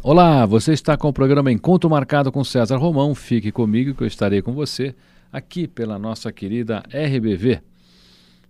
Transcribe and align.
Olá, 0.00 0.46
você 0.46 0.72
está 0.72 0.96
com 0.96 1.08
o 1.08 1.12
programa 1.12 1.50
Encontro 1.50 1.90
Marcado 1.90 2.30
com 2.30 2.44
César 2.44 2.76
Romão. 2.76 3.16
Fique 3.16 3.50
comigo 3.50 3.96
que 3.96 4.04
eu 4.04 4.06
estarei 4.06 4.40
com 4.40 4.52
você 4.52 4.94
aqui 5.32 5.66
pela 5.66 5.98
nossa 5.98 6.30
querida 6.30 6.84
RBV, 6.88 7.60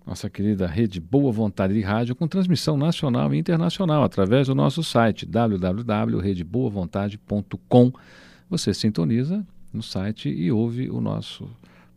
nossa 0.07 0.29
querida 0.29 0.67
Rede 0.67 1.01
Boa 1.01 1.33
Vontade 1.33 1.73
de 1.73 1.81
Rádio, 1.81 2.15
com 2.15 2.29
transmissão 2.29 2.77
nacional 2.77 3.35
e 3.35 3.39
internacional 3.39 4.05
através 4.05 4.49
do 4.49 4.55
nosso 4.55 4.85
site 4.85 5.25
www.redeboavontade.com. 5.25 7.93
Você 8.51 8.75
sintoniza 8.75 9.43
no 9.73 9.83
site 9.83 10.29
e 10.29 10.53
ouve 10.53 10.91
o 10.91 11.01
nosso 11.01 11.49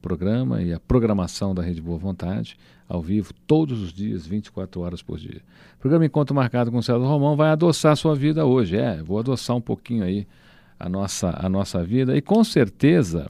programa 0.01 0.61
e 0.61 0.73
a 0.73 0.79
programação 0.79 1.53
da 1.53 1.61
Rede 1.61 1.81
Boa 1.81 1.97
Vontade 1.97 2.57
ao 2.89 3.01
vivo 3.01 3.33
todos 3.47 3.81
os 3.81 3.93
dias, 3.93 4.27
24 4.27 4.81
horas 4.81 5.01
por 5.01 5.17
dia. 5.17 5.41
O 5.77 5.79
programa 5.79 6.05
Encontro 6.05 6.35
Marcado 6.35 6.71
com 6.71 6.79
o 6.79 6.83
César 6.83 6.99
Romão 6.99 7.35
vai 7.37 7.49
adoçar 7.49 7.93
a 7.93 7.95
sua 7.95 8.15
vida 8.15 8.45
hoje. 8.45 8.75
É, 8.75 9.01
vou 9.01 9.17
adoçar 9.17 9.55
um 9.55 9.61
pouquinho 9.61 10.03
aí 10.03 10.27
a 10.77 10.89
nossa, 10.89 11.33
a 11.37 11.47
nossa 11.47 11.83
vida 11.83 12.17
e 12.17 12.21
com 12.21 12.43
certeza 12.43 13.29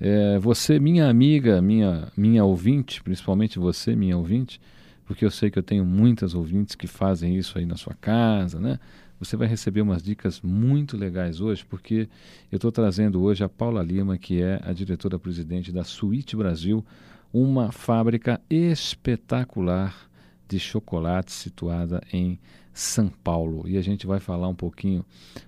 é, 0.00 0.38
você, 0.38 0.78
minha 0.78 1.08
amiga, 1.08 1.60
minha, 1.60 2.08
minha 2.16 2.44
ouvinte, 2.44 3.02
principalmente 3.02 3.58
você, 3.58 3.94
minha 3.94 4.16
ouvinte, 4.16 4.60
porque 5.06 5.24
eu 5.24 5.30
sei 5.30 5.50
que 5.50 5.58
eu 5.58 5.62
tenho 5.62 5.84
muitas 5.84 6.34
ouvintes 6.34 6.74
que 6.74 6.86
fazem 6.86 7.36
isso 7.36 7.58
aí 7.58 7.66
na 7.66 7.76
sua 7.76 7.94
casa, 7.94 8.58
né? 8.58 8.78
Você 9.18 9.36
vai 9.36 9.46
receber 9.46 9.80
umas 9.80 10.02
dicas 10.02 10.40
muito 10.40 10.96
legais 10.96 11.40
hoje, 11.40 11.64
porque 11.64 12.08
eu 12.50 12.56
estou 12.56 12.72
trazendo 12.72 13.22
hoje 13.22 13.44
a 13.44 13.48
Paula 13.48 13.82
Lima, 13.82 14.18
que 14.18 14.42
é 14.42 14.60
a 14.64 14.72
diretora-presidente 14.72 15.72
da 15.72 15.84
Suíte 15.84 16.36
Brasil, 16.36 16.84
uma 17.32 17.72
fábrica 17.72 18.40
espetacular 18.50 20.08
de 20.48 20.58
chocolate 20.58 21.32
situada 21.32 22.02
em 22.12 22.38
São 22.72 23.08
Paulo. 23.08 23.68
E 23.68 23.76
a 23.76 23.82
gente 23.82 24.06
vai 24.06 24.20
falar 24.20 24.48
um 24.48 24.54
pouquinho 24.54 25.04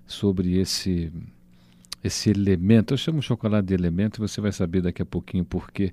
sobre 0.06 0.58
esse 0.58 1.12
esse 2.02 2.30
elemento. 2.30 2.94
Eu 2.94 2.98
chamo 2.98 3.20
chocolate 3.20 3.66
de 3.66 3.74
elemento, 3.74 4.20
você 4.20 4.40
vai 4.40 4.52
saber 4.52 4.80
daqui 4.80 5.02
a 5.02 5.06
pouquinho 5.06 5.44
por 5.44 5.72
quê, 5.72 5.92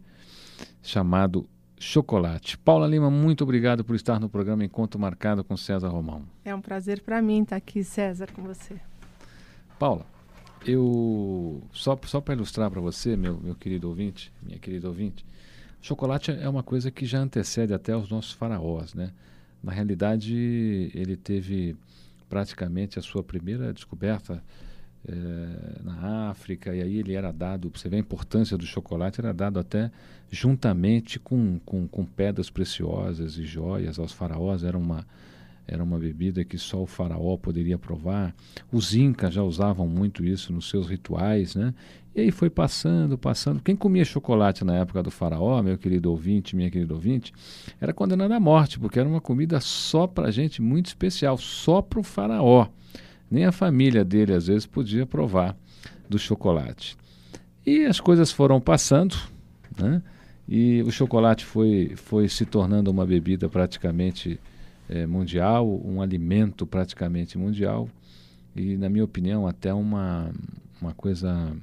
chamado 0.81 1.47
chocolate. 1.83 2.57
Paula 2.57 2.87
Lima, 2.87 3.09
muito 3.09 3.43
obrigado 3.43 3.83
por 3.83 3.95
estar 3.95 4.19
no 4.19 4.29
programa 4.29 4.63
Encontro 4.63 4.99
Marcado 4.99 5.43
com 5.43 5.57
César 5.57 5.89
Romão. 5.89 6.23
É 6.45 6.55
um 6.55 6.61
prazer 6.61 7.01
para 7.01 7.21
mim 7.21 7.43
estar 7.43 7.57
aqui, 7.57 7.83
César, 7.83 8.31
com 8.31 8.41
você. 8.41 8.79
Paula, 9.77 10.05
eu 10.65 11.61
só, 11.73 11.99
só 12.05 12.21
para 12.21 12.35
ilustrar 12.35 12.71
para 12.71 12.79
você, 12.79 13.17
meu, 13.17 13.37
meu 13.37 13.53
querido 13.53 13.89
ouvinte, 13.89 14.31
minha 14.41 14.57
querida 14.57 14.87
ouvinte, 14.87 15.25
chocolate 15.81 16.31
é 16.31 16.47
uma 16.47 16.63
coisa 16.63 16.89
que 16.89 17.05
já 17.05 17.19
antecede 17.19 17.73
até 17.73 17.95
os 17.95 18.09
nossos 18.09 18.31
faraós, 18.31 18.93
né? 18.93 19.11
Na 19.61 19.71
realidade, 19.71 20.89
ele 20.95 21.17
teve 21.17 21.75
praticamente 22.29 22.97
a 22.97 23.01
sua 23.01 23.23
primeira 23.23 23.73
descoberta 23.73 24.41
é, 25.07 25.81
na 25.83 26.29
África, 26.29 26.73
e 26.75 26.81
aí 26.81 26.97
ele 26.97 27.13
era 27.13 27.31
dado, 27.31 27.71
você 27.73 27.89
vê 27.89 27.97
a 27.97 27.99
importância 27.99 28.57
do 28.57 28.65
chocolate, 28.65 29.19
era 29.19 29.33
dado 29.33 29.59
até 29.59 29.91
juntamente 30.29 31.19
com, 31.19 31.59
com, 31.65 31.87
com 31.87 32.05
pedras 32.05 32.49
preciosas 32.49 33.37
e 33.37 33.43
joias 33.43 33.99
aos 33.99 34.13
faraós, 34.13 34.63
era 34.63 34.77
uma, 34.77 35.05
era 35.67 35.83
uma 35.83 35.99
bebida 35.99 36.43
que 36.43 36.57
só 36.57 36.81
o 36.81 36.85
faraó 36.85 37.37
poderia 37.37 37.77
provar. 37.77 38.33
Os 38.71 38.95
incas 38.95 39.33
já 39.33 39.43
usavam 39.43 39.87
muito 39.87 40.25
isso 40.25 40.51
nos 40.53 40.69
seus 40.69 40.87
rituais, 40.87 41.55
né? 41.55 41.73
E 42.15 42.21
aí 42.21 42.31
foi 42.31 42.49
passando, 42.49 43.17
passando. 43.17 43.61
Quem 43.61 43.75
comia 43.75 44.05
chocolate 44.05 44.63
na 44.63 44.77
época 44.77 45.01
do 45.01 45.09
faraó, 45.09 45.61
meu 45.63 45.77
querido 45.77 46.11
ouvinte, 46.11 46.55
minha 46.55 46.69
querida 46.69 46.93
ouvinte, 46.93 47.33
era 47.81 47.91
condenado 47.91 48.31
à 48.31 48.39
morte, 48.39 48.79
porque 48.79 48.99
era 48.99 49.09
uma 49.09 49.21
comida 49.21 49.59
só 49.59 50.05
para 50.05 50.29
gente 50.29 50.61
muito 50.61 50.87
especial, 50.87 51.37
só 51.37 51.81
para 51.81 51.99
o 51.99 52.03
faraó. 52.03 52.67
Nem 53.33 53.45
a 53.45 53.51
família 53.51 54.05
dele, 54.05 54.31
às 54.31 54.45
vezes, 54.45 54.67
podia 54.67 55.07
provar 55.07 55.57
do 56.07 56.19
chocolate. 56.19 56.95
E 57.65 57.83
as 57.83 57.99
coisas 57.99 58.31
foram 58.31 58.61
passando, 58.61 59.17
né? 59.75 60.03
e 60.47 60.83
o 60.83 60.91
chocolate 60.91 61.43
foi, 61.43 61.93
foi 61.95 62.29
se 62.29 62.45
tornando 62.45 62.91
uma 62.91 63.07
bebida 63.07 63.49
praticamente 63.49 64.39
é, 64.87 65.07
mundial, 65.07 65.67
um 65.83 65.99
alimento 65.99 66.67
praticamente 66.67 67.35
mundial, 67.35 67.89
e, 68.55 68.77
na 68.77 68.87
minha 68.87 69.03
opinião, 69.03 69.47
até 69.47 69.73
uma, 69.73 70.31
uma 70.79 70.93
coisa 70.93 71.57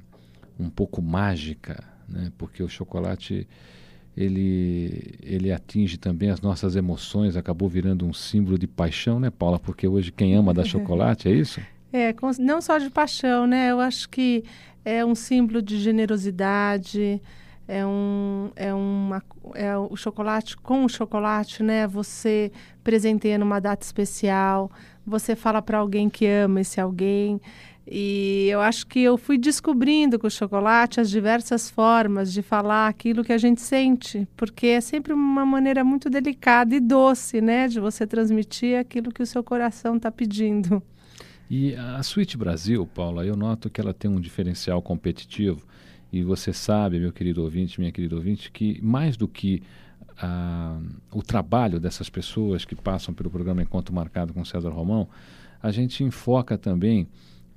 um 0.59 0.69
pouco 0.69 1.01
mágica, 1.01 1.81
né? 2.05 2.33
porque 2.37 2.61
o 2.61 2.67
chocolate 2.67 3.47
ele, 4.15 5.15
ele 5.21 5.51
atinge 5.51 5.97
também 5.97 6.29
as 6.29 6.41
nossas 6.41 6.75
emoções, 6.75 7.37
acabou 7.37 7.69
virando 7.69 8.05
um 8.05 8.13
símbolo 8.13 8.57
de 8.57 8.67
paixão, 8.67 9.19
né, 9.19 9.29
Paula? 9.29 9.59
Porque 9.59 9.87
hoje 9.87 10.11
quem 10.11 10.35
ama 10.35 10.53
dá 10.53 10.63
chocolate, 10.65 11.29
é 11.29 11.31
isso? 11.31 11.61
É, 11.93 12.13
não 12.39 12.61
só 12.61 12.77
de 12.77 12.89
paixão, 12.89 13.45
né? 13.45 13.71
Eu 13.71 13.79
acho 13.79 14.09
que 14.09 14.43
é 14.83 15.05
um 15.05 15.15
símbolo 15.15 15.61
de 15.61 15.79
generosidade, 15.79 17.21
é 17.67 17.85
um 17.85 18.49
é 18.55 18.73
uma 18.73 19.23
é 19.55 19.77
o 19.77 19.95
chocolate 19.95 20.57
com 20.57 20.83
o 20.85 20.89
chocolate, 20.89 21.63
né? 21.63 21.87
Você 21.87 22.51
presenteia 22.83 23.37
numa 23.37 23.59
data 23.59 23.85
especial, 23.85 24.71
você 25.05 25.35
fala 25.35 25.61
para 25.61 25.77
alguém 25.77 26.09
que 26.09 26.25
ama 26.25 26.61
esse 26.61 26.79
alguém. 26.79 27.39
E 27.87 28.47
eu 28.49 28.61
acho 28.61 28.85
que 28.85 28.99
eu 28.99 29.17
fui 29.17 29.37
descobrindo 29.37 30.19
com 30.19 30.27
o 30.27 30.31
chocolate 30.31 30.99
as 30.99 31.09
diversas 31.09 31.69
formas 31.69 32.31
de 32.31 32.41
falar 32.41 32.87
aquilo 32.87 33.23
que 33.23 33.33
a 33.33 33.37
gente 33.37 33.61
sente, 33.61 34.27
porque 34.37 34.67
é 34.67 34.81
sempre 34.81 35.13
uma 35.13 35.45
maneira 35.45 35.83
muito 35.83 36.09
delicada 36.09 36.75
e 36.75 36.79
doce, 36.79 37.41
né, 37.41 37.67
de 37.67 37.79
você 37.79 38.05
transmitir 38.05 38.79
aquilo 38.79 39.11
que 39.11 39.23
o 39.23 39.25
seu 39.25 39.43
coração 39.43 39.97
está 39.97 40.11
pedindo. 40.11 40.81
E 41.49 41.75
a 41.75 42.01
Suíte 42.01 42.37
Brasil, 42.37 42.87
Paula, 42.87 43.25
eu 43.25 43.35
noto 43.35 43.69
que 43.69 43.81
ela 43.81 43.93
tem 43.93 44.09
um 44.09 44.21
diferencial 44.21 44.81
competitivo. 44.81 45.65
E 46.09 46.23
você 46.23 46.53
sabe, 46.53 46.99
meu 46.99 47.11
querido 47.11 47.41
ouvinte, 47.41 47.79
minha 47.79 47.91
querida 47.91 48.15
ouvinte, 48.15 48.51
que 48.51 48.79
mais 48.81 49.17
do 49.17 49.27
que 49.27 49.61
uh, 50.11 50.81
o 51.11 51.21
trabalho 51.21 51.79
dessas 51.79 52.09
pessoas 52.09 52.63
que 52.63 52.75
passam 52.75 53.13
pelo 53.13 53.29
programa 53.29 53.61
Encontro 53.61 53.93
Marcado 53.93 54.33
com 54.33 54.45
César 54.45 54.69
Romão, 54.69 55.09
a 55.61 55.71
gente 55.71 56.03
enfoca 56.03 56.57
também 56.57 57.07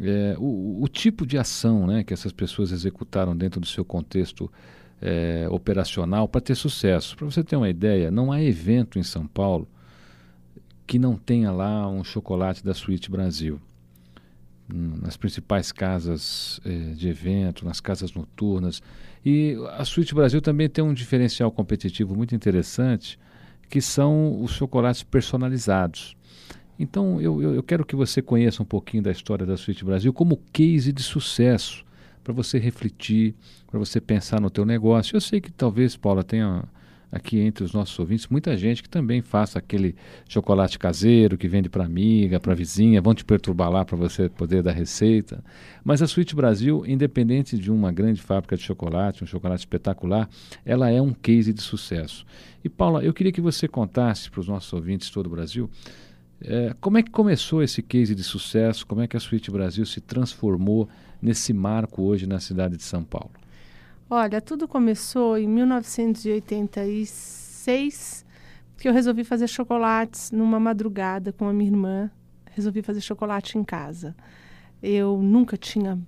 é, 0.01 0.35
o, 0.39 0.83
o, 0.83 0.89
tipo 0.89 1.27
de 1.27 1.39
ação 1.39 1.87
né, 1.87 2.03
que 2.03 2.13
essas 2.13 2.33
pessoas 2.33 2.73
executaram 2.73 3.37
dentro 3.37 3.61
do 3.61 3.67
seu 3.67 3.85
contexto 3.85 4.51
é, 5.01 5.47
operacional 5.51 6.27
para 6.27 6.41
ter 6.41 6.55
sucesso. 6.55 7.17
Para 7.17 7.27
você 7.27 7.45
ter 7.45 7.57
uma 7.57 7.69
ideia, 7.69 8.11
não 8.11 8.33
há 8.33 8.43
evento 8.43 8.99
em 8.99 9.03
São 9.03 9.27
Paulo 9.27 9.69
que 10.87 10.99
não 10.99 11.17
tenha 11.17 11.51
lá 11.51 11.89
um 11.89 12.05
chocolate 12.05 12.65
da 12.65 12.75
Suíte 12.75 13.11
Brasil. 13.11 13.61
Nas 14.67 15.17
principais 15.17 15.71
casas 15.71 16.59
é, 16.65 16.95
de 16.95 17.09
evento, 17.09 17.67
nas 17.67 17.81
casas 17.81 18.13
noturnas. 18.15 18.83
E 19.25 19.57
a 19.77 19.85
Suíte 19.85 20.15
Brasil 20.15 20.41
também 20.41 20.69
tem 20.69 20.83
um 20.83 20.95
diferencial 20.95 21.51
competitivo 21.51 22.17
muito 22.17 22.35
interessante, 22.35 23.19
que 23.69 23.81
são 23.81 24.43
os 24.43 24.53
chocolates 24.53 25.03
personalizados. 25.03 26.17
Então, 26.79 27.21
eu, 27.21 27.41
eu, 27.41 27.55
eu, 27.55 27.63
quero 27.63 27.85
que 27.85 27.95
você 27.95 28.21
conheça 28.21 28.63
um 28.63 28.67
pouquinho 28.67 29.03
da 29.03 29.13
história 29.13 29.47
da 29.47 29.57
Suíte 29.57 29.85
Brasil 29.85 30.13
como 30.13 30.41
case 30.53 30.93
de 30.93 31.03
sucesso, 31.03 31.85
para 32.23 32.33
você 32.33 32.59
refletir, 32.59 33.35
para 33.71 33.79
você 33.79 34.01
pensar 34.01 34.41
no 34.41 34.51
teu 34.51 34.65
negócio. 34.65 35.15
Eu 35.15 35.21
sei 35.21 35.41
que 35.41 35.53
talvez, 35.53 35.95
Paula, 35.95 36.25
tenha 36.25 36.65
aqui 37.13 37.39
entre 37.39 37.63
os 37.63 37.73
nossos 37.73 37.97
ouvintes 37.97 38.27
muita 38.27 38.57
gente 38.57 38.83
que 38.83 38.89
também 38.89 39.23
faça 39.23 39.57
aquele 39.57 39.95
chocolate 40.29 40.77
caseiro 40.77 41.39
que 41.39 41.47
vende 41.47 41.69
para 41.69 41.85
amiga, 41.85 42.41
para 42.41 42.55
vizinha, 42.55 43.01
vão 43.01 43.15
te 43.15 43.25
perturbar 43.25 43.71
lá 43.71 43.85
para 43.85 43.97
você 43.97 44.29
poder 44.29 44.65
dar 44.65 44.73
receita. 44.73 45.45
Mas 45.85 46.03
a 46.03 46.09
Suíte 46.09 46.35
Brasil, 46.35 46.83
independente 46.85 47.57
de 47.57 47.71
uma 47.71 47.93
grande 47.93 48.21
fábrica 48.21 48.57
de 48.57 48.65
chocolate, 48.65 49.23
um 49.23 49.29
chocolate 49.29 49.61
espetacular, 49.61 50.29
ela 50.65 50.91
é 50.91 51.01
um 51.01 51.13
case 51.13 51.53
de 51.53 51.63
sucesso. 51.63 52.27
E 52.65 52.69
Paula, 52.69 53.05
eu 53.05 53.15
queria 53.15 53.31
que 53.31 53.41
você 53.41 53.69
contasse 53.69 54.29
para 54.29 54.41
os 54.41 54.49
nossos 54.49 54.73
ouvintes 54.73 55.07
de 55.07 55.13
todo 55.13 55.27
o 55.27 55.31
Brasil 55.31 55.71
é, 56.47 56.75
como 56.81 56.99
é 56.99 57.03
que 57.03 57.11
começou 57.11 57.63
esse 57.63 57.83
case 57.83 58.15
de 58.15 58.23
sucesso? 58.23 58.87
Como 58.87 59.01
é 59.01 59.09
que 59.09 59.17
a 59.17 59.21
Suíte 59.21 59.51
Brasil 59.51 59.87
se 59.87 59.99
transformou 60.01 60.87
nesse 61.21 61.53
marco 61.55 62.03
hoje 62.03 62.27
na 62.27 62.39
cidade 62.39 62.77
de 62.77 62.83
São 62.83 63.03
Paulo? 63.03 63.31
Olha, 64.11 64.43
tudo 64.43 64.69
começou 64.69 65.39
em 65.39 65.49
1986, 65.49 68.27
que 68.77 68.87
eu 68.87 68.93
resolvi 68.93 69.25
fazer 69.25 69.49
chocolates 69.49 70.31
numa 70.31 70.61
madrugada 70.61 71.33
com 71.33 71.49
a 71.49 71.53
minha 71.53 71.71
irmã. 71.71 72.11
Resolvi 72.51 72.83
fazer 72.83 73.01
chocolate 73.01 73.57
em 73.57 73.65
casa. 73.65 74.15
Eu 74.83 75.23
nunca 75.23 75.57
tinha 75.57 75.99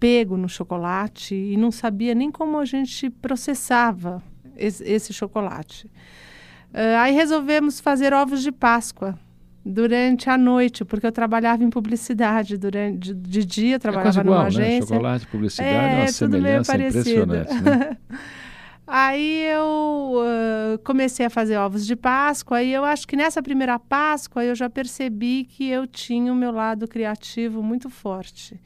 pego 0.00 0.36
no 0.36 0.48
chocolate 0.48 1.36
e 1.36 1.56
não 1.56 1.70
sabia 1.70 2.12
nem 2.14 2.32
como 2.32 2.58
a 2.58 2.64
gente 2.64 3.08
processava 3.08 4.20
esse, 4.56 4.82
esse 4.82 5.12
chocolate. 5.12 5.86
Uh, 6.72 6.96
aí 6.98 7.14
resolvemos 7.14 7.78
fazer 7.78 8.12
ovos 8.12 8.42
de 8.42 8.50
Páscoa 8.50 9.16
durante 9.64 10.30
a 10.30 10.38
noite, 10.38 10.84
porque 10.84 11.06
eu 11.06 11.12
trabalhava 11.12 11.62
em 11.62 11.70
publicidade 11.70 12.56
durante 12.56 13.12
de, 13.12 13.14
de 13.14 13.44
dia, 13.44 13.78
trabalhava 13.78 14.20
é 14.20 14.22
igual, 14.22 14.38
numa 14.38 14.42
né? 14.42 14.48
agência. 14.48 14.88
Chocolate, 14.88 15.26
publicidade, 15.26 15.94
é, 15.94 15.98
uma 15.98 16.08
semelhança 16.08 16.76
impressionante. 16.76 17.54
Né? 17.62 17.96
Aí 18.92 19.44
eu 19.44 20.14
uh, 20.16 20.78
comecei 20.82 21.24
a 21.24 21.30
fazer 21.30 21.56
ovos 21.56 21.86
de 21.86 21.94
Páscoa 21.94 22.60
e 22.60 22.72
eu 22.72 22.84
acho 22.84 23.06
que 23.06 23.14
nessa 23.14 23.40
primeira 23.40 23.78
Páscoa 23.78 24.44
eu 24.44 24.54
já 24.54 24.68
percebi 24.68 25.44
que 25.44 25.68
eu 25.68 25.86
tinha 25.86 26.32
o 26.32 26.34
meu 26.34 26.50
lado 26.50 26.88
criativo 26.88 27.62
muito 27.62 27.88
forte. 27.88 28.60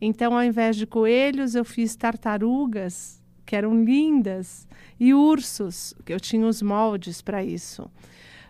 Então, 0.00 0.34
ao 0.34 0.42
invés 0.42 0.74
de 0.76 0.86
coelhos, 0.86 1.54
eu 1.54 1.66
fiz 1.66 1.94
tartarugas, 1.96 3.20
que 3.44 3.54
eram 3.54 3.84
lindas, 3.84 4.66
e 4.98 5.12
ursos, 5.12 5.92
que 6.04 6.14
eu 6.14 6.20
tinha 6.20 6.46
os 6.46 6.62
moldes 6.62 7.20
para 7.20 7.44
isso. 7.44 7.90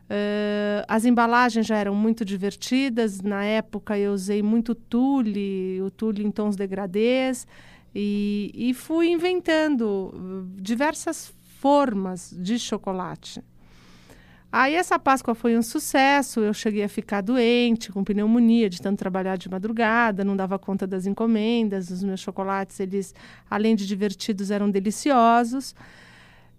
Uh, 0.08 0.84
as 0.88 1.04
embalagens 1.04 1.66
já 1.66 1.76
eram 1.76 1.94
muito 1.94 2.24
divertidas. 2.24 3.20
Na 3.20 3.44
época, 3.44 3.98
eu 3.98 4.12
usei 4.12 4.42
muito 4.42 4.74
tule, 4.74 5.80
o 5.82 5.90
tule 5.90 6.24
em 6.24 6.30
tons 6.30 6.56
degradês. 6.56 7.46
E, 7.94 8.50
e 8.54 8.74
fui 8.74 9.10
inventando 9.10 10.12
uh, 10.14 10.60
diversas 10.60 11.32
formas 11.60 12.34
de 12.38 12.58
chocolate. 12.58 13.42
Aí 14.50 14.74
essa 14.74 14.98
Páscoa 14.98 15.34
foi 15.34 15.58
um 15.58 15.62
sucesso, 15.62 16.40
eu 16.40 16.54
cheguei 16.54 16.82
a 16.82 16.88
ficar 16.88 17.20
doente, 17.20 17.92
com 17.92 18.02
pneumonia, 18.02 18.70
de 18.70 18.80
tanto 18.80 18.98
trabalhar 18.98 19.36
de 19.36 19.46
madrugada, 19.46 20.24
não 20.24 20.34
dava 20.34 20.58
conta 20.58 20.86
das 20.86 21.04
encomendas, 21.06 21.90
os 21.90 22.02
meus 22.02 22.20
chocolates, 22.20 22.80
eles, 22.80 23.14
além 23.50 23.76
de 23.76 23.86
divertidos, 23.86 24.50
eram 24.50 24.70
deliciosos. 24.70 25.74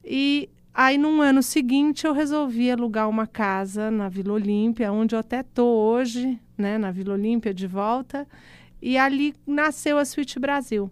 E 0.05 0.49
aí, 0.85 0.97
no 0.97 1.21
ano 1.21 1.43
seguinte, 1.43 2.07
eu 2.07 2.13
resolvi 2.13 2.71
alugar 2.71 3.09
uma 3.09 3.27
casa 3.27 3.91
na 3.91 4.07
Vila 4.07 4.33
Olímpia, 4.33 4.91
onde 4.91 5.13
eu 5.13 5.19
até 5.19 5.41
estou 5.41 5.77
hoje, 5.77 6.39
né, 6.57 6.77
na 6.77 6.89
Vila 6.89 7.13
Olímpia, 7.15 7.53
de 7.53 7.67
volta, 7.67 8.25
e 8.81 8.97
ali 8.97 9.35
nasceu 9.45 9.97
a 9.97 10.05
Suíte 10.05 10.39
Brasil. 10.39 10.89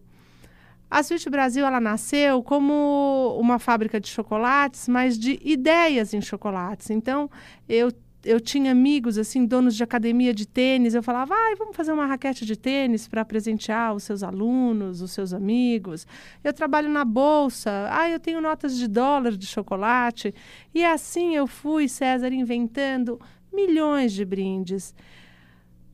A 0.90 1.02
Sweet 1.02 1.30
Brasil 1.30 1.66
ela 1.66 1.82
nasceu 1.82 2.42
como 2.42 3.38
uma 3.40 3.60
fábrica 3.60 4.00
de 4.00 4.08
chocolates, 4.08 4.88
mas 4.88 5.18
de 5.18 5.38
ideias 5.44 6.14
em 6.14 6.22
chocolates. 6.22 6.90
Então, 6.90 7.30
eu 7.68 7.92
eu 8.28 8.40
tinha 8.42 8.72
amigos 8.72 9.18
assim, 9.18 9.46
donos 9.46 9.76
de 9.76 9.84
academia 9.84 10.34
de 10.34 10.46
tênis, 10.46 10.94
eu 10.94 11.02
falava: 11.02 11.34
"Ai, 11.34 11.56
vamos 11.56 11.76
fazer 11.76 11.92
uma 11.94 12.06
raquete 12.06 12.46
de 12.46 12.58
tênis 12.58 13.08
para 13.08 13.24
presentear 13.24 13.94
os 13.96 14.04
seus 14.04 14.22
alunos, 14.22 15.02
os 15.02 15.12
seus 15.12 15.34
amigos. 15.34 16.06
Eu 16.44 16.54
trabalho 16.54 16.90
na 16.90 17.06
bolsa. 17.06 17.88
Ah, 17.90 18.10
eu 18.10 18.20
tenho 18.20 18.42
notas 18.42 18.78
de 18.78 18.88
dólar 18.88 19.38
de 19.38 19.46
chocolate". 19.48 20.34
E 20.74 20.84
assim 20.84 21.36
eu 21.36 21.48
fui, 21.48 21.88
César, 21.88 22.32
inventando 22.34 23.20
milhões 23.54 24.12
de 24.12 24.26
brindes. 24.26 24.94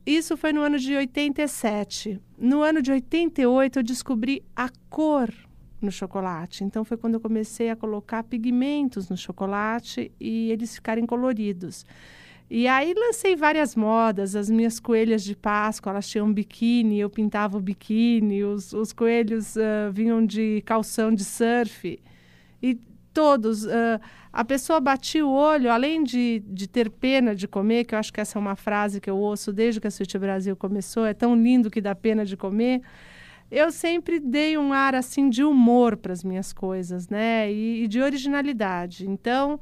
Isso 0.04 0.36
foi 0.36 0.52
no 0.52 0.60
ano 0.60 0.78
de 0.78 0.94
87. 0.94 2.20
No 2.36 2.62
ano 2.62 2.82
de 2.82 2.92
88, 2.92 3.78
eu 3.78 3.82
descobri 3.82 4.44
a 4.54 4.68
cor 4.90 5.32
no 5.80 5.90
chocolate. 5.90 6.64
Então, 6.64 6.84
foi 6.84 6.96
quando 6.96 7.14
eu 7.14 7.20
comecei 7.20 7.70
a 7.70 7.76
colocar 7.76 8.22
pigmentos 8.24 9.08
no 9.08 9.16
chocolate 9.16 10.12
e 10.20 10.50
eles 10.50 10.74
ficarem 10.74 11.06
coloridos. 11.06 11.86
E 12.50 12.68
aí 12.68 12.94
lancei 12.94 13.34
várias 13.34 13.74
modas. 13.74 14.36
As 14.36 14.50
minhas 14.50 14.78
coelhas 14.78 15.24
de 15.24 15.34
Páscoa, 15.34 15.90
elas 15.90 16.08
tinham 16.08 16.32
biquíni, 16.32 17.00
eu 17.00 17.10
pintava 17.10 17.58
o 17.58 17.60
biquíni. 17.60 18.44
Os, 18.44 18.72
os 18.72 18.92
coelhos 18.92 19.56
uh, 19.56 19.92
vinham 19.92 20.24
de 20.24 20.62
calção 20.64 21.14
de 21.14 21.24
surf. 21.24 21.98
E 22.62 22.78
todos. 23.12 23.64
Uh, 23.64 24.00
a 24.32 24.44
pessoa 24.44 24.80
batia 24.80 25.24
o 25.24 25.32
olho, 25.32 25.70
além 25.70 26.02
de, 26.02 26.42
de 26.48 26.66
ter 26.66 26.90
pena 26.90 27.36
de 27.36 27.46
comer, 27.46 27.84
que 27.84 27.94
eu 27.94 27.98
acho 28.00 28.12
que 28.12 28.20
essa 28.20 28.36
é 28.36 28.40
uma 28.40 28.56
frase 28.56 29.00
que 29.00 29.08
eu 29.08 29.16
ouço 29.16 29.52
desde 29.52 29.80
que 29.80 29.86
a 29.86 29.90
Suíte 29.92 30.18
Brasil 30.18 30.56
começou, 30.56 31.06
é 31.06 31.14
tão 31.14 31.36
lindo 31.36 31.70
que 31.70 31.80
dá 31.80 31.94
pena 31.94 32.24
de 32.24 32.36
comer. 32.36 32.82
Eu 33.48 33.70
sempre 33.70 34.18
dei 34.18 34.58
um 34.58 34.72
ar 34.72 34.96
assim 34.96 35.30
de 35.30 35.44
humor 35.44 35.96
para 35.96 36.12
as 36.12 36.24
minhas 36.24 36.52
coisas, 36.52 37.08
né? 37.08 37.52
E, 37.52 37.84
e 37.84 37.86
de 37.86 38.00
originalidade. 38.00 39.08
Então, 39.08 39.60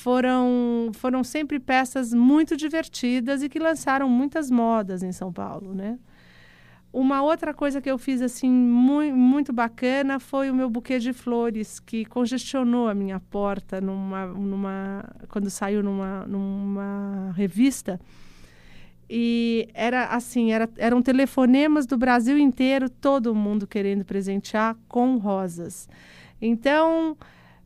foram, 0.00 0.90
foram 0.94 1.22
sempre 1.22 1.60
peças 1.60 2.14
muito 2.14 2.56
divertidas 2.56 3.42
e 3.42 3.48
que 3.50 3.58
lançaram 3.58 4.08
muitas 4.08 4.50
modas 4.50 5.02
em 5.02 5.12
São 5.12 5.30
Paulo, 5.30 5.74
né? 5.74 5.98
Uma 6.92 7.22
outra 7.22 7.52
coisa 7.52 7.80
que 7.80 7.90
eu 7.90 7.98
fiz 7.98 8.20
assim 8.22 8.50
muito, 8.50 9.14
muito 9.14 9.52
bacana 9.52 10.18
foi 10.18 10.50
o 10.50 10.54
meu 10.54 10.68
buquê 10.68 10.98
de 10.98 11.12
flores 11.12 11.78
que 11.78 12.04
congestionou 12.06 12.88
a 12.88 12.94
minha 12.94 13.20
porta 13.20 13.80
numa, 13.80 14.26
numa 14.26 15.04
quando 15.28 15.50
saiu 15.50 15.82
numa, 15.82 16.26
numa 16.26 17.32
revista 17.36 18.00
e 19.08 19.68
era 19.72 20.06
assim 20.06 20.50
era, 20.50 20.68
eram 20.78 21.00
telefonemas 21.00 21.86
do 21.86 21.96
Brasil 21.96 22.36
inteiro 22.38 22.88
todo 22.90 23.34
mundo 23.34 23.68
querendo 23.68 24.04
presentear 24.04 24.76
com 24.88 25.16
rosas 25.16 25.88
então 26.42 27.16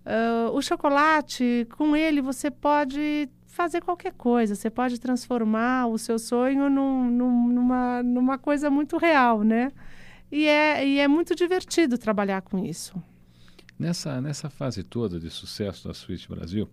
uh, 0.06 0.50
o 0.52 0.62
chocolate 0.62 1.66
com 1.76 1.96
ele 1.96 2.20
você 2.20 2.50
pode 2.50 3.28
fazer 3.46 3.80
qualquer 3.80 4.12
coisa. 4.12 4.54
Você 4.54 4.68
pode 4.68 4.98
transformar 4.98 5.86
o 5.86 5.96
seu 5.96 6.18
sonho 6.18 6.68
num, 6.68 7.10
num, 7.10 7.48
numa, 7.48 8.02
numa 8.02 8.38
coisa 8.38 8.68
muito 8.68 8.96
real, 8.98 9.42
né? 9.42 9.70
E 10.30 10.46
é, 10.46 10.86
e 10.86 10.98
é 10.98 11.06
muito 11.06 11.34
divertido 11.34 11.96
trabalhar 11.96 12.42
com 12.42 12.64
isso. 12.64 13.00
Nessa, 13.78 14.20
nessa 14.20 14.50
fase 14.50 14.82
toda 14.82 15.18
de 15.18 15.30
sucesso 15.30 15.86
da 15.86 15.94
Suíte 15.94 16.28
Brasil, 16.28 16.68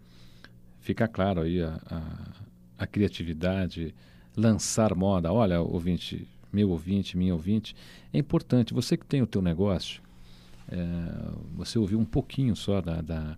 fica 0.79 1.07
claro 1.07 1.41
aí 1.41 1.61
a, 1.61 1.79
a, 1.89 2.83
a 2.83 2.87
criatividade, 2.87 3.93
lançar 4.35 4.95
moda. 4.95 5.31
Olha, 5.31 5.61
ouvinte, 5.61 6.27
meu 6.51 6.69
ouvinte, 6.69 7.17
minha 7.17 7.33
ouvinte, 7.33 7.75
é 8.11 8.17
importante. 8.17 8.73
Você 8.73 8.97
que 8.97 9.05
tem 9.05 9.21
o 9.21 9.27
teu 9.27 9.41
negócio, 9.41 10.01
é, 10.71 10.77
você 11.53 11.77
ouviu 11.77 11.99
um 11.99 12.05
pouquinho 12.05 12.55
só 12.55 12.81
da, 12.81 13.01
da, 13.01 13.37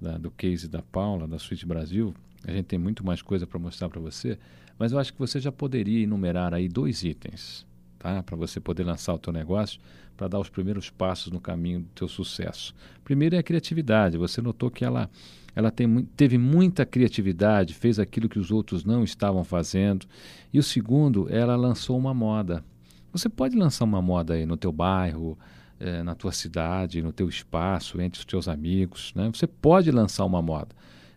da, 0.00 0.18
do 0.18 0.30
case 0.30 0.66
da 0.66 0.82
Paula, 0.82 1.28
da 1.28 1.38
Suíte 1.38 1.66
Brasil, 1.66 2.14
a 2.44 2.50
gente 2.50 2.66
tem 2.66 2.78
muito 2.78 3.04
mais 3.04 3.20
coisa 3.20 3.46
para 3.46 3.58
mostrar 3.58 3.88
para 3.88 4.00
você, 4.00 4.38
mas 4.78 4.92
eu 4.92 4.98
acho 4.98 5.12
que 5.12 5.18
você 5.18 5.38
já 5.38 5.52
poderia 5.52 6.02
enumerar 6.02 6.54
aí 6.54 6.68
dois 6.68 7.04
itens, 7.04 7.66
tá? 7.98 8.22
Para 8.22 8.36
você 8.36 8.58
poder 8.58 8.82
lançar 8.82 9.12
o 9.12 9.18
teu 9.18 9.32
negócio, 9.32 9.78
para 10.16 10.26
dar 10.26 10.38
os 10.38 10.48
primeiros 10.48 10.88
passos 10.88 11.30
no 11.30 11.40
caminho 11.40 11.80
do 11.80 11.88
teu 11.94 12.08
sucesso. 12.08 12.74
Primeiro 13.04 13.36
é 13.36 13.38
a 13.38 13.42
criatividade. 13.42 14.16
Você 14.16 14.40
notou 14.40 14.70
que 14.70 14.84
ela 14.84 15.10
ela 15.54 15.70
tem, 15.70 16.04
teve 16.16 16.38
muita 16.38 16.86
criatividade, 16.86 17.74
fez 17.74 17.98
aquilo 17.98 18.28
que 18.28 18.38
os 18.38 18.50
outros 18.50 18.84
não 18.84 19.02
estavam 19.02 19.42
fazendo. 19.42 20.06
E 20.52 20.58
o 20.58 20.62
segundo, 20.62 21.26
ela 21.28 21.56
lançou 21.56 21.98
uma 21.98 22.14
moda. 22.14 22.64
Você 23.12 23.28
pode 23.28 23.56
lançar 23.56 23.84
uma 23.84 24.00
moda 24.00 24.34
aí 24.34 24.46
no 24.46 24.56
teu 24.56 24.70
bairro, 24.70 25.36
eh, 25.80 26.02
na 26.02 26.14
tua 26.14 26.30
cidade, 26.30 27.02
no 27.02 27.12
teu 27.12 27.28
espaço, 27.28 28.00
entre 28.00 28.20
os 28.20 28.24
teus 28.24 28.46
amigos. 28.46 29.12
Né? 29.14 29.30
Você 29.34 29.46
pode 29.46 29.90
lançar 29.90 30.24
uma 30.24 30.42
moda. 30.42 30.68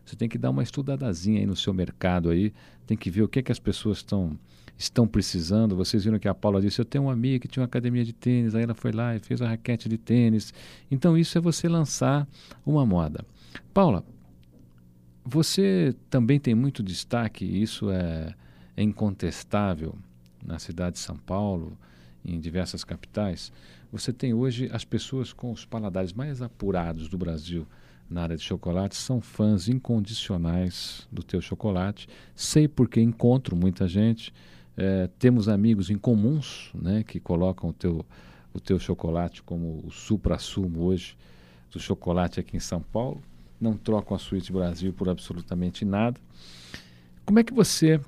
Você 0.05 0.15
tem 0.15 0.27
que 0.27 0.37
dar 0.37 0.49
uma 0.49 0.63
estudadazinha 0.63 1.39
aí 1.39 1.45
no 1.45 1.55
seu 1.55 1.73
mercado 1.73 2.29
aí, 2.29 2.53
tem 2.87 2.97
que 2.97 3.09
ver 3.09 3.21
o 3.21 3.27
que, 3.27 3.39
é 3.39 3.41
que 3.41 3.51
as 3.51 3.59
pessoas 3.59 3.97
estão 3.97 4.37
estão 4.77 5.07
precisando. 5.07 5.75
Vocês 5.75 6.03
viram 6.03 6.19
que 6.19 6.27
a 6.27 6.33
Paula 6.33 6.61
disse: 6.61 6.79
Eu 6.79 6.85
tenho 6.85 7.05
uma 7.05 7.13
amiga 7.13 7.39
que 7.39 7.47
tinha 7.47 7.61
uma 7.61 7.67
academia 7.67 8.03
de 8.03 8.13
tênis, 8.13 8.55
aí 8.55 8.63
ela 8.63 8.73
foi 8.73 8.91
lá 8.91 9.15
e 9.15 9.19
fez 9.19 9.41
a 9.41 9.47
raquete 9.47 9.87
de 9.87 9.97
tênis. 9.97 10.53
Então, 10.89 11.17
isso 11.17 11.37
é 11.37 11.41
você 11.41 11.67
lançar 11.67 12.27
uma 12.65 12.85
moda. 12.85 13.23
Paula, 13.73 14.03
você 15.23 15.95
também 16.09 16.39
tem 16.39 16.55
muito 16.55 16.83
destaque, 16.83 17.45
isso 17.45 17.89
é, 17.91 18.33
é 18.75 18.83
incontestável 18.83 19.95
na 20.45 20.59
cidade 20.59 20.93
de 20.93 20.99
São 20.99 21.15
Paulo, 21.15 21.77
em 22.25 22.39
diversas 22.39 22.83
capitais. 22.83 23.51
Você 23.93 24.11
tem 24.11 24.33
hoje 24.33 24.67
as 24.73 24.83
pessoas 24.83 25.31
com 25.31 25.51
os 25.51 25.65
paladares 25.65 26.13
mais 26.13 26.41
apurados 26.41 27.07
do 27.07 27.15
Brasil 27.15 27.67
na 28.09 28.23
área 28.23 28.35
de 28.35 28.41
chocolate 28.41 28.95
são 28.95 29.21
fãs 29.21 29.69
incondicionais 29.69 31.07
do 31.11 31.21
teu 31.21 31.39
chocolate. 31.39 32.07
Sei 32.35 32.67
porque 32.67 32.99
encontro 32.99 33.55
muita 33.55 33.87
gente. 33.87 34.33
É, 34.75 35.07
temos 35.19 35.47
amigos 35.47 35.91
em 35.91 35.97
comuns 35.99 36.71
né, 36.73 37.03
que 37.03 37.19
colocam 37.19 37.69
o 37.69 37.73
teu, 37.73 38.03
o 38.51 38.59
teu 38.59 38.79
chocolate 38.79 39.43
como 39.43 39.83
o 39.85 39.91
supra-sumo 39.91 40.81
hoje 40.81 41.15
do 41.71 41.79
chocolate 41.79 42.39
aqui 42.39 42.57
em 42.57 42.59
São 42.59 42.81
Paulo. 42.81 43.21
Não 43.61 43.77
trocam 43.77 44.17
a 44.17 44.19
Suíte 44.19 44.51
Brasil 44.51 44.91
por 44.91 45.07
absolutamente 45.07 45.85
nada. 45.85 46.19
Como 47.23 47.37
é 47.37 47.43
que 47.43 47.53
você 47.53 48.01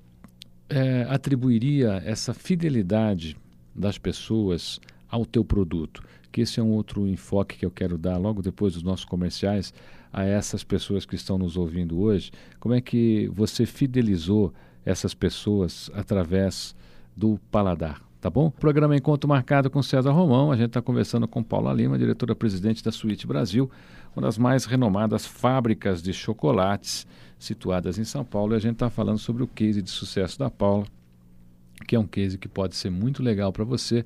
é, 0.68 1.04
atribuiria 1.04 2.02
essa 2.04 2.34
fidelidade 2.34 3.38
das 3.76 4.00
pessoas 4.00 4.82
ao 5.10 5.26
teu 5.26 5.44
produto? 5.44 6.04
Que 6.32 6.42
esse 6.42 6.60
é 6.60 6.64
um 6.64 6.72
outro 6.72 7.08
enfoque 7.08 7.58
que 7.58 7.66
eu 7.66 7.72
quero 7.72 7.98
dar 7.98 8.18
logo 8.18 8.42
depois 8.42 8.74
dos 8.74 8.84
nossos 8.84 9.06
comerciais 9.06 9.74
a 10.12 10.24
essas 10.24 10.64
pessoas 10.64 11.06
que 11.06 11.16
estão 11.16 11.38
nos 11.38 11.58
ouvindo 11.58 12.00
hoje? 12.00 12.32
Como 12.60 12.74
é 12.74 12.82
que 12.82 13.30
você 13.34 13.66
fidelizou 13.66 14.54
essas 14.86 15.14
pessoas 15.14 15.90
através 15.94 16.76
do 17.16 17.40
paladar? 17.52 18.02
Tá 18.26 18.30
bom? 18.30 18.50
Programa 18.50 18.96
Encontro 18.96 19.30
Marcado 19.30 19.70
com 19.70 19.84
César 19.84 20.12
Romão. 20.12 20.52
A 20.52 20.56
gente 20.56 20.70
está 20.70 20.82
conversando 20.82 21.28
com 21.28 21.44
Paula 21.44 21.72
Lima, 21.72 21.96
diretora-presidente 21.96 22.84
da 22.84 22.92
Suíte 22.92 23.28
Brasil, 23.28 23.70
uma 24.16 24.24
das 24.24 24.36
mais 24.36 24.66
renomadas 24.66 25.28
fábricas 25.28 26.02
de 26.02 26.12
chocolates 26.12 27.06
situadas 27.38 28.00
em 28.00 28.04
São 28.04 28.26
Paulo. 28.26 28.54
E 28.54 28.56
a 28.56 28.60
gente 28.60 28.74
está 28.74 28.90
falando 28.90 29.20
sobre 29.20 29.44
o 29.44 29.48
case 29.48 29.80
de 29.80 29.92
sucesso 29.92 30.40
da 30.40 30.50
Paula, 30.50 30.88
que 31.88 31.96
é 31.96 32.00
um 32.00 32.08
case 32.08 32.38
que 32.38 32.48
pode 32.48 32.76
ser 32.76 32.90
muito 32.90 33.22
legal 33.22 33.54
para 33.54 33.64
você 33.64 34.04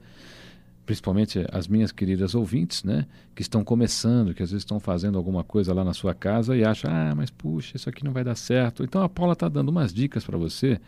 principalmente 0.89 1.46
as 1.51 1.67
minhas 1.67 1.91
queridas 1.91 2.34
ouvintes, 2.34 2.84
né, 2.84 3.05
que 3.36 3.43
estão 3.43 3.63
começando, 3.63 4.34
que 4.34 4.41
às 4.41 4.50
vezes 4.50 4.63
estão 4.63 4.79
fazendo 4.79 5.19
alguma 5.19 5.43
coisa 5.43 5.72
lá 5.72 5.84
na 5.84 5.93
sua 5.93 6.15
casa 6.15 6.58
e 6.58 6.65
acham, 6.65 6.89
ah, 6.91 7.13
mas 7.15 7.29
puxa, 7.29 7.77
isso 7.77 7.88
aqui 7.88 8.03
não 8.03 8.12
vai 8.12 8.24
dar 8.24 8.34
certo. 8.34 8.84
Então 8.84 9.03
a 9.03 9.08
Paula 9.08 9.34
está 9.34 9.48
dando 9.48 9.69
umas 9.69 9.93
dicas 9.93 10.25
para 10.25 10.36
você 10.36 10.81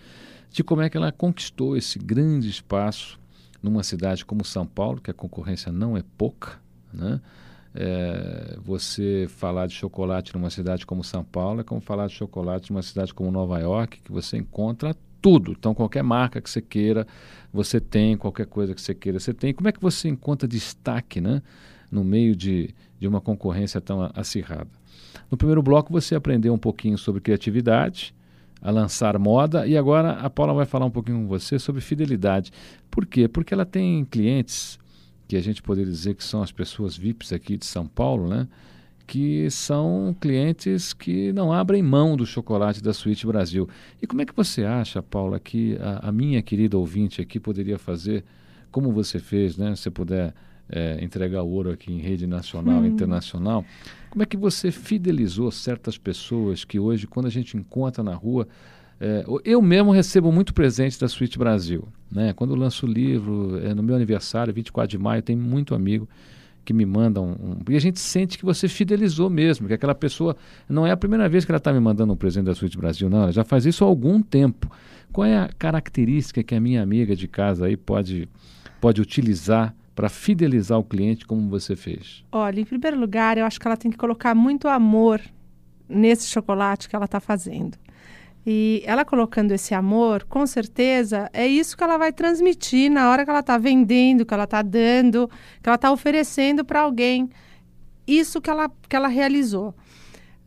de 0.49 0.63
como 0.63 0.81
é 0.81 0.89
que 0.89 0.97
ela 0.97 1.11
conquistou 1.11 1.77
esse 1.77 1.99
grande 1.99 2.49
espaço 2.49 3.19
numa 3.61 3.83
cidade 3.83 4.25
como 4.25 4.43
São 4.43 4.65
Paulo, 4.65 4.99
que 4.99 5.11
a 5.11 5.13
concorrência 5.13 5.71
não 5.71 5.95
é 5.95 6.03
pouca, 6.17 6.59
né? 6.91 7.21
É, 7.75 8.57
você 8.59 9.27
falar 9.29 9.67
de 9.67 9.75
chocolate 9.75 10.33
numa 10.33 10.49
cidade 10.49 10.83
como 10.83 11.03
São 11.03 11.23
Paulo 11.23 11.61
é 11.61 11.63
como 11.63 11.79
falar 11.79 12.07
de 12.07 12.15
chocolate 12.15 12.71
numa 12.71 12.81
cidade 12.81 13.13
como 13.13 13.29
Nova 13.29 13.59
York, 13.59 14.01
que 14.01 14.11
você 14.11 14.35
encontra 14.35 14.95
tudo. 15.21 15.51
Então, 15.51 15.73
qualquer 15.73 16.03
marca 16.03 16.41
que 16.41 16.49
você 16.49 16.61
queira, 16.61 17.05
você 17.53 17.79
tem, 17.79 18.17
qualquer 18.17 18.45
coisa 18.45 18.73
que 18.73 18.81
você 18.81 18.95
queira, 18.95 19.19
você 19.19 19.33
tem. 19.33 19.53
Como 19.53 19.69
é 19.69 19.71
que 19.71 19.81
você 19.81 20.09
encontra 20.09 20.47
destaque 20.47 21.21
né, 21.21 21.41
no 21.91 22.03
meio 22.03 22.35
de, 22.35 22.73
de 22.99 23.07
uma 23.07 23.21
concorrência 23.21 23.79
tão 23.79 24.09
acirrada? 24.15 24.69
No 25.29 25.37
primeiro 25.37 25.61
bloco, 25.61 25.91
você 25.91 26.15
aprendeu 26.15 26.53
um 26.53 26.57
pouquinho 26.57 26.97
sobre 26.97 27.21
criatividade, 27.21 28.13
a 28.61 28.69
lançar 28.69 29.17
moda, 29.17 29.65
e 29.65 29.75
agora 29.75 30.11
a 30.11 30.29
Paula 30.29 30.53
vai 30.53 30.65
falar 30.65 30.85
um 30.85 30.91
pouquinho 30.91 31.17
com 31.19 31.27
você 31.27 31.57
sobre 31.57 31.81
fidelidade. 31.81 32.51
Por 32.91 33.05
quê? 33.05 33.27
Porque 33.27 33.53
ela 33.53 33.65
tem 33.65 34.05
clientes 34.05 34.79
que 35.27 35.35
a 35.35 35.41
gente 35.41 35.63
poderia 35.63 35.91
dizer 35.91 36.13
que 36.13 36.23
são 36.23 36.43
as 36.43 36.51
pessoas 36.51 36.95
VIPs 36.95 37.33
aqui 37.33 37.57
de 37.57 37.65
São 37.65 37.87
Paulo, 37.87 38.27
né? 38.27 38.47
Que 39.11 39.51
são 39.51 40.15
clientes 40.21 40.93
que 40.93 41.33
não 41.33 41.51
abrem 41.51 41.83
mão 41.83 42.15
do 42.15 42.25
chocolate 42.25 42.81
da 42.81 42.93
Suíte 42.93 43.27
Brasil. 43.27 43.67
E 44.01 44.07
como 44.07 44.21
é 44.21 44.25
que 44.25 44.33
você 44.33 44.63
acha, 44.63 45.03
Paula, 45.03 45.37
que 45.37 45.77
a, 45.81 46.07
a 46.07 46.11
minha 46.13 46.41
querida 46.41 46.77
ouvinte 46.77 47.19
aqui 47.19 47.37
poderia 47.37 47.77
fazer 47.77 48.23
como 48.71 48.89
você 48.93 49.19
fez, 49.19 49.57
né? 49.57 49.75
Se 49.75 49.89
puder 49.89 50.33
é, 50.69 50.97
entregar 51.03 51.43
o 51.43 51.49
ouro 51.49 51.71
aqui 51.71 51.91
em 51.91 51.97
rede 51.97 52.25
nacional 52.25 52.85
e 52.85 52.87
hum. 52.87 52.93
internacional, 52.93 53.65
como 54.09 54.23
é 54.23 54.25
que 54.25 54.37
você 54.37 54.71
fidelizou 54.71 55.51
certas 55.51 55.97
pessoas 55.97 56.63
que 56.63 56.79
hoje, 56.79 57.05
quando 57.05 57.25
a 57.25 57.29
gente 57.29 57.57
encontra 57.57 58.01
na 58.01 58.15
rua, 58.15 58.47
é, 58.97 59.25
eu 59.43 59.61
mesmo 59.61 59.91
recebo 59.91 60.31
muito 60.31 60.53
presente 60.53 60.97
da 60.97 61.09
Suíte 61.09 61.37
Brasil. 61.37 61.85
Né? 62.09 62.31
Quando 62.31 62.51
eu 62.53 62.57
lanço 62.57 62.85
o 62.85 62.89
livro, 62.89 63.59
é, 63.61 63.73
no 63.73 63.83
meu 63.83 63.93
aniversário, 63.93 64.53
24 64.53 64.89
de 64.89 64.97
maio, 64.97 65.21
tem 65.21 65.35
muito 65.35 65.75
amigo 65.75 66.07
que 66.63 66.73
me 66.73 66.85
mandam. 66.85 67.35
Um, 67.39 67.71
e 67.71 67.75
a 67.75 67.79
gente 67.79 67.99
sente 67.99 68.37
que 68.37 68.45
você 68.45 68.67
fidelizou 68.67 69.29
mesmo, 69.29 69.67
que 69.67 69.73
aquela 69.73 69.95
pessoa. 69.95 70.35
Não 70.67 70.85
é 70.85 70.91
a 70.91 70.97
primeira 70.97 71.27
vez 71.27 71.45
que 71.45 71.51
ela 71.51 71.57
está 71.57 71.73
me 71.73 71.79
mandando 71.79 72.13
um 72.13 72.15
presente 72.15 72.45
da 72.45 72.55
Suíte 72.55 72.77
Brasil, 72.77 73.09
não. 73.09 73.23
Ela 73.23 73.31
já 73.31 73.43
faz 73.43 73.65
isso 73.65 73.83
há 73.83 73.87
algum 73.87 74.21
tempo. 74.21 74.71
Qual 75.11 75.25
é 75.25 75.37
a 75.37 75.49
característica 75.57 76.43
que 76.43 76.55
a 76.55 76.59
minha 76.59 76.81
amiga 76.81 77.15
de 77.15 77.27
casa 77.27 77.65
aí 77.65 77.75
pode, 77.75 78.29
pode 78.79 79.01
utilizar 79.01 79.75
para 79.93 80.07
fidelizar 80.07 80.79
o 80.79 80.83
cliente 80.83 81.25
como 81.25 81.49
você 81.49 81.75
fez? 81.75 82.23
Olha, 82.31 82.61
em 82.61 82.65
primeiro 82.65 82.99
lugar, 82.99 83.37
eu 83.37 83.45
acho 83.45 83.59
que 83.59 83.67
ela 83.67 83.77
tem 83.77 83.91
que 83.91 83.97
colocar 83.97 84.33
muito 84.33 84.67
amor 84.67 85.21
nesse 85.87 86.27
chocolate 86.27 86.87
que 86.87 86.95
ela 86.95 87.05
está 87.05 87.19
fazendo. 87.19 87.77
E 88.45 88.81
ela 88.85 89.05
colocando 89.05 89.51
esse 89.51 89.73
amor, 89.73 90.23
com 90.23 90.47
certeza, 90.47 91.29
é 91.31 91.47
isso 91.47 91.77
que 91.77 91.83
ela 91.83 91.97
vai 91.97 92.11
transmitir 92.11 92.91
na 92.91 93.09
hora 93.09 93.23
que 93.23 93.29
ela 93.29 93.41
está 93.41 93.57
vendendo, 93.57 94.25
que 94.25 94.33
ela 94.33 94.45
está 94.45 94.61
dando, 94.61 95.29
que 95.61 95.69
ela 95.69 95.75
está 95.75 95.91
oferecendo 95.91 96.65
para 96.65 96.81
alguém. 96.81 97.29
Isso 98.07 98.41
que 98.41 98.49
ela, 98.49 98.69
que 98.89 98.95
ela 98.95 99.07
realizou. 99.07 99.75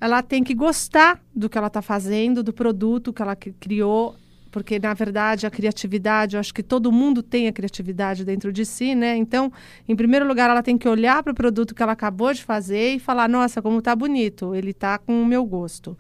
Ela 0.00 0.22
tem 0.22 0.42
que 0.42 0.54
gostar 0.54 1.22
do 1.34 1.48
que 1.48 1.56
ela 1.56 1.68
está 1.68 1.80
fazendo, 1.80 2.42
do 2.42 2.52
produto 2.52 3.12
que 3.12 3.22
ela 3.22 3.36
criou, 3.36 4.16
porque, 4.50 4.78
na 4.78 4.94
verdade, 4.94 5.46
a 5.46 5.50
criatividade, 5.50 6.36
eu 6.36 6.40
acho 6.40 6.54
que 6.54 6.62
todo 6.62 6.92
mundo 6.92 7.22
tem 7.24 7.48
a 7.48 7.52
criatividade 7.52 8.24
dentro 8.24 8.52
de 8.52 8.64
si, 8.64 8.94
né? 8.94 9.16
Então, 9.16 9.52
em 9.88 9.96
primeiro 9.96 10.26
lugar, 10.26 10.48
ela 10.48 10.62
tem 10.62 10.78
que 10.78 10.88
olhar 10.88 11.22
para 11.24 11.32
o 11.32 11.34
produto 11.34 11.74
que 11.74 11.82
ela 11.82 11.90
acabou 11.92 12.32
de 12.32 12.44
fazer 12.44 12.94
e 12.94 12.98
falar: 13.00 13.28
nossa, 13.28 13.60
como 13.60 13.78
está 13.78 13.96
bonito, 13.96 14.54
ele 14.54 14.70
está 14.70 14.96
com 14.96 15.20
o 15.20 15.26
meu 15.26 15.44
gosto. 15.44 15.98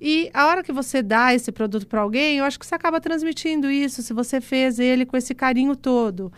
E 0.00 0.30
a 0.32 0.46
hora 0.46 0.62
que 0.62 0.72
você 0.72 1.02
dá 1.02 1.34
esse 1.34 1.52
produto 1.52 1.86
para 1.86 2.00
alguém, 2.00 2.38
eu 2.38 2.44
acho 2.44 2.58
que 2.58 2.64
você 2.64 2.74
acaba 2.74 3.00
transmitindo 3.00 3.70
isso, 3.70 4.02
se 4.02 4.14
você 4.14 4.40
fez 4.40 4.78
ele 4.78 5.04
com 5.04 5.16
esse 5.16 5.34
carinho 5.34 5.76
todo. 5.76 6.32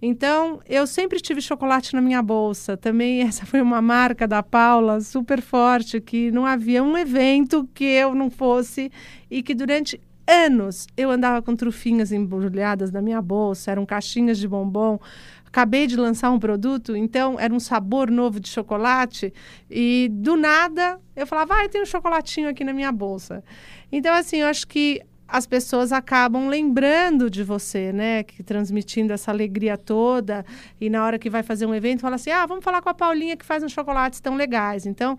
Então, 0.00 0.60
eu 0.68 0.86
sempre 0.86 1.20
tive 1.20 1.40
chocolate 1.40 1.92
na 1.94 2.00
minha 2.00 2.22
bolsa. 2.22 2.76
Também 2.76 3.22
essa 3.26 3.44
foi 3.44 3.60
uma 3.60 3.82
marca 3.82 4.28
da 4.28 4.42
Paula 4.42 5.00
super 5.00 5.42
forte, 5.42 6.00
que 6.00 6.30
não 6.30 6.46
havia 6.46 6.82
um 6.82 6.96
evento 6.96 7.68
que 7.74 7.84
eu 7.84 8.14
não 8.14 8.30
fosse 8.30 8.90
e 9.28 9.42
que 9.42 9.54
durante 9.54 10.00
anos 10.28 10.86
eu 10.96 11.10
andava 11.10 11.40
com 11.40 11.56
trufinhas 11.56 12.12
embrulhadas 12.12 12.92
na 12.92 13.00
minha 13.00 13.20
bolsa, 13.20 13.70
eram 13.70 13.86
caixinhas 13.86 14.38
de 14.38 14.46
bombom 14.46 15.00
acabei 15.48 15.86
de 15.86 15.96
lançar 15.96 16.30
um 16.30 16.38
produto, 16.38 16.94
então 16.94 17.40
era 17.40 17.52
um 17.52 17.58
sabor 17.58 18.10
novo 18.10 18.38
de 18.38 18.48
chocolate 18.48 19.32
e 19.70 20.08
do 20.12 20.36
nada 20.36 21.00
eu 21.16 21.26
falava, 21.26 21.54
ah, 21.54 21.68
tem 21.68 21.82
um 21.82 21.86
chocolatinho 21.86 22.48
aqui 22.48 22.62
na 22.62 22.72
minha 22.72 22.92
bolsa. 22.92 23.42
Então 23.90 24.14
assim, 24.14 24.36
eu 24.38 24.46
acho 24.46 24.68
que 24.68 25.02
as 25.26 25.46
pessoas 25.46 25.92
acabam 25.92 26.48
lembrando 26.48 27.28
de 27.28 27.44
você, 27.44 27.92
né? 27.92 28.22
Que 28.22 28.42
transmitindo 28.42 29.12
essa 29.12 29.30
alegria 29.30 29.76
toda 29.76 30.44
e 30.80 30.88
na 30.88 31.04
hora 31.04 31.18
que 31.18 31.28
vai 31.28 31.42
fazer 31.42 31.66
um 31.66 31.74
evento 31.74 32.00
fala 32.00 32.16
assim, 32.16 32.30
ah, 32.30 32.46
vamos 32.46 32.64
falar 32.64 32.80
com 32.80 32.88
a 32.88 32.94
Paulinha 32.94 33.36
que 33.36 33.44
faz 33.44 33.62
uns 33.62 33.72
chocolates 33.72 34.20
tão 34.20 34.36
legais. 34.36 34.86
Então 34.86 35.18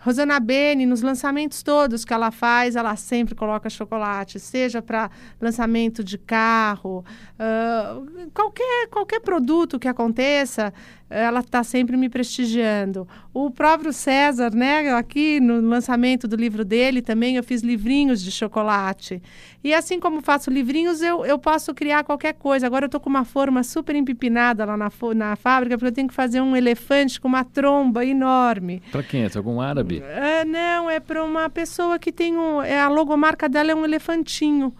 Rosana 0.00 0.40
Bene, 0.40 0.86
nos 0.86 1.02
lançamentos 1.02 1.62
todos 1.62 2.04
que 2.04 2.12
ela 2.12 2.30
faz, 2.30 2.74
ela 2.74 2.96
sempre 2.96 3.34
coloca 3.34 3.68
chocolate, 3.68 4.40
seja 4.40 4.80
para 4.80 5.10
lançamento 5.38 6.02
de 6.02 6.16
carro, 6.16 7.04
uh, 7.38 8.30
qualquer, 8.32 8.88
qualquer 8.88 9.20
produto 9.20 9.78
que 9.78 9.86
aconteça, 9.86 10.72
ela 11.10 11.40
está 11.40 11.64
sempre 11.64 11.96
me 11.96 12.08
prestigiando. 12.08 13.06
O 13.34 13.50
próprio 13.50 13.92
César, 13.92 14.54
né, 14.54 14.94
aqui 14.94 15.40
no 15.40 15.60
lançamento 15.60 16.28
do 16.28 16.36
livro 16.36 16.64
dele 16.64 17.02
também, 17.02 17.34
eu 17.34 17.42
fiz 17.42 17.62
livrinhos 17.62 18.22
de 18.22 18.30
chocolate. 18.30 19.20
E 19.62 19.74
assim 19.74 19.98
como 19.98 20.22
faço 20.22 20.50
livrinhos, 20.50 21.02
eu, 21.02 21.26
eu 21.26 21.36
posso 21.36 21.74
criar 21.74 22.04
qualquer 22.04 22.34
coisa. 22.34 22.64
Agora 22.64 22.84
eu 22.84 22.86
estou 22.86 23.00
com 23.00 23.10
uma 23.10 23.24
forma 23.24 23.64
super 23.64 23.96
empipinada 23.96 24.64
lá 24.64 24.76
na, 24.76 24.90
na 25.16 25.34
fábrica, 25.34 25.76
porque 25.76 25.88
eu 25.88 25.94
tenho 25.94 26.08
que 26.08 26.14
fazer 26.14 26.40
um 26.40 26.54
elefante 26.54 27.20
com 27.20 27.26
uma 27.26 27.44
tromba 27.44 28.04
enorme. 28.04 28.80
Para 28.92 29.02
quem? 29.02 29.24
É 29.24 29.30
algum 29.36 29.60
árabe? 29.60 30.00
É, 30.06 30.44
não, 30.44 30.88
é 30.88 31.00
para 31.00 31.24
uma 31.24 31.50
pessoa 31.50 31.98
que 31.98 32.12
tem 32.12 32.36
um. 32.36 32.62
É, 32.62 32.80
a 32.80 32.88
logomarca 32.88 33.48
dela 33.48 33.72
é 33.72 33.74
um 33.74 33.84
elefantinho 33.84 34.72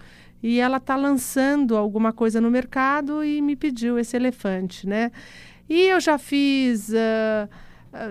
e 0.42 0.58
ela 0.58 0.78
está 0.78 0.96
lançando 0.96 1.76
alguma 1.76 2.12
coisa 2.12 2.40
no 2.40 2.50
mercado 2.50 3.22
e 3.22 3.42
me 3.42 3.56
pediu 3.56 3.98
esse 3.98 4.16
elefante, 4.16 4.86
né? 4.86 5.10
E 5.70 5.82
eu 5.82 6.00
já 6.00 6.18
fiz. 6.18 6.88
Uh, 6.88 7.48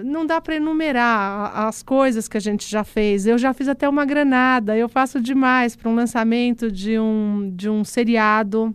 não 0.04 0.26
dá 0.26 0.40
para 0.40 0.56
enumerar 0.56 1.52
as 1.68 1.84
coisas 1.84 2.28
que 2.30 2.38
a 2.38 2.40
gente 2.40 2.70
já 2.70 2.86
fez. 2.86 3.28
Eu 3.28 3.38
já 3.38 3.54
fiz 3.54 3.68
até 3.68 3.88
uma 3.88 4.06
granada. 4.06 4.78
Eu 4.78 4.88
faço 4.88 5.20
demais 5.20 5.76
para 5.76 5.90
um 5.90 5.96
lançamento 5.96 6.72
de 6.72 6.98
um, 6.98 7.52
de 7.54 7.70
um 7.70 7.84
seriado. 7.84 8.74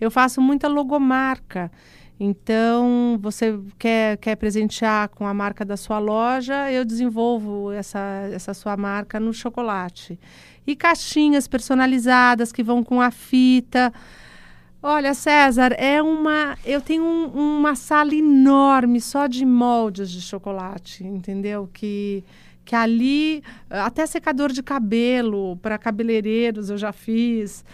Eu 0.00 0.10
faço 0.10 0.40
muita 0.40 0.66
logomarca. 0.66 1.70
Então, 2.18 3.18
você 3.20 3.58
quer, 3.78 4.16
quer 4.18 4.36
presentear 4.36 5.08
com 5.10 5.26
a 5.26 5.34
marca 5.34 5.64
da 5.64 5.76
sua 5.76 5.98
loja, 5.98 6.70
eu 6.70 6.84
desenvolvo 6.84 7.72
essa, 7.72 8.28
essa 8.32 8.54
sua 8.54 8.76
marca 8.76 9.18
no 9.18 9.32
chocolate. 9.32 10.18
E 10.66 10.76
caixinhas 10.76 11.48
personalizadas 11.48 12.52
que 12.52 12.62
vão 12.62 12.82
com 12.82 13.00
a 13.00 13.10
fita. 13.10 13.92
Olha, 14.86 15.14
César, 15.14 15.72
é 15.78 16.02
uma. 16.02 16.58
Eu 16.62 16.78
tenho 16.78 17.02
um, 17.02 17.58
uma 17.58 17.74
sala 17.74 18.14
enorme 18.14 19.00
só 19.00 19.26
de 19.26 19.42
moldes 19.46 20.10
de 20.10 20.20
chocolate, 20.20 21.02
entendeu? 21.06 21.70
Que, 21.72 22.22
que 22.66 22.76
ali, 22.76 23.42
até 23.70 24.04
secador 24.04 24.52
de 24.52 24.62
cabelo 24.62 25.56
para 25.62 25.78
cabeleireiros 25.78 26.68
eu 26.68 26.76
já 26.76 26.92
fiz. 26.92 27.64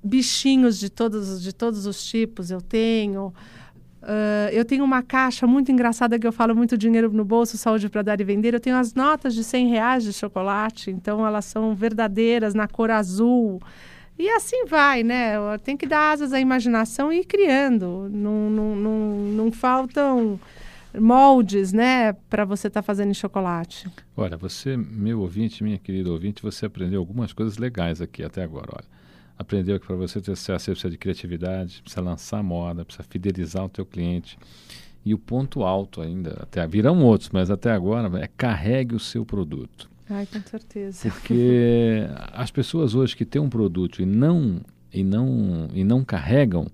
Bichinhos 0.00 0.78
de 0.78 0.88
todos, 0.88 1.42
de 1.42 1.52
todos 1.52 1.84
os 1.84 2.06
tipos 2.06 2.52
eu 2.52 2.60
tenho. 2.60 3.34
Uh, 4.00 4.48
eu 4.52 4.64
tenho 4.64 4.84
uma 4.84 5.02
caixa 5.02 5.44
muito 5.44 5.72
engraçada 5.72 6.20
que 6.20 6.26
eu 6.26 6.30
falo 6.30 6.54
muito 6.54 6.78
dinheiro 6.78 7.12
no 7.12 7.24
bolso, 7.24 7.58
saúde 7.58 7.88
para 7.88 8.02
dar 8.02 8.20
e 8.20 8.22
vender. 8.22 8.54
Eu 8.54 8.60
tenho 8.60 8.76
as 8.76 8.94
notas 8.94 9.34
de 9.34 9.42
100 9.42 9.70
reais 9.70 10.04
de 10.04 10.12
chocolate, 10.12 10.92
então 10.92 11.26
elas 11.26 11.46
são 11.46 11.74
verdadeiras, 11.74 12.54
na 12.54 12.68
cor 12.68 12.92
azul. 12.92 13.60
E 14.18 14.28
assim 14.30 14.64
vai, 14.66 15.02
né? 15.02 15.34
Tem 15.62 15.76
que 15.76 15.86
dar 15.86 16.12
asas 16.12 16.32
à 16.32 16.40
imaginação 16.40 17.12
e 17.12 17.20
ir 17.20 17.24
criando. 17.24 18.08
Não, 18.10 18.50
não, 18.50 18.76
não, 18.76 19.14
não 19.32 19.52
faltam 19.52 20.40
moldes, 20.98 21.72
né, 21.72 22.14
para 22.28 22.44
você 22.44 22.68
estar 22.68 22.80
tá 22.80 22.86
fazendo 22.86 23.14
chocolate. 23.14 23.88
Olha, 24.16 24.36
você, 24.36 24.76
meu 24.76 25.20
ouvinte, 25.20 25.62
minha 25.62 25.78
querida 25.78 26.10
ouvinte, 26.10 26.42
você 26.42 26.66
aprendeu 26.66 27.00
algumas 27.00 27.32
coisas 27.32 27.58
legais 27.58 28.00
aqui 28.00 28.22
até 28.22 28.42
agora. 28.42 28.68
Olha, 28.72 28.84
aprendeu 29.38 29.78
que 29.78 29.86
para 29.86 29.96
você 29.96 30.20
ter 30.20 30.34
sucesso 30.34 30.64
você 30.64 30.70
precisa 30.72 30.90
de 30.90 30.98
criatividade, 30.98 31.80
precisa 31.82 32.00
lançar 32.00 32.42
moda, 32.42 32.84
precisa 32.84 33.06
fidelizar 33.08 33.64
o 33.64 33.68
teu 33.68 33.84
cliente. 33.84 34.38
E 35.04 35.14
o 35.14 35.18
ponto 35.18 35.62
alto 35.62 36.00
ainda, 36.00 36.38
até 36.42 36.66
virão 36.66 37.02
outros, 37.02 37.30
mas 37.30 37.50
até 37.50 37.70
agora 37.70 38.10
é 38.20 38.28
carregue 38.36 38.94
o 38.94 39.00
seu 39.00 39.24
produto. 39.24 39.88
Ai, 40.10 40.26
com 40.26 40.40
certeza. 40.40 41.10
Porque 41.10 42.06
as 42.32 42.50
pessoas 42.50 42.94
hoje 42.94 43.16
que 43.16 43.24
têm 43.24 43.40
um 43.40 43.50
produto 43.50 44.00
e 44.00 44.06
não 44.06 44.60
e 44.92 45.04
não, 45.04 45.68
e 45.74 45.84
não 45.84 46.02
carregam, 46.02 46.66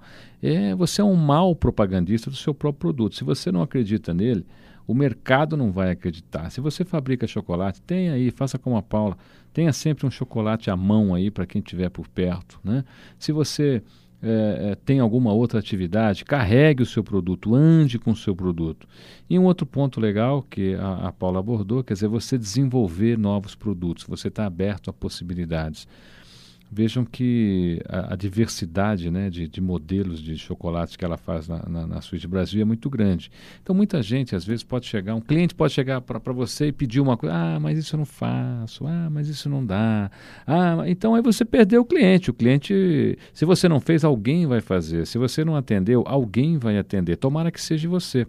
é, 0.43 0.75
você 0.75 1.01
é 1.01 1.05
um 1.05 1.17
mau 1.17 1.55
propagandista 1.55 2.31
do 2.31 2.37
seu 2.37 2.55
próprio 2.55 2.81
produto. 2.81 3.17
Se 3.17 3.25
você 3.25 3.51
não 3.51 3.63
acredita 3.63 4.15
nele, 4.15 4.47
o 4.87 4.95
mercado 4.95 5.57
não 5.57 5.73
vai 5.73 5.91
acreditar. 5.91 6.51
Se 6.51 6.61
você 6.61 6.85
fabrica 6.85 7.27
chocolate, 7.27 7.81
tenha 7.83 8.13
aí, 8.13 8.31
faça 8.31 8.59
como 8.59 8.77
a 8.77 8.83
Paula, 8.83 9.17
tenha 9.53 9.73
sempre 9.73 10.07
um 10.07 10.11
chocolate 10.11 10.71
à 10.71 10.77
mão 10.77 11.15
aí 11.15 11.31
para 11.31 11.47
quem 11.47 11.61
estiver 11.61 11.89
por 11.89 12.07
perto. 12.09 12.61
Né? 12.63 12.85
Se 13.19 13.33
você 13.33 13.83
é, 14.25 14.71
é, 14.71 14.75
tem 14.75 15.01
alguma 15.01 15.33
outra 15.33 15.59
atividade, 15.59 16.25
carregue 16.25 16.83
o 16.83 16.87
seu 16.87 17.05
produto, 17.05 17.55
ande 17.55 17.99
com 17.99 18.13
o 18.13 18.17
seu 18.17 18.35
produto. 18.35 18.89
E 19.29 19.39
um 19.39 19.45
outro 19.45 19.67
ponto 19.67 20.01
legal 20.01 20.43
que 20.43 20.75
a, 20.77 21.09
a 21.09 21.13
Paula 21.13 21.41
abordou, 21.41 21.85
quer 21.85 21.93
dizer, 21.93 22.09
você 22.09 22.39
desenvolver 22.39 23.19
novos 23.19 23.55
produtos, 23.55 24.05
você 24.05 24.29
está 24.29 24.47
aberto 24.47 24.89
a 24.89 24.93
possibilidades. 24.93 25.87
Vejam 26.71 27.05
que 27.05 27.81
a, 27.89 28.15
a 28.15 28.17
diversidade 28.17 29.11
né, 29.11 29.31
de, 29.31 29.47
de, 29.47 29.61
modelos 29.61 30.21
de 30.21 30.37
chocolates 30.37 30.97
que 30.97 31.05
ela 31.05 31.17
faz 31.17 31.47
na, 31.47 31.63
na, 31.69 31.87
na 31.87 32.01
Suíte 32.01 32.27
Brasil 32.27 32.61
é 32.61 32.65
muito 32.65 32.91
grande. 32.91 33.31
Então, 33.63 33.75
muita 33.75 34.03
gente, 34.03 34.35
às 34.35 34.45
vezes, 34.45 34.65
pode 34.65 34.87
chegar, 34.87 35.15
um 35.15 35.21
cliente 35.21 35.55
pode 35.55 35.73
chegar 35.73 36.01
para 36.01 36.33
você 36.33 36.69
e 36.69 36.73
pedir 36.73 37.01
uma 37.01 37.17
coisa, 37.17 37.35
ah, 37.35 37.61
mas 37.61 37.79
isso 37.79 37.95
eu 37.95 37.99
não 37.99 38.05
faço, 38.05 38.87
ah, 38.87 39.09
mas 39.11 39.29
isso 39.29 39.49
não 39.49 39.65
dá. 39.65 40.11
Ah, 40.47 40.85
então 40.87 41.15
aí 41.15 41.23
você 41.23 41.45
perdeu 41.45 41.83
o 41.83 41.85
cliente. 41.85 42.31
O 42.31 42.35
cliente, 42.35 43.19
se 43.33 43.45
você 43.45 43.69
não 43.69 43.79
fez, 43.79 44.05
alguém 44.05 44.47
vai 44.47 44.61
fazer. 44.61 45.07
Se 45.07 45.17
você 45.17 45.45
não 45.45 45.55
atendeu, 45.55 46.03
alguém 46.07 46.59
vai 46.59 46.77
atender. 46.77 47.17
Tomara 47.17 47.53
que 47.53 47.61
seja 47.61 47.89
você. 47.89 48.27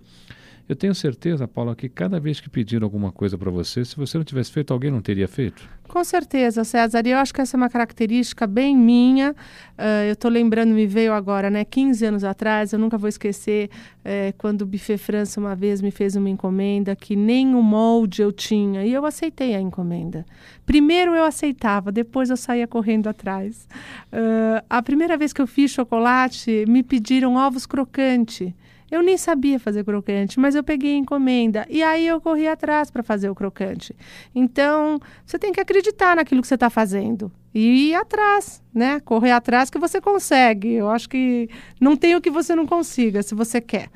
Eu 0.68 0.76
tenho 0.76 0.96
certeza, 0.96 1.48
Paula, 1.48 1.76
que 1.76 1.88
cada 1.88 2.20
vez 2.20 2.40
que 2.40 2.50
pediram 2.50 2.86
alguma 2.86 3.12
coisa 3.12 3.38
para 3.38 3.52
você, 3.52 3.86
se 3.86 3.96
você 3.96 4.18
não 4.18 4.26
tivesse 4.26 4.52
feito, 4.52 4.74
alguém 4.74 4.90
não 4.90 5.00
teria 5.00 5.28
feito? 5.28 5.70
Com 5.88 6.04
certeza, 6.04 6.64
César. 6.64 7.04
E 7.06 7.12
eu 7.12 7.20
acho 7.20 7.32
que 7.32 7.40
essa 7.40 7.56
é 7.56 7.60
uma 7.60 7.70
característica 7.70 8.48
bem 8.48 8.76
minha. 8.76 9.32
Uh, 9.78 10.08
eu 10.08 10.14
estou 10.14 10.32
lembrando, 10.32 10.74
me 10.74 10.88
veio 10.88 11.14
agora, 11.14 11.52
né? 11.52 11.64
15 11.64 12.06
anos 12.06 12.24
atrás, 12.24 12.74
eu 12.74 12.80
nunca 12.80 12.98
vou 12.98 13.08
esquecer 13.08 13.70
é, 14.04 14.34
quando 14.40 14.64
o 14.64 14.66
Buffet 14.66 14.98
França 14.98 15.40
uma 15.40 15.56
vez 15.56 15.84
me 15.84 15.92
fez 15.92 16.16
uma 16.16 16.30
encomenda 16.32 16.96
que 16.96 17.16
nem 17.16 17.54
o 17.54 17.62
molde 17.62 18.24
eu 18.24 18.32
tinha. 18.32 18.84
E 18.84 18.92
eu 18.92 19.06
aceitei 19.06 19.54
a 19.54 19.62
encomenda. 19.62 20.26
Primeiro 20.66 21.14
eu 21.14 21.24
aceitava, 21.24 21.92
depois 21.92 22.32
eu 22.32 22.38
saía 22.38 22.68
correndo 22.68 23.08
atrás. 23.08 23.68
Uh, 24.12 24.66
a 24.68 24.82
primeira 24.82 25.16
vez 25.16 25.32
que 25.32 25.42
eu 25.42 25.48
fiz 25.48 25.70
chocolate, 25.70 26.66
me 26.68 26.82
pediram 26.82 27.36
ovos 27.36 27.68
crocantes. 27.68 28.52
Eu 28.90 29.02
nem 29.02 29.18
sabia 29.18 29.60
fazer 29.60 29.84
crocante, 29.84 30.40
mas 30.40 30.54
eu 30.54 30.64
peguei 30.64 30.94
a 30.94 30.98
encomenda 30.98 31.66
e 31.70 31.82
aí 31.82 32.06
eu 32.06 32.22
corri 32.22 32.48
atrás 32.48 32.92
para 32.92 33.02
fazer 33.02 33.30
o 33.30 33.36
crocante. 33.36 33.96
Então, 34.34 35.00
você 35.26 35.40
tem 35.40 35.52
que 35.52 35.60
acreditar 35.60 36.16
naquilo 36.16 36.42
que 36.42 36.48
você 36.48 36.54
está 36.54 36.70
fazendo 36.70 37.32
e 37.54 37.90
ir 37.90 37.96
atrás, 37.96 38.62
né? 38.74 39.00
Correr 39.00 39.32
atrás 39.32 39.70
que 39.70 39.80
você 39.80 40.00
consegue. 40.00 40.74
Eu 40.74 40.90
acho 40.90 41.10
que 41.10 41.50
não 41.82 41.98
tem 41.98 42.16
o 42.16 42.22
que 42.22 42.30
você 42.30 42.56
não 42.56 42.68
consiga, 42.68 43.24
se 43.24 43.34
você 43.34 43.60
quer. 43.60 43.90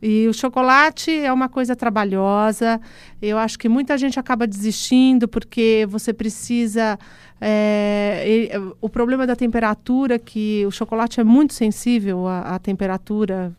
E 0.00 0.26
o 0.26 0.34
chocolate 0.34 1.12
é 1.12 1.32
uma 1.32 1.48
coisa 1.48 1.76
trabalhosa. 1.76 2.80
Eu 3.20 3.38
acho 3.38 3.56
que 3.56 3.68
muita 3.68 3.96
gente 3.96 4.18
acaba 4.18 4.46
desistindo 4.46 5.28
porque 5.28 5.86
você 5.88 6.12
precisa. 6.12 6.98
É, 7.40 8.52
o 8.80 8.88
problema 8.88 9.26
da 9.26 9.34
temperatura, 9.34 10.18
que 10.18 10.64
o 10.66 10.70
chocolate 10.70 11.20
é 11.20 11.24
muito 11.24 11.54
sensível 11.54 12.26
à, 12.26 12.54
à 12.54 12.58
temperatura 12.58 13.52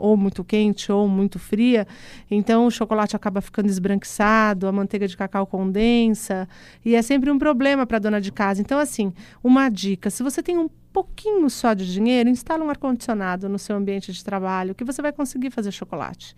ou 0.00 0.16
muito 0.16 0.42
quente 0.42 0.90
ou 0.90 1.06
muito 1.06 1.38
fria, 1.38 1.86
então 2.30 2.66
o 2.66 2.70
chocolate 2.70 3.14
acaba 3.14 3.40
ficando 3.40 3.68
esbranquiçado, 3.68 4.66
a 4.66 4.72
manteiga 4.72 5.06
de 5.06 5.16
cacau 5.16 5.46
condensa, 5.46 6.48
e 6.84 6.94
é 6.94 7.02
sempre 7.02 7.30
um 7.30 7.38
problema 7.38 7.86
para 7.86 7.98
a 7.98 8.00
dona 8.00 8.20
de 8.20 8.32
casa. 8.32 8.60
Então, 8.60 8.78
assim, 8.78 9.12
uma 9.44 9.68
dica: 9.68 10.08
se 10.10 10.22
você 10.22 10.42
tem 10.42 10.58
um 10.58 10.68
pouquinho 10.92 11.48
só 11.50 11.74
de 11.74 11.92
dinheiro, 11.92 12.28
instala 12.28 12.64
um 12.64 12.70
ar-condicionado 12.70 13.48
no 13.48 13.58
seu 13.58 13.76
ambiente 13.76 14.12
de 14.12 14.24
trabalho, 14.24 14.74
que 14.74 14.84
você 14.84 15.00
vai 15.02 15.12
conseguir 15.12 15.50
fazer 15.50 15.70
chocolate 15.70 16.34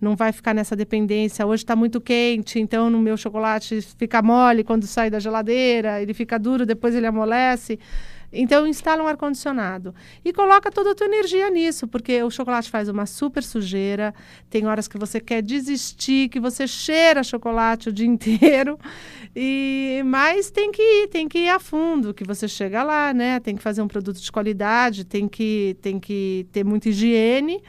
não 0.00 0.16
vai 0.16 0.32
ficar 0.32 0.54
nessa 0.54 0.74
dependência. 0.74 1.46
Hoje 1.46 1.62
está 1.62 1.76
muito 1.76 2.00
quente, 2.00 2.58
então 2.58 2.88
no 2.88 2.98
meu 2.98 3.16
chocolate 3.16 3.82
fica 3.82 4.22
mole 4.22 4.64
quando 4.64 4.86
sai 4.86 5.10
da 5.10 5.20
geladeira, 5.20 6.00
ele 6.00 6.14
fica 6.14 6.38
duro, 6.38 6.64
depois 6.64 6.94
ele 6.94 7.06
amolece. 7.06 7.78
Então, 8.32 8.66
instala 8.66 9.02
um 9.02 9.06
ar-condicionado 9.06 9.94
e 10.24 10.32
coloca 10.32 10.70
toda 10.70 10.92
a 10.92 10.94
tua 10.94 11.06
energia 11.06 11.50
nisso, 11.50 11.88
porque 11.88 12.22
o 12.22 12.30
chocolate 12.30 12.70
faz 12.70 12.88
uma 12.88 13.06
super 13.06 13.42
sujeira. 13.42 14.14
Tem 14.48 14.66
horas 14.66 14.86
que 14.86 14.98
você 14.98 15.20
quer 15.20 15.42
desistir, 15.42 16.28
que 16.28 16.38
você 16.38 16.66
cheira 16.66 17.22
chocolate 17.22 17.88
o 17.88 17.92
dia 17.92 18.06
inteiro. 18.06 18.78
E 19.34 20.02
mas 20.06 20.50
tem 20.50 20.72
que 20.72 20.82
ir, 20.82 21.08
tem 21.08 21.28
que 21.28 21.38
ir 21.38 21.48
a 21.48 21.58
fundo, 21.58 22.12
que 22.14 22.24
você 22.24 22.48
chega 22.48 22.82
lá, 22.82 23.12
né? 23.12 23.40
Tem 23.40 23.56
que 23.56 23.62
fazer 23.62 23.82
um 23.82 23.88
produto 23.88 24.20
de 24.20 24.30
qualidade, 24.32 25.04
tem 25.04 25.28
que 25.28 25.76
tem 25.80 25.98
que 26.00 26.46
ter 26.52 26.64
muita 26.64 26.88
higiene. 26.88 27.62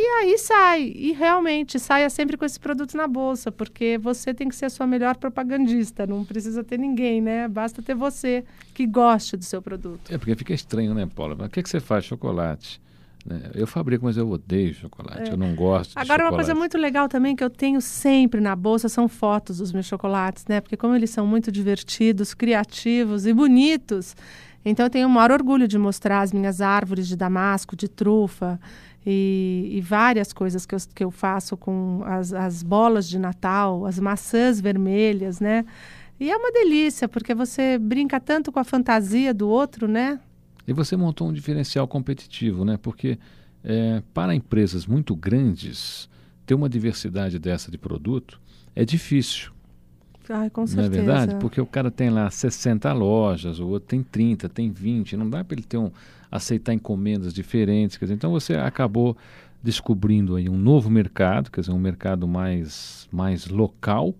E 0.00 0.06
aí 0.20 0.38
sai. 0.38 0.92
E 0.94 1.12
realmente 1.12 1.76
saia 1.76 2.08
sempre 2.08 2.36
com 2.36 2.44
esse 2.44 2.58
produto 2.60 2.96
na 2.96 3.08
bolsa, 3.08 3.50
porque 3.50 3.98
você 3.98 4.32
tem 4.32 4.48
que 4.48 4.54
ser 4.54 4.66
a 4.66 4.70
sua 4.70 4.86
melhor 4.86 5.16
propagandista. 5.16 6.06
Não 6.06 6.24
precisa 6.24 6.62
ter 6.62 6.78
ninguém, 6.78 7.20
né? 7.20 7.48
Basta 7.48 7.82
ter 7.82 7.96
você 7.96 8.44
que 8.72 8.86
goste 8.86 9.36
do 9.36 9.44
seu 9.44 9.60
produto. 9.60 10.08
É, 10.08 10.16
porque 10.16 10.36
fica 10.36 10.54
estranho, 10.54 10.94
né, 10.94 11.08
Paula? 11.12 11.34
Mas 11.36 11.48
o 11.48 11.50
que, 11.50 11.58
é 11.58 11.62
que 11.64 11.68
você 11.68 11.80
faz? 11.80 12.04
Chocolate. 12.04 12.80
Né? 13.26 13.50
Eu 13.54 13.66
fabrico, 13.66 14.04
mas 14.04 14.16
eu 14.16 14.30
odeio 14.30 14.72
chocolate. 14.72 15.30
É. 15.30 15.32
Eu 15.32 15.36
não 15.36 15.52
gosto 15.56 15.94
de 15.94 15.98
Agora, 15.98 16.22
uma 16.22 16.32
coisa 16.32 16.54
muito 16.54 16.78
legal 16.78 17.08
também 17.08 17.34
que 17.34 17.42
eu 17.42 17.50
tenho 17.50 17.80
sempre 17.80 18.40
na 18.40 18.54
bolsa 18.54 18.88
são 18.88 19.08
fotos 19.08 19.58
dos 19.58 19.72
meus 19.72 19.86
chocolates, 19.86 20.46
né? 20.46 20.60
Porque 20.60 20.76
como 20.76 20.94
eles 20.94 21.10
são 21.10 21.26
muito 21.26 21.50
divertidos, 21.50 22.34
criativos 22.34 23.26
e 23.26 23.32
bonitos, 23.32 24.14
então 24.64 24.86
eu 24.86 24.90
tenho 24.90 25.08
o 25.08 25.10
maior 25.10 25.32
orgulho 25.32 25.66
de 25.66 25.76
mostrar 25.76 26.20
as 26.20 26.32
minhas 26.32 26.60
árvores 26.60 27.08
de 27.08 27.16
damasco, 27.16 27.74
de 27.74 27.88
trufa 27.88 28.60
e, 29.06 29.70
e, 29.72 29.80
várias 29.80 30.32
coisas 30.32 30.66
que 30.66 30.74
eu, 30.74 30.78
que 30.94 31.04
eu 31.04 31.10
faço 31.10 31.56
com 31.56 32.02
as, 32.04 32.32
as 32.32 32.62
bolas 32.62 33.08
de 33.08 33.18
Natal, 33.18 33.86
as 33.86 33.98
maçãs 33.98 34.60
vermelhas, 34.60 35.40
né? 35.40 35.64
E 36.20 36.30
é 36.30 36.36
uma 36.36 36.50
delícia, 36.50 37.08
porque 37.08 37.34
você 37.34 37.78
brinca 37.78 38.18
tanto 38.18 38.50
com 38.50 38.58
a 38.58 38.64
fantasia 38.64 39.32
do 39.32 39.48
outro, 39.48 39.86
né? 39.86 40.20
E 40.66 40.72
você 40.72 40.96
montou 40.96 41.28
um 41.28 41.32
diferencial 41.32 41.86
competitivo, 41.86 42.64
né? 42.64 42.76
Porque 42.76 43.18
é, 43.64 44.02
para 44.12 44.34
empresas 44.34 44.84
muito 44.84 45.14
grandes, 45.14 46.08
ter 46.44 46.54
uma 46.54 46.68
diversidade 46.68 47.38
dessa 47.38 47.70
de 47.70 47.78
produto 47.78 48.40
é 48.74 48.84
difícil. 48.84 49.52
Ai, 50.28 50.50
com 50.50 50.66
certeza. 50.66 50.88
Não 50.88 50.94
é 50.94 51.04
verdade? 51.04 51.40
Porque 51.40 51.60
o 51.60 51.66
cara 51.66 51.90
tem 51.90 52.10
lá 52.10 52.30
60 52.30 52.92
lojas, 52.92 53.60
o 53.60 53.68
outro 53.68 53.88
tem 53.88 54.02
30, 54.02 54.48
tem 54.48 54.70
20. 54.70 55.16
Não 55.16 55.28
dá 55.28 55.42
para 55.42 55.54
ele 55.54 55.66
ter 55.66 55.78
um, 55.78 55.90
aceitar 56.30 56.72
encomendas 56.72 57.32
diferentes. 57.32 57.96
Quer 57.96 58.06
dizer, 58.06 58.14
então 58.14 58.30
você 58.30 58.54
acabou 58.54 59.16
descobrindo 59.62 60.36
aí 60.36 60.48
um 60.48 60.56
novo 60.56 60.88
mercado, 60.88 61.50
quer 61.50 61.60
dizer, 61.60 61.72
um 61.72 61.78
mercado 61.78 62.28
mais, 62.28 63.08
mais 63.12 63.46
local 63.48 64.14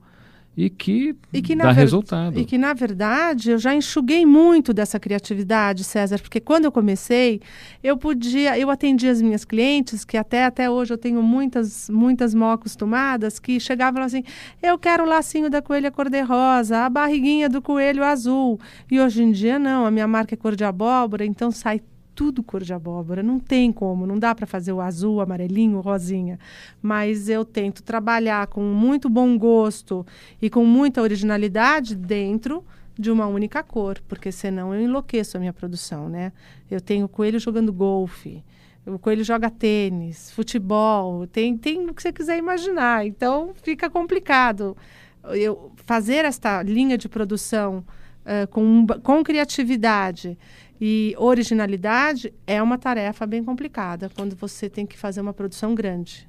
e 0.59 0.68
que, 0.68 1.14
e 1.33 1.40
que 1.40 1.55
dá 1.55 1.71
resultado. 1.71 2.37
E 2.37 2.44
que, 2.44 2.59
na 2.59 2.75
verdade, 2.75 3.53
eu 3.53 3.59
já 3.59 3.73
enxuguei 3.77 4.27
muito 4.27 4.75
dessa 4.75 4.99
criatividade, 4.99 5.85
César, 5.85 6.18
porque 6.21 6.40
quando 6.40 6.64
eu 6.64 6.73
comecei, 6.73 7.40
eu 7.81 7.97
podia, 7.97 8.59
eu 8.59 8.68
atendia 8.68 9.12
as 9.12 9.23
minhas 9.23 9.44
clientes, 9.44 10.05
que 10.05 10.16
até, 10.16 10.44
até 10.44 10.68
hoje 10.68 10.92
eu 10.92 10.99
tenho 10.99 11.23
muitas, 11.23 11.88
muitas 11.88 12.35
mal 12.35 12.51
acostumadas, 12.51 13.38
que 13.38 13.61
chegavam 13.61 14.03
assim, 14.03 14.25
eu 14.61 14.77
quero 14.77 15.05
o 15.05 15.07
lacinho 15.07 15.49
da 15.49 15.62
coelha 15.62 15.92
cor-de-rosa, 15.92 16.79
a 16.79 16.90
barriguinha 16.90 17.49
do 17.49 17.62
coelho 17.62 18.03
azul. 18.03 18.59
E 18.90 18.99
hoje 18.99 19.23
em 19.23 19.31
dia, 19.31 19.61
não, 19.61 19.87
a 19.87 19.92
minha 19.92 20.09
marca 20.09 20.35
é 20.35 20.37
cor 20.37 20.57
de 20.57 20.64
abóbora, 20.64 21.25
então 21.25 21.53
sai 21.53 21.81
tudo 22.18 22.42
cor 22.42 22.64
de 22.64 22.74
abóbora, 22.74 23.22
não 23.22 23.38
tem 23.38 23.70
como, 23.70 24.04
não 24.04 24.18
dá 24.18 24.35
para 24.35 24.44
fazer 24.44 24.72
o 24.72 24.81
azul, 24.81 25.20
amarelinho, 25.20 25.78
rosinha. 25.78 26.37
Mas 26.83 27.28
eu 27.28 27.44
tento 27.44 27.81
trabalhar 27.81 28.48
com 28.48 28.61
muito 28.61 29.09
bom 29.09 29.38
gosto 29.38 30.04
e 30.42 30.50
com 30.50 30.64
muita 30.64 31.00
originalidade 31.00 31.94
dentro 31.94 32.64
de 32.98 33.09
uma 33.09 33.28
única 33.28 33.62
cor, 33.62 34.02
porque 34.09 34.33
senão 34.33 34.74
eu 34.74 34.81
enlouqueço 34.81 35.37
a 35.37 35.40
minha 35.40 35.52
produção, 35.52 36.09
né? 36.09 36.33
Eu 36.68 36.81
tenho 36.81 37.09
coelho 37.09 37.38
jogando 37.38 37.72
golfe, 37.72 38.42
o 38.85 38.98
coelho 38.98 39.22
joga 39.22 39.48
tênis, 39.48 40.33
futebol, 40.33 41.24
tem, 41.28 41.57
tem 41.57 41.88
o 41.88 41.94
que 41.94 42.02
você 42.02 42.12
quiser 42.12 42.37
imaginar. 42.37 43.07
Então 43.07 43.52
fica 43.62 43.88
complicado. 43.88 44.76
Eu 45.22 45.70
fazer 45.76 46.24
esta 46.24 46.64
linha 46.64 46.98
de 46.98 47.09
produção 47.09 47.85
uh, 48.24 48.48
com, 48.48 48.85
com 49.04 49.22
criatividade 49.22 50.37
e 50.81 51.14
originalidade 51.19 52.33
é 52.47 52.62
uma 52.62 52.79
tarefa 52.79 53.27
bem 53.27 53.43
complicada 53.43 54.11
quando 54.14 54.37
você 54.37 54.69
tem 54.69 54.87
que 54.87 54.97
fazer 54.97 55.21
uma 55.21 55.33
produção 55.33 55.75
grande. 55.75 56.29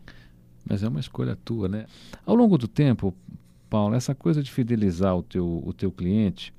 Mas 0.67 0.83
é 0.83 0.87
uma 0.87 0.99
escolha 0.99 1.35
tua, 1.35 1.67
né? 1.67 1.85
Ao 2.25 2.35
longo 2.35 2.57
do 2.57 2.67
tempo, 2.67 3.13
Paulo, 3.69 3.95
essa 3.95 4.15
coisa 4.15 4.41
de 4.41 4.51
fidelizar 4.51 5.15
o 5.15 5.23
teu, 5.23 5.63
o 5.65 5.73
teu 5.73 5.91
cliente, 5.91 6.53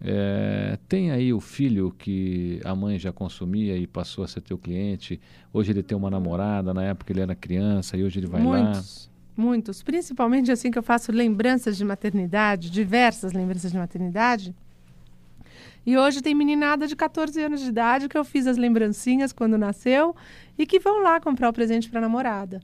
é, 0.00 0.78
tem 0.88 1.10
aí 1.10 1.32
o 1.32 1.40
filho 1.40 1.94
que 1.96 2.60
a 2.64 2.74
mãe 2.74 2.98
já 2.98 3.12
consumia 3.12 3.76
e 3.76 3.86
passou 3.86 4.24
a 4.24 4.28
ser 4.28 4.40
teu 4.40 4.58
cliente. 4.58 5.20
Hoje 5.52 5.72
ele 5.72 5.82
tem 5.82 5.96
uma 5.96 6.10
namorada, 6.10 6.72
na 6.74 6.82
época 6.82 7.12
ele 7.12 7.20
era 7.20 7.34
criança 7.34 7.96
e 7.96 8.04
hoje 8.04 8.18
ele 8.20 8.26
vai 8.26 8.42
muitos, 8.42 9.10
lá. 9.36 9.44
Muitos, 9.44 9.82
principalmente 9.82 10.50
assim 10.50 10.70
que 10.70 10.78
eu 10.78 10.82
faço 10.82 11.12
lembranças 11.12 11.76
de 11.76 11.84
maternidade, 11.84 12.70
diversas 12.70 13.32
lembranças 13.32 13.72
de 13.72 13.78
maternidade 13.78 14.54
E 15.86 15.96
hoje 15.96 16.20
tem 16.20 16.34
meninada 16.34 16.88
de 16.88 16.96
14 16.96 17.40
anos 17.40 17.60
de 17.60 17.68
idade 17.68 18.08
que 18.08 18.18
eu 18.18 18.24
fiz 18.24 18.48
as 18.48 18.56
lembrancinhas 18.56 19.32
quando 19.32 19.56
nasceu 19.56 20.16
e 20.58 20.66
que 20.66 20.80
vão 20.80 21.00
lá 21.00 21.20
comprar 21.20 21.48
o 21.48 21.52
presente 21.52 21.88
para 21.88 22.00
a 22.00 22.02
namorada. 22.02 22.60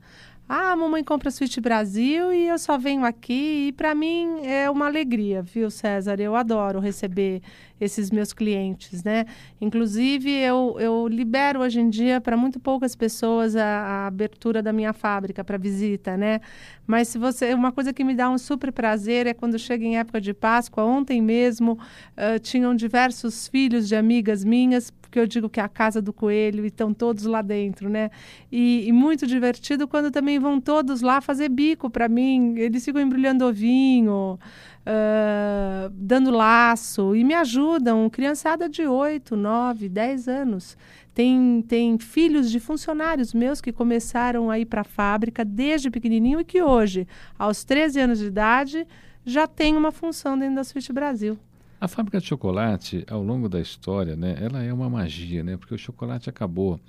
Ah, 0.47 0.73
a 0.73 0.75
mamãe 0.75 1.01
compra 1.05 1.31
Suíte 1.31 1.61
Brasil 1.61 2.33
e 2.33 2.49
eu 2.49 2.59
só 2.59 2.77
venho 2.77 3.05
aqui. 3.05 3.67
E 3.69 3.71
para 3.71 3.95
mim 3.95 4.45
é 4.45 4.69
uma 4.69 4.87
alegria, 4.87 5.41
viu, 5.41 5.71
César? 5.71 6.19
Eu 6.19 6.35
adoro 6.35 6.81
receber 6.81 7.41
esses 7.83 8.09
meus 8.11 8.33
clientes, 8.33 9.03
né? 9.03 9.25
Inclusive, 9.59 10.29
eu, 10.29 10.77
eu 10.79 11.07
libero 11.07 11.59
hoje 11.59 11.79
em 11.79 11.89
dia 11.89 12.21
para 12.21 12.37
muito 12.37 12.59
poucas 12.59 12.95
pessoas 12.95 13.55
a, 13.55 13.63
a 13.63 14.07
abertura 14.07 14.61
da 14.61 14.71
minha 14.71 14.93
fábrica 14.93 15.43
para 15.43 15.57
visita, 15.57 16.15
né? 16.15 16.39
Mas 16.85 17.07
se 17.07 17.17
você, 17.17 17.53
uma 17.53 17.71
coisa 17.71 17.93
que 17.93 18.03
me 18.03 18.13
dá 18.13 18.29
um 18.29 18.37
super 18.37 18.71
prazer 18.71 19.27
é 19.27 19.33
quando 19.33 19.57
chega 19.57 19.85
em 19.85 19.97
época 19.97 20.19
de 20.19 20.33
Páscoa. 20.33 20.83
Ontem 20.83 21.21
mesmo 21.21 21.73
uh, 21.73 22.39
tinham 22.39 22.75
diversos 22.75 23.47
filhos 23.47 23.87
de 23.87 23.95
amigas 23.95 24.43
minhas 24.43 24.91
porque 25.13 25.19
eu 25.19 25.27
digo 25.27 25.47
que 25.47 25.59
é 25.59 25.63
a 25.63 25.69
casa 25.69 26.01
do 26.01 26.11
coelho 26.11 26.63
e 26.63 26.69
estão 26.69 26.91
todos 26.91 27.25
lá 27.25 27.43
dentro, 27.43 27.87
né? 27.87 28.09
E, 28.51 28.87
e 28.87 28.91
muito 28.91 29.27
divertido 29.27 29.87
quando 29.87 30.09
também 30.09 30.39
vão 30.39 30.59
todos 30.59 31.03
lá 31.03 31.21
fazer 31.21 31.49
bico 31.49 31.87
para 31.87 32.09
mim. 32.09 32.57
Eles 32.57 32.83
ficam 32.83 32.99
embrulhando 32.99 33.45
ovinho, 33.45 34.39
uh, 34.83 35.89
dando 35.91 36.31
laço 36.31 37.15
e 37.15 37.23
me 37.23 37.33
ajudam. 37.33 38.09
Criançada 38.09 38.69
de 38.69 38.85
8, 38.85 39.35
9, 39.35 39.89
10 39.89 40.27
anos. 40.27 40.77
Tem, 41.13 41.63
tem 41.67 41.97
filhos 41.99 42.49
de 42.49 42.59
funcionários 42.59 43.33
meus 43.33 43.61
que 43.61 43.71
começaram 43.71 44.49
a 44.49 44.57
ir 44.57 44.65
para 44.65 44.81
a 44.81 44.85
fábrica 44.85 45.45
desde 45.45 45.91
pequenininho 45.91 46.39
e 46.39 46.45
que 46.45 46.61
hoje, 46.61 47.07
aos 47.37 47.63
13 47.63 47.99
anos 47.99 48.19
de 48.19 48.25
idade, 48.25 48.87
já 49.25 49.45
tem 49.45 49.77
uma 49.77 49.91
função 49.91 50.37
dentro 50.37 50.55
da 50.55 50.63
Suíte 50.63 50.91
Brasil. 50.91 51.37
A 51.79 51.87
fábrica 51.87 52.19
de 52.19 52.25
chocolate, 52.25 53.05
ao 53.09 53.21
longo 53.21 53.47
da 53.47 53.59
história, 53.59 54.15
né, 54.15 54.37
ela 54.41 54.63
é 54.63 54.73
uma 54.73 54.89
magia, 54.89 55.43
né, 55.43 55.57
porque 55.57 55.75
o 55.75 55.77
chocolate 55.77 56.29
acabou 56.29 56.79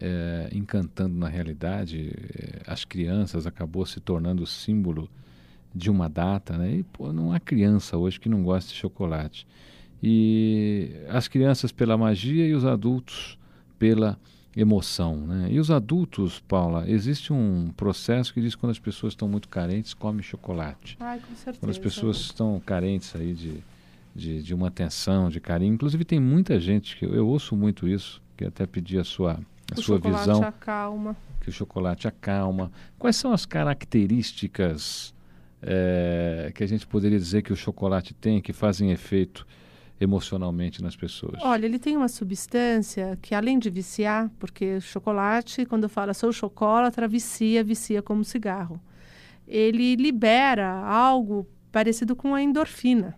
é, 0.00 0.48
encantando 0.52 1.16
na 1.16 1.28
realidade 1.28 2.10
é, 2.34 2.62
as 2.66 2.84
crianças, 2.84 3.46
acabou 3.46 3.84
se 3.84 4.00
tornando 4.00 4.46
símbolo 4.46 5.10
de 5.74 5.90
uma 5.90 6.08
data, 6.08 6.56
né, 6.56 6.76
e 6.76 6.82
pô, 6.82 7.12
não 7.12 7.32
há 7.32 7.40
criança 7.40 7.96
hoje 7.96 8.20
que 8.20 8.28
não 8.28 8.42
goste 8.42 8.72
de 8.72 8.78
chocolate. 8.78 9.46
E 10.02 10.90
as 11.08 11.28
crianças 11.28 11.70
pela 11.70 11.96
magia 11.96 12.46
e 12.46 12.54
os 12.54 12.64
adultos 12.64 13.38
pela 13.78 14.18
emoção. 14.54 15.16
Né? 15.16 15.48
E 15.50 15.60
os 15.60 15.70
adultos, 15.70 16.40
Paula, 16.40 16.90
existe 16.90 17.32
um 17.32 17.72
processo 17.76 18.34
que 18.34 18.40
diz 18.40 18.54
que 18.54 18.60
quando 18.60 18.72
as 18.72 18.80
pessoas 18.80 19.12
estão 19.12 19.28
muito 19.28 19.48
carentes, 19.48 19.94
comem 19.94 20.22
chocolate. 20.22 20.96
Ai, 20.98 21.20
com 21.20 21.34
certeza. 21.36 21.58
Quando 21.60 21.70
as 21.70 21.78
pessoas 21.78 22.16
estão 22.16 22.60
carentes 22.66 23.14
aí 23.14 23.32
de 23.32 23.62
de, 24.14 24.42
de 24.42 24.54
uma 24.54 24.68
atenção, 24.68 25.28
de 25.28 25.40
carinho. 25.40 25.74
Inclusive 25.74 26.04
tem 26.04 26.20
muita 26.20 26.60
gente 26.60 26.96
que 26.96 27.04
eu, 27.04 27.14
eu 27.14 27.26
ouço 27.26 27.56
muito 27.56 27.88
isso, 27.88 28.22
que 28.36 28.44
até 28.44 28.66
pedi 28.66 28.98
a 28.98 29.04
sua 29.04 29.40
a 29.74 29.78
o 29.78 29.82
sua 29.82 29.98
visão. 29.98 30.42
Acalma. 30.42 31.16
Que 31.40 31.48
o 31.48 31.52
chocolate 31.52 32.06
acalma. 32.06 32.70
Quais 32.98 33.16
são 33.16 33.32
as 33.32 33.46
características 33.46 35.14
é, 35.62 36.50
que 36.54 36.62
a 36.62 36.66
gente 36.66 36.86
poderia 36.86 37.18
dizer 37.18 37.42
que 37.42 37.52
o 37.52 37.56
chocolate 37.56 38.12
tem 38.14 38.40
que 38.40 38.52
fazem 38.52 38.90
efeito 38.90 39.46
emocionalmente 40.00 40.82
nas 40.82 40.96
pessoas? 40.96 41.40
Olha, 41.42 41.64
ele 41.64 41.78
tem 41.78 41.96
uma 41.96 42.08
substância 42.08 43.18
que 43.22 43.34
além 43.34 43.58
de 43.58 43.70
viciar, 43.70 44.30
porque 44.38 44.80
chocolate, 44.80 45.64
quando 45.64 45.88
fala 45.88 46.12
sou 46.12 46.32
chocolate, 46.32 47.00
vicia, 47.08 47.62
vicia 47.62 48.02
como 48.02 48.24
cigarro. 48.24 48.80
Ele 49.46 49.96
libera 49.96 50.68
algo 50.68 51.46
parecido 51.70 52.16
com 52.16 52.34
a 52.34 52.42
endorfina 52.42 53.16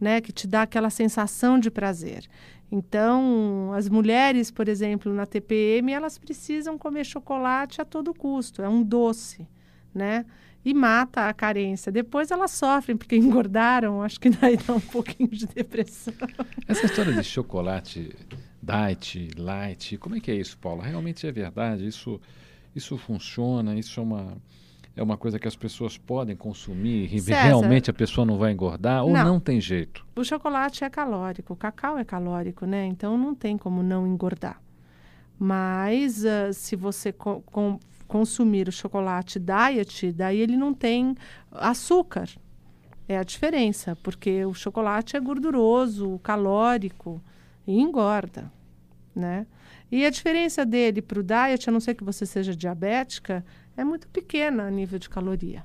né, 0.00 0.20
que 0.20 0.32
te 0.32 0.46
dá 0.46 0.62
aquela 0.62 0.90
sensação 0.90 1.58
de 1.58 1.70
prazer. 1.70 2.26
Então, 2.70 3.72
as 3.72 3.88
mulheres, 3.88 4.50
por 4.50 4.68
exemplo, 4.68 5.12
na 5.12 5.24
TPM, 5.24 5.92
elas 5.92 6.18
precisam 6.18 6.76
comer 6.76 7.04
chocolate 7.04 7.80
a 7.80 7.84
todo 7.84 8.14
custo, 8.14 8.62
é 8.62 8.68
um 8.68 8.82
doce, 8.82 9.48
né? 9.94 10.26
E 10.64 10.74
mata 10.74 11.28
a 11.28 11.32
carência. 11.32 11.90
Depois 11.90 12.30
elas 12.30 12.50
sofrem 12.50 12.96
porque 12.96 13.16
engordaram, 13.16 14.02
acho 14.02 14.20
que 14.20 14.30
daí 14.30 14.56
dá 14.56 14.74
um 14.74 14.80
pouquinho 14.80 15.30
de 15.30 15.46
depressão. 15.46 16.14
Essa 16.66 16.86
história 16.86 17.12
de 17.12 17.22
chocolate 17.24 18.14
diet, 18.62 19.30
light, 19.36 19.96
como 19.98 20.16
é 20.16 20.20
que 20.20 20.30
é 20.30 20.34
isso, 20.34 20.58
Paula? 20.58 20.84
Realmente 20.84 21.26
é 21.26 21.32
verdade? 21.32 21.86
Isso, 21.86 22.20
isso 22.74 22.98
funciona? 22.98 23.78
Isso 23.78 23.98
é 24.00 24.02
uma 24.02 24.36
é 24.98 25.02
uma 25.02 25.16
coisa 25.16 25.38
que 25.38 25.46
as 25.46 25.54
pessoas 25.54 25.96
podem 25.96 26.34
consumir 26.34 27.14
e 27.14 27.20
César, 27.20 27.42
realmente 27.42 27.88
a 27.88 27.92
pessoa 27.92 28.26
não 28.26 28.36
vai 28.36 28.50
engordar 28.50 29.04
ou 29.04 29.12
não. 29.12 29.24
não 29.24 29.40
tem 29.40 29.60
jeito? 29.60 30.04
O 30.16 30.24
chocolate 30.24 30.82
é 30.82 30.90
calórico, 30.90 31.52
o 31.52 31.56
cacau 31.56 31.96
é 31.96 32.04
calórico, 32.04 32.66
né? 32.66 32.84
Então 32.84 33.16
não 33.16 33.32
tem 33.32 33.56
como 33.56 33.80
não 33.80 34.06
engordar. 34.08 34.60
Mas 35.38 36.24
uh, 36.24 36.52
se 36.52 36.74
você 36.74 37.12
co 37.12 37.40
com, 37.42 37.78
consumir 38.08 38.68
o 38.68 38.72
chocolate 38.72 39.38
diet, 39.38 40.10
daí 40.12 40.40
ele 40.40 40.56
não 40.56 40.74
tem 40.74 41.14
açúcar. 41.52 42.28
É 43.06 43.18
a 43.18 43.22
diferença, 43.22 43.94
porque 44.02 44.44
o 44.44 44.54
chocolate 44.54 45.16
é 45.16 45.20
gorduroso, 45.20 46.18
calórico 46.22 47.22
e 47.66 47.78
engorda, 47.78 48.50
né? 49.14 49.46
E 49.90 50.04
a 50.04 50.10
diferença 50.10 50.66
dele 50.66 51.00
para 51.00 51.20
o 51.20 51.22
diet, 51.22 51.68
a 51.68 51.72
não 51.72 51.80
ser 51.80 51.94
que 51.94 52.04
você 52.04 52.26
seja 52.26 52.54
diabética, 52.54 53.44
é 53.76 53.84
muito 53.84 54.08
pequena 54.08 54.64
a 54.64 54.70
nível 54.70 54.98
de 54.98 55.08
caloria. 55.08 55.64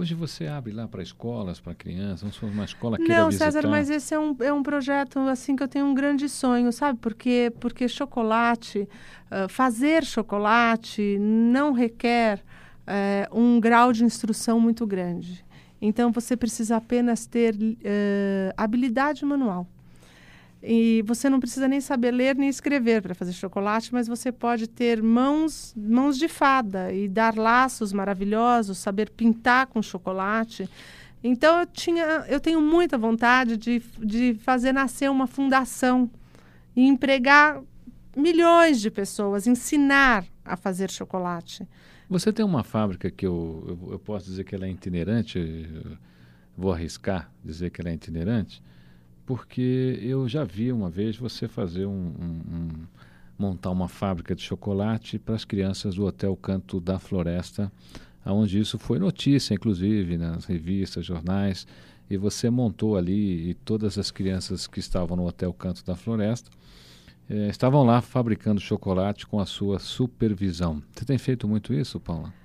Hoje 0.00 0.14
você 0.14 0.46
abre 0.46 0.72
lá 0.72 0.88
para 0.88 1.02
escolas, 1.02 1.60
para 1.60 1.74
crianças, 1.74 2.22
não 2.22 2.32
sou 2.32 2.48
uma 2.48 2.64
escola 2.64 2.96
que 2.96 3.06
Não, 3.06 3.30
César, 3.30 3.68
mas 3.68 3.90
esse 3.90 4.14
é 4.14 4.18
um, 4.18 4.34
é 4.40 4.50
um 4.50 4.62
projeto 4.62 5.18
assim 5.18 5.54
que 5.54 5.62
eu 5.62 5.68
tenho 5.68 5.84
um 5.84 5.92
grande 5.92 6.26
sonho, 6.26 6.72
sabe? 6.72 6.98
Porque, 6.98 7.52
porque 7.60 7.86
chocolate, 7.86 8.88
uh, 9.30 9.46
fazer 9.50 10.02
chocolate 10.02 11.18
não 11.20 11.74
requer 11.74 12.38
uh, 12.38 13.38
um 13.38 13.60
grau 13.60 13.92
de 13.92 14.02
instrução 14.02 14.58
muito 14.58 14.86
grande. 14.86 15.44
Então 15.82 16.10
você 16.10 16.34
precisa 16.34 16.78
apenas 16.78 17.26
ter 17.26 17.54
uh, 17.54 18.54
habilidade 18.56 19.22
manual. 19.26 19.68
E 20.62 21.02
você 21.06 21.30
não 21.30 21.40
precisa 21.40 21.66
nem 21.66 21.80
saber 21.80 22.10
ler 22.10 22.36
nem 22.36 22.48
escrever 22.48 23.00
para 23.00 23.14
fazer 23.14 23.32
chocolate, 23.32 23.92
mas 23.92 24.06
você 24.06 24.30
pode 24.30 24.66
ter 24.66 25.02
mãos, 25.02 25.74
mãos 25.74 26.18
de 26.18 26.28
fada 26.28 26.92
e 26.92 27.08
dar 27.08 27.34
laços 27.34 27.92
maravilhosos, 27.92 28.76
saber 28.76 29.10
pintar 29.10 29.68
com 29.68 29.80
chocolate. 29.80 30.68
Então 31.24 31.60
eu 31.60 31.66
tinha, 31.66 32.04
eu 32.28 32.38
tenho 32.38 32.60
muita 32.60 32.98
vontade 32.98 33.56
de, 33.56 33.82
de 33.98 34.34
fazer 34.42 34.72
nascer 34.72 35.10
uma 35.10 35.26
fundação 35.26 36.10
e 36.76 36.86
empregar 36.86 37.62
milhões 38.14 38.80
de 38.80 38.90
pessoas, 38.90 39.46
ensinar 39.46 40.26
a 40.44 40.56
fazer 40.56 40.90
chocolate. 40.90 41.66
Você 42.08 42.32
tem 42.32 42.44
uma 42.44 42.64
fábrica 42.64 43.10
que 43.10 43.26
eu, 43.26 43.64
eu, 43.66 43.92
eu 43.92 43.98
posso 43.98 44.26
dizer 44.26 44.44
que 44.44 44.54
ela 44.54 44.66
é 44.66 44.70
itinerante, 44.70 45.66
vou 46.54 46.72
arriscar 46.72 47.30
dizer 47.42 47.70
que 47.70 47.80
ela 47.80 47.88
é 47.88 47.94
itinerante 47.94 48.62
porque 49.30 49.96
eu 50.02 50.28
já 50.28 50.42
vi 50.42 50.72
uma 50.72 50.90
vez 50.90 51.16
você 51.16 51.46
fazer 51.46 51.86
um, 51.86 51.92
um, 51.92 52.42
um 52.52 52.68
montar 53.38 53.70
uma 53.70 53.86
fábrica 53.86 54.34
de 54.34 54.42
chocolate 54.42 55.20
para 55.20 55.36
as 55.36 55.44
crianças 55.44 55.94
do 55.94 56.04
Hotel 56.04 56.34
Canto 56.34 56.80
da 56.80 56.98
Floresta, 56.98 57.70
onde 58.26 58.58
isso 58.58 58.76
foi 58.76 58.98
notícia, 58.98 59.54
inclusive 59.54 60.18
nas 60.18 60.46
revistas, 60.46 61.06
jornais, 61.06 61.64
e 62.10 62.16
você 62.16 62.50
montou 62.50 62.96
ali 62.96 63.50
e 63.50 63.54
todas 63.54 63.96
as 63.98 64.10
crianças 64.10 64.66
que 64.66 64.80
estavam 64.80 65.16
no 65.16 65.28
Hotel 65.28 65.52
Canto 65.52 65.84
da 65.84 65.94
Floresta 65.94 66.50
eh, 67.28 67.46
estavam 67.50 67.84
lá 67.84 68.00
fabricando 68.00 68.60
chocolate 68.60 69.28
com 69.28 69.38
a 69.38 69.46
sua 69.46 69.78
supervisão. 69.78 70.82
Você 70.90 71.04
tem 71.04 71.18
feito 71.18 71.46
muito 71.46 71.72
isso, 71.72 72.00
Paula? 72.00 72.39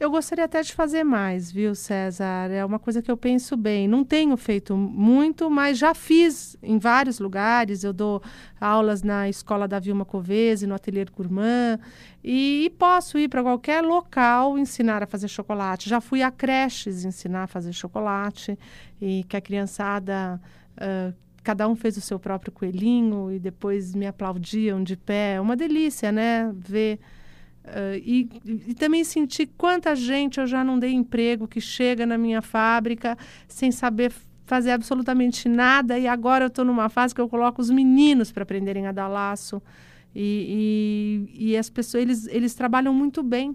Eu 0.00 0.12
gostaria 0.12 0.44
até 0.44 0.62
de 0.62 0.72
fazer 0.72 1.02
mais, 1.02 1.50
viu, 1.50 1.74
César? 1.74 2.52
É 2.52 2.64
uma 2.64 2.78
coisa 2.78 3.02
que 3.02 3.10
eu 3.10 3.16
penso 3.16 3.56
bem. 3.56 3.88
Não 3.88 4.04
tenho 4.04 4.36
feito 4.36 4.76
muito, 4.76 5.50
mas 5.50 5.76
já 5.76 5.92
fiz 5.92 6.56
em 6.62 6.78
vários 6.78 7.18
lugares. 7.18 7.82
Eu 7.82 7.92
dou 7.92 8.22
aulas 8.60 9.02
na 9.02 9.28
escola 9.28 9.66
da 9.66 9.80
Vilma 9.80 10.04
Covese, 10.04 10.68
no 10.68 10.74
Ateliê 10.76 11.04
Gourmand, 11.04 11.80
e, 12.22 12.72
posso 12.78 13.18
ir 13.18 13.28
para 13.28 13.42
qualquer 13.42 13.82
local 13.82 14.56
ensinar 14.56 15.02
a 15.02 15.06
fazer 15.06 15.26
chocolate. 15.26 15.88
Já 15.88 16.00
fui 16.00 16.22
a 16.22 16.30
creches 16.30 17.04
ensinar 17.04 17.44
a 17.44 17.46
fazer 17.48 17.72
chocolate, 17.72 18.56
e 19.00 19.24
que 19.24 19.36
a 19.36 19.40
criançada. 19.40 20.40
Uh, 20.76 21.12
cada 21.42 21.66
um 21.66 21.74
fez 21.74 21.96
o 21.96 22.00
seu 22.00 22.20
próprio 22.20 22.52
coelhinho 22.52 23.32
e 23.32 23.38
depois 23.38 23.94
me 23.94 24.06
aplaudiam 24.06 24.84
de 24.84 24.96
pé. 24.96 25.34
É 25.36 25.40
uma 25.40 25.56
delícia, 25.56 26.12
né? 26.12 26.52
Ver 26.54 27.00
Uh, 27.68 27.96
e, 28.02 28.28
e, 28.68 28.74
também 28.74 29.04
senti 29.04 29.46
quanta 29.46 29.94
gente 29.94 30.40
eu 30.40 30.46
já 30.46 30.64
não 30.64 30.78
dei 30.78 30.92
emprego 30.92 31.46
que 31.46 31.60
chega 31.60 32.06
na 32.06 32.16
minha 32.16 32.40
fábrica 32.40 33.16
sem 33.46 33.70
saber 33.70 34.10
fazer 34.46 34.70
absolutamente 34.70 35.48
nada 35.48 35.98
e 35.98 36.08
agora 36.08 36.44
eu 36.44 36.48
estou 36.48 36.64
numa 36.64 36.88
fase 36.88 37.14
que 37.14 37.20
eu 37.20 37.28
coloco 37.28 37.60
os 37.60 37.68
meninos 37.68 38.32
para 38.32 38.42
aprenderem 38.42 38.86
a 38.86 38.92
dar 38.92 39.06
laço 39.06 39.62
e, 40.14 41.28
e, 41.36 41.50
e, 41.50 41.56
as 41.56 41.68
pessoas 41.68 42.02
eles, 42.02 42.26
eles 42.28 42.54
trabalham 42.54 42.94
muito 42.94 43.22
bem 43.22 43.54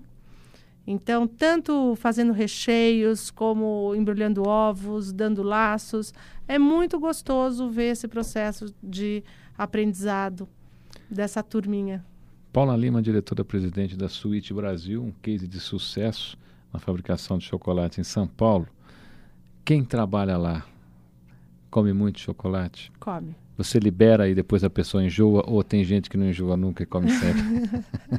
Então, 0.86 1.26
tanto 1.28 1.96
fazendo 1.96 2.32
recheios, 2.32 3.32
como 3.32 3.96
embrulhando 3.96 4.48
ovos, 4.48 5.12
dando 5.12 5.42
laços, 5.42 6.14
é 6.48 6.60
muito 6.60 7.00
gostoso 7.00 7.70
ver 7.70 7.92
esse 7.94 8.08
processo 8.08 8.66
de 8.84 9.24
aprendizado 9.58 10.48
dessa 11.10 11.42
turminha. 11.42 12.06
Paula 12.54 12.78
Lima, 12.78 13.02
diretora-presidente 13.02 13.98
da 13.98 14.08
Suíte 14.08 14.54
Brasil, 14.54 15.04
um 15.04 15.12
case 15.24 15.48
de 15.48 15.60
sucesso 15.60 16.38
na 16.72 16.80
fabricação 16.80 17.40
de 17.40 17.46
chocolate 17.46 18.00
em 18.00 18.04
São 18.04 18.28
Paulo. 18.28 18.68
Quem 19.66 19.84
trabalha 19.84 20.38
lá 20.38 20.64
come 21.72 21.92
muito 21.94 22.20
chocolate? 22.20 22.92
Come. 23.00 23.36
Você 23.58 23.80
libera 23.80 24.30
e 24.30 24.36
depois 24.36 24.64
a 24.64 24.70
pessoa 24.70 25.04
enjoa 25.04 25.44
ou 25.48 25.64
tem 25.64 25.84
gente 25.84 26.08
que 26.08 26.16
não 26.16 26.30
enjoa 26.30 26.56
nunca 26.56 26.84
e 26.84 26.86
come 26.86 27.10
sempre? 27.10 27.42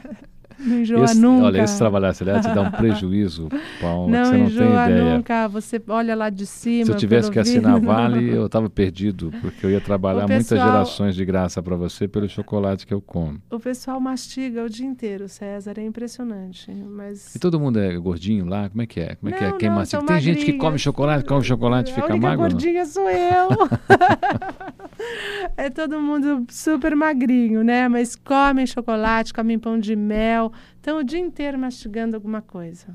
Não 0.64 0.80
enjoa 0.80 1.04
esse, 1.04 1.20
nunca. 1.20 1.44
Olha, 1.44 1.62
esse 1.62 1.78
trabalhar 1.78 2.14
se 2.14 2.24
te 2.24 2.54
dá 2.54 2.62
um 2.62 2.70
prejuízo, 2.70 3.48
Paulo, 3.80 4.10
não 4.10 4.24
você 4.24 4.36
não 4.36 4.46
tem 4.46 4.72
ideia. 4.72 5.16
nunca. 5.16 5.48
Você 5.48 5.82
olha 5.88 6.14
lá 6.14 6.30
de 6.30 6.46
cima. 6.46 6.86
Se 6.86 6.90
eu 6.92 6.96
tivesse 6.96 7.30
que 7.30 7.38
assinar 7.38 7.80
Vale, 7.80 8.30
eu 8.30 8.46
estava 8.46 8.70
perdido, 8.70 9.30
porque 9.40 9.66
eu 9.66 9.70
ia 9.70 9.80
trabalhar 9.80 10.26
pessoal, 10.26 10.38
muitas 10.38 10.58
gerações 10.58 11.14
de 11.14 11.24
graça 11.24 11.62
para 11.62 11.76
você 11.76 12.08
pelo 12.08 12.28
chocolate 12.28 12.86
que 12.86 12.94
eu 12.94 13.00
como. 13.00 13.40
O 13.50 13.60
pessoal 13.60 14.00
mastiga 14.00 14.64
o 14.64 14.68
dia 14.68 14.86
inteiro, 14.86 15.28
César, 15.28 15.74
é 15.76 15.82
impressionante. 15.82 16.70
Mas... 16.72 17.34
E 17.34 17.38
todo 17.38 17.60
mundo 17.60 17.78
é 17.78 17.96
gordinho 17.96 18.46
lá? 18.46 18.68
Como 18.68 18.82
é 18.82 18.86
que 18.86 19.00
é? 19.00 19.14
Como 19.16 19.28
é 19.28 19.32
não, 19.32 19.38
que 19.38 19.44
é? 19.44 19.58
Quem 19.58 19.68
não, 19.68 19.76
mastiga? 19.76 20.04
Tem 20.04 20.20
gente 20.20 20.44
que 20.44 20.54
come 20.54 20.78
chocolate, 20.78 21.24
come 21.24 21.44
chocolate 21.44 21.90
e 21.90 21.94
fica 21.94 22.12
a 22.12 22.16
magro? 22.16 22.44
A 22.44 22.48
gordinha 22.48 22.86
sou 22.86 23.08
eu. 23.10 23.48
é 25.56 25.70
todo 25.70 26.00
mundo 26.00 26.46
super 26.50 26.94
magrinho, 26.94 27.62
né? 27.62 27.88
Mas 27.88 28.16
comem 28.16 28.66
chocolate, 28.66 29.32
comem 29.32 29.58
pão 29.58 29.78
de 29.78 29.96
mel, 29.96 30.52
estão 30.76 30.98
o 30.98 31.04
dia 31.04 31.18
inteiro 31.18 31.58
mastigando 31.58 32.16
alguma 32.16 32.42
coisa. 32.42 32.86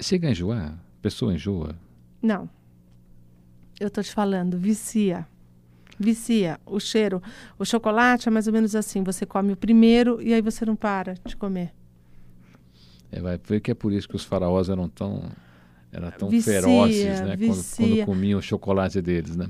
Chega 0.00 0.28
a 0.28 0.30
enjoar? 0.30 0.72
A 0.72 1.02
pessoa 1.02 1.32
enjoa? 1.32 1.76
Não. 2.22 2.48
Eu 3.78 3.90
tô 3.90 4.02
te 4.02 4.12
falando, 4.12 4.58
vicia. 4.58 5.26
Vicia. 5.98 6.58
O 6.66 6.78
cheiro. 6.78 7.22
O 7.58 7.64
chocolate 7.64 8.28
é 8.28 8.30
mais 8.30 8.46
ou 8.46 8.52
menos 8.52 8.74
assim: 8.74 9.02
você 9.02 9.24
come 9.24 9.52
o 9.52 9.56
primeiro 9.56 10.20
e 10.20 10.34
aí 10.34 10.42
você 10.42 10.64
não 10.64 10.76
para 10.76 11.14
de 11.24 11.36
comer. 11.36 11.72
É, 13.10 13.20
vai 13.20 13.38
ver 13.38 13.60
que 13.60 13.70
é 13.70 13.74
por 13.74 13.92
isso 13.92 14.08
que 14.08 14.16
os 14.16 14.24
faraós 14.24 14.68
eram 14.68 14.88
tão, 14.88 15.22
eram 15.92 16.10
tão 16.10 16.28
vicia, 16.28 16.60
ferozes, 16.60 17.20
né? 17.20 17.36
Quando, 17.36 17.64
quando, 17.76 18.04
comiam 18.04 18.38
o 18.38 18.42
chocolate 18.42 19.00
deles, 19.00 19.36
né? 19.36 19.48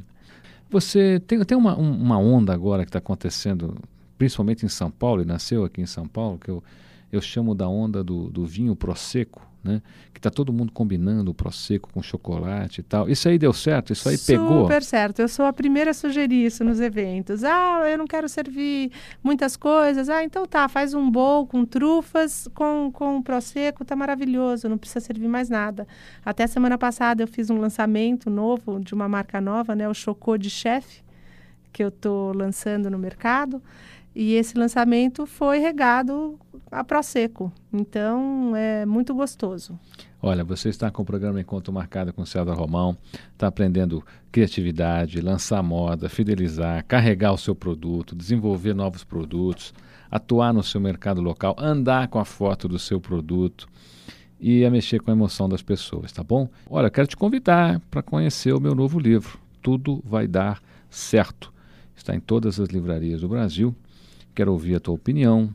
Você 0.70 1.20
tem, 1.26 1.42
tem 1.44 1.56
uma, 1.56 1.76
uma 1.76 2.18
onda 2.18 2.52
agora 2.52 2.84
que 2.84 2.88
está 2.88 2.98
acontecendo, 2.98 3.76
principalmente 4.18 4.66
em 4.66 4.68
São 4.68 4.90
Paulo, 4.90 5.22
e 5.22 5.24
nasceu 5.24 5.64
aqui 5.64 5.80
em 5.80 5.86
São 5.86 6.06
Paulo, 6.08 6.38
que 6.38 6.50
eu, 6.50 6.62
eu 7.12 7.20
chamo 7.20 7.54
da 7.54 7.68
onda 7.68 8.02
do, 8.02 8.28
do 8.30 8.44
vinho 8.44 8.74
prosecco, 8.74 9.42
né? 9.66 9.82
Que 10.12 10.18
está 10.18 10.30
todo 10.30 10.52
mundo 10.52 10.72
combinando 10.72 11.30
o 11.30 11.34
prosecco 11.34 11.90
com 11.92 12.02
chocolate 12.02 12.80
e 12.80 12.84
tal. 12.84 13.08
Isso 13.08 13.28
aí 13.28 13.38
deu 13.38 13.52
certo? 13.52 13.92
Isso 13.92 14.08
aí 14.08 14.16
Super 14.16 14.38
pegou? 14.38 14.62
Super 14.62 14.82
certo. 14.82 15.18
Eu 15.20 15.28
sou 15.28 15.44
a 15.44 15.52
primeira 15.52 15.90
a 15.90 15.94
sugerir 15.94 16.46
isso 16.46 16.64
nos 16.64 16.80
eventos. 16.80 17.44
Ah, 17.44 17.82
eu 17.90 17.98
não 17.98 18.06
quero 18.06 18.28
servir 18.28 18.92
muitas 19.22 19.56
coisas. 19.56 20.08
Ah, 20.08 20.22
então 20.22 20.46
tá, 20.46 20.68
faz 20.68 20.94
um 20.94 21.10
bowl 21.10 21.46
com 21.46 21.64
trufas, 21.64 22.48
com, 22.54 22.90
com 22.92 23.20
prosecco, 23.20 23.84
tá 23.84 23.96
maravilhoso, 23.96 24.68
não 24.68 24.78
precisa 24.78 25.00
servir 25.00 25.28
mais 25.28 25.50
nada. 25.50 25.86
Até 26.24 26.46
semana 26.46 26.78
passada 26.78 27.22
eu 27.22 27.28
fiz 27.28 27.50
um 27.50 27.58
lançamento 27.58 28.30
novo 28.30 28.80
de 28.80 28.94
uma 28.94 29.08
marca 29.08 29.40
nova, 29.40 29.74
né? 29.74 29.88
O 29.88 29.94
Chocô 29.94 30.38
de 30.38 30.48
Chef, 30.48 31.02
que 31.72 31.82
eu 31.82 31.90
tô 31.90 32.32
lançando 32.32 32.88
no 32.90 32.98
mercado. 32.98 33.60
E 34.18 34.32
esse 34.32 34.56
lançamento 34.56 35.26
foi 35.26 35.58
regado 35.58 36.38
a 36.70 36.84
Prosecco. 36.84 37.52
Então, 37.72 38.54
é 38.56 38.84
muito 38.86 39.14
gostoso. 39.14 39.78
Olha, 40.22 40.42
você 40.42 40.68
está 40.68 40.90
com 40.90 41.02
o 41.02 41.06
programa 41.06 41.40
Encontro 41.40 41.72
Marcado 41.72 42.12
com 42.12 42.22
o 42.22 42.26
César 42.26 42.54
Romão, 42.54 42.96
está 43.32 43.46
aprendendo 43.46 44.04
criatividade, 44.32 45.20
lançar 45.20 45.62
moda, 45.62 46.08
fidelizar, 46.08 46.84
carregar 46.86 47.32
o 47.32 47.38
seu 47.38 47.54
produto, 47.54 48.14
desenvolver 48.14 48.74
novos 48.74 49.04
produtos, 49.04 49.72
atuar 50.10 50.52
no 50.52 50.62
seu 50.62 50.80
mercado 50.80 51.20
local, 51.20 51.54
andar 51.58 52.08
com 52.08 52.18
a 52.18 52.24
foto 52.24 52.66
do 52.66 52.78
seu 52.78 53.00
produto 53.00 53.68
e 54.40 54.64
a 54.64 54.70
mexer 54.70 55.00
com 55.00 55.10
a 55.10 55.14
emoção 55.14 55.48
das 55.48 55.62
pessoas, 55.62 56.12
tá 56.12 56.22
bom? 56.22 56.48
Olha, 56.68 56.90
quero 56.90 57.06
te 57.06 57.16
convidar 57.16 57.80
para 57.90 58.02
conhecer 58.02 58.52
o 58.52 58.60
meu 58.60 58.74
novo 58.74 58.98
livro, 58.98 59.38
Tudo 59.62 60.02
Vai 60.04 60.26
Dar 60.26 60.60
Certo. 60.90 61.52
Está 61.94 62.14
em 62.14 62.20
todas 62.20 62.60
as 62.60 62.68
livrarias 62.68 63.20
do 63.20 63.28
Brasil. 63.28 63.74
Quero 64.34 64.52
ouvir 64.52 64.76
a 64.76 64.80
tua 64.80 64.94
opinião, 64.94 65.54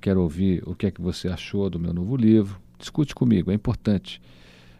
quero 0.00 0.22
ouvir 0.22 0.62
o 0.66 0.74
que 0.74 0.86
é 0.86 0.90
que 0.90 1.00
você 1.00 1.28
achou 1.28 1.68
do 1.68 1.78
meu 1.78 1.92
novo 1.92 2.16
livro. 2.16 2.60
Discute 2.78 3.14
comigo, 3.14 3.50
é 3.50 3.54
importante. 3.54 4.20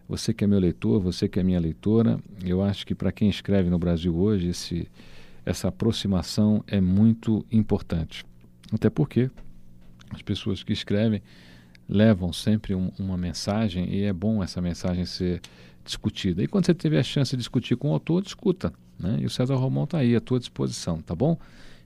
Você 0.09 0.33
que 0.33 0.45
é 0.45 0.47
meu 0.47 0.59
leitor, 0.59 1.01
você 1.01 1.29
que 1.29 1.39
é 1.39 1.43
minha 1.43 1.61
leitora, 1.61 2.19
eu 2.45 2.63
acho 2.63 2.87
que 2.87 2.95
para 2.95 3.13
quem 3.13 3.29
escreve 3.29 3.69
no 3.69 3.79
Brasil 3.79 4.17
hoje, 4.17 4.49
esse, 4.49 4.89
essa 5.45 5.69
aproximação 5.69 6.65
é 6.67 6.81
muito 6.81 7.45
importante. 7.53 8.25
Até 8.73 8.89
porque 8.89 9.31
as 10.11 10.23
pessoas 10.23 10.63
que 10.63 10.73
escrevem 10.73 11.23
levam 11.89 12.33
sempre 12.33 12.75
um, 12.75 12.91
uma 12.99 13.17
mensagem 13.17 13.93
e 13.93 14.03
é 14.03 14.13
bom 14.13 14.43
essa 14.43 14.61
mensagem 14.61 15.05
ser 15.05 15.41
discutida. 15.85 16.43
E 16.43 16.47
quando 16.47 16.67
você 16.67 16.75
tiver 16.75 17.01
a 17.01 17.03
chance 17.03 17.31
de 17.33 17.39
discutir 17.39 17.77
com 17.77 17.91
o 17.91 17.93
autor, 17.93 18.23
discuta. 18.23 18.73
Né? 18.99 19.19
E 19.21 19.27
o 19.27 19.31
César 19.31 19.55
Romão 19.57 19.85
está 19.85 19.99
aí 19.99 20.15
à 20.15 20.21
tua 20.21 20.39
disposição, 20.39 21.01
tá 21.01 21.15
bom? 21.15 21.39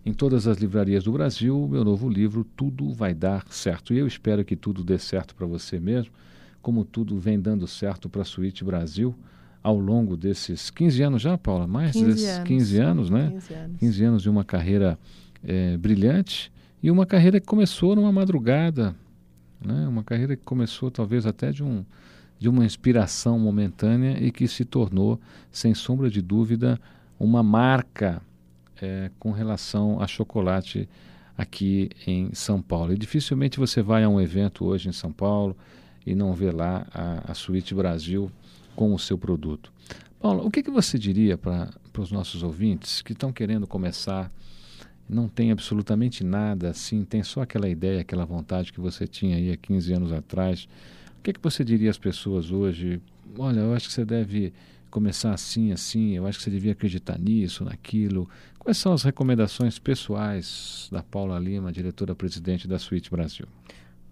Em 0.04 0.12
todas 0.12 0.46
as 0.46 0.58
livrarias 0.58 1.04
do 1.04 1.12
Brasil, 1.12 1.68
meu 1.70 1.84
novo 1.84 2.08
livro 2.08 2.44
Tudo 2.56 2.92
Vai 2.92 3.14
Dar 3.14 3.46
Certo. 3.50 3.94
E 3.94 3.98
eu 3.98 4.06
espero 4.06 4.44
que 4.44 4.56
tudo 4.56 4.82
dê 4.82 4.98
certo 4.98 5.34
para 5.34 5.46
você 5.46 5.78
mesmo, 5.78 6.12
como 6.60 6.84
tudo 6.84 7.18
vem 7.18 7.40
dando 7.40 7.66
certo 7.68 8.08
para 8.08 8.22
a 8.22 8.24
Suíte 8.24 8.64
Brasil 8.64 9.14
ao 9.62 9.78
longo 9.78 10.16
desses 10.16 10.70
15 10.70 11.02
anos 11.02 11.22
já, 11.22 11.38
Paula? 11.38 11.68
Mais 11.68 11.92
15 11.92 12.04
desses 12.06 12.28
anos. 12.28 12.48
15 12.48 12.78
anos, 12.78 13.10
né? 13.10 13.30
15 13.30 13.54
anos. 13.54 13.76
15 13.78 14.04
anos 14.04 14.22
de 14.22 14.30
uma 14.30 14.44
carreira 14.44 14.98
é, 15.44 15.76
brilhante 15.76 16.52
e 16.82 16.90
uma 16.90 17.06
carreira 17.06 17.40
que 17.40 17.46
começou 17.46 17.94
numa 17.94 18.10
madrugada, 18.10 18.94
né? 19.64 19.86
uma 19.86 20.02
carreira 20.02 20.36
que 20.36 20.42
começou 20.42 20.90
talvez 20.90 21.26
até 21.26 21.52
de, 21.52 21.62
um, 21.62 21.84
de 22.40 22.48
uma 22.48 22.64
inspiração 22.64 23.38
momentânea 23.38 24.18
e 24.20 24.32
que 24.32 24.48
se 24.48 24.64
tornou, 24.64 25.20
sem 25.50 25.74
sombra 25.74 26.10
de 26.10 26.20
dúvida, 26.20 26.80
uma 27.20 27.40
marca 27.40 28.20
é, 28.82 29.10
com 29.18 29.30
relação 29.30 30.00
a 30.00 30.06
chocolate 30.06 30.88
aqui 31.38 31.88
em 32.06 32.34
São 32.34 32.60
Paulo. 32.60 32.92
E 32.92 32.98
dificilmente 32.98 33.58
você 33.58 33.80
vai 33.80 34.02
a 34.02 34.08
um 34.08 34.20
evento 34.20 34.64
hoje 34.64 34.88
em 34.88 34.92
São 34.92 35.12
Paulo 35.12 35.56
e 36.04 36.14
não 36.14 36.34
vê 36.34 36.50
lá 36.50 36.86
a, 36.92 37.30
a 37.30 37.34
Suíte 37.34 37.74
Brasil 37.74 38.30
com 38.74 38.92
o 38.92 38.98
seu 38.98 39.16
produto. 39.16 39.72
Paulo, 40.20 40.44
o 40.46 40.50
que, 40.50 40.62
que 40.62 40.70
você 40.70 40.98
diria 40.98 41.38
para 41.38 41.70
os 41.98 42.10
nossos 42.10 42.42
ouvintes 42.42 43.02
que 43.02 43.12
estão 43.12 43.32
querendo 43.32 43.66
começar, 43.66 44.30
não 45.08 45.28
tem 45.28 45.50
absolutamente 45.50 46.24
nada 46.24 46.70
assim, 46.70 47.04
tem 47.04 47.22
só 47.22 47.42
aquela 47.42 47.68
ideia, 47.68 48.00
aquela 48.00 48.24
vontade 48.24 48.72
que 48.72 48.80
você 48.80 49.06
tinha 49.06 49.36
aí 49.36 49.50
há 49.52 49.56
15 49.56 49.92
anos 49.92 50.12
atrás? 50.12 50.68
O 51.18 51.22
que, 51.22 51.32
que 51.32 51.40
você 51.42 51.64
diria 51.64 51.90
às 51.90 51.98
pessoas 51.98 52.50
hoje? 52.50 53.00
Olha, 53.38 53.60
eu 53.60 53.74
acho 53.74 53.88
que 53.88 53.94
você 53.94 54.04
deve 54.04 54.52
começar 54.92 55.32
assim, 55.32 55.72
assim, 55.72 56.10
eu 56.16 56.26
acho 56.26 56.36
que 56.36 56.44
você 56.44 56.50
devia 56.50 56.72
acreditar 56.72 57.18
nisso, 57.18 57.64
naquilo. 57.64 58.28
Quais 58.62 58.78
são 58.78 58.92
as 58.92 59.02
recomendações 59.02 59.80
pessoais 59.80 60.88
da 60.92 61.02
Paula 61.02 61.36
Lima, 61.36 61.72
diretora-presidente 61.72 62.68
da 62.68 62.78
Suíte 62.78 63.10
Brasil? 63.10 63.44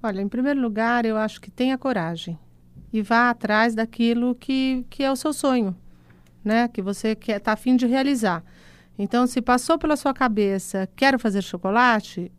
Olha, 0.02 0.20
em 0.20 0.26
primeiro 0.26 0.60
lugar, 0.60 1.04
eu 1.04 1.16
acho 1.16 1.40
que 1.40 1.52
tenha 1.52 1.78
coragem 1.78 2.36
e 2.92 3.00
vá 3.00 3.30
atrás 3.30 3.76
daquilo 3.76 4.34
que, 4.34 4.84
que 4.90 5.04
é 5.04 5.12
o 5.12 5.14
seu 5.14 5.32
sonho, 5.32 5.76
né? 6.42 6.66
Que 6.66 6.82
você 6.82 7.16
está 7.28 7.52
afim 7.52 7.76
de 7.76 7.86
realizar. 7.86 8.42
Então, 8.98 9.24
se 9.24 9.40
passou 9.40 9.78
pela 9.78 9.96
sua 9.96 10.12
cabeça, 10.12 10.88
quero 10.96 11.16
fazer 11.16 11.42
chocolate, 11.42 12.32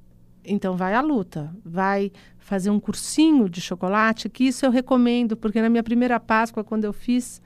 então 0.43 0.75
vai 0.75 0.93
à 0.93 0.99
luta, 0.99 1.55
vai 1.63 2.11
fazer 2.37 2.71
um 2.71 2.79
cursinho 2.79 3.47
de 3.47 3.61
chocolate, 3.61 4.27
que 4.27 4.43
isso 4.43 4.65
eu 4.65 4.69
recomendo, 4.69 5.37
porque 5.37 5.61
na 5.61 5.69
minha 5.69 5.81
primeira 5.81 6.19
Páscoa, 6.19 6.61
quando 6.61 6.83
eu 6.83 6.91
fiz, 6.91 7.41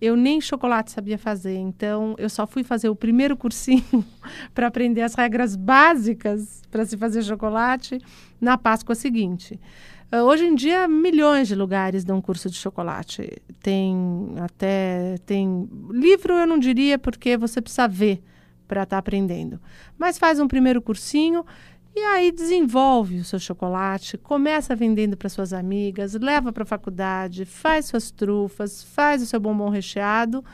eu 0.00 0.16
nem 0.16 0.40
chocolate 0.40 0.90
sabia 0.90 1.16
fazer, 1.16 1.56
então 1.56 2.14
eu 2.18 2.28
só 2.28 2.46
fui 2.46 2.62
fazer 2.62 2.88
o 2.88 2.96
primeiro 2.96 3.36
cursinho 3.36 4.04
para 4.54 4.66
aprender 4.66 5.02
as 5.02 5.14
regras 5.14 5.56
básicas 5.56 6.62
para 6.70 6.84
se 6.84 6.96
fazer 6.96 7.22
chocolate 7.22 7.98
na 8.40 8.58
Páscoa 8.58 8.94
seguinte. 8.94 9.58
Uh, 10.12 10.18
hoje 10.18 10.44
em 10.44 10.54
dia, 10.54 10.86
milhões 10.86 11.48
de 11.48 11.54
lugares 11.54 12.04
dão 12.04 12.20
curso 12.20 12.48
de 12.48 12.56
chocolate. 12.56 13.42
Tem 13.60 13.96
até 14.38 15.16
tem 15.26 15.68
livro, 15.90 16.34
eu 16.34 16.46
não 16.46 16.58
diria, 16.58 16.98
porque 16.98 17.36
você 17.36 17.60
precisa 17.60 17.88
ver 17.88 18.22
para 18.68 18.82
estar 18.82 18.96
tá 18.96 18.98
aprendendo. 18.98 19.60
Mas 19.98 20.18
faz 20.18 20.38
um 20.38 20.46
primeiro 20.46 20.80
cursinho 20.80 21.44
e 21.96 22.00
aí 22.00 22.30
desenvolve 22.30 23.20
o 23.20 23.24
seu 23.24 23.38
chocolate, 23.38 24.18
começa 24.18 24.76
vendendo 24.76 25.16
para 25.16 25.30
suas 25.30 25.54
amigas, 25.54 26.12
leva 26.12 26.52
para 26.52 26.62
a 26.62 26.66
faculdade, 26.66 27.46
faz 27.46 27.86
suas 27.86 28.10
trufas, 28.10 28.84
faz 28.84 29.22
o 29.22 29.26
seu 29.26 29.40
bombom 29.40 29.70
recheado 29.70 30.44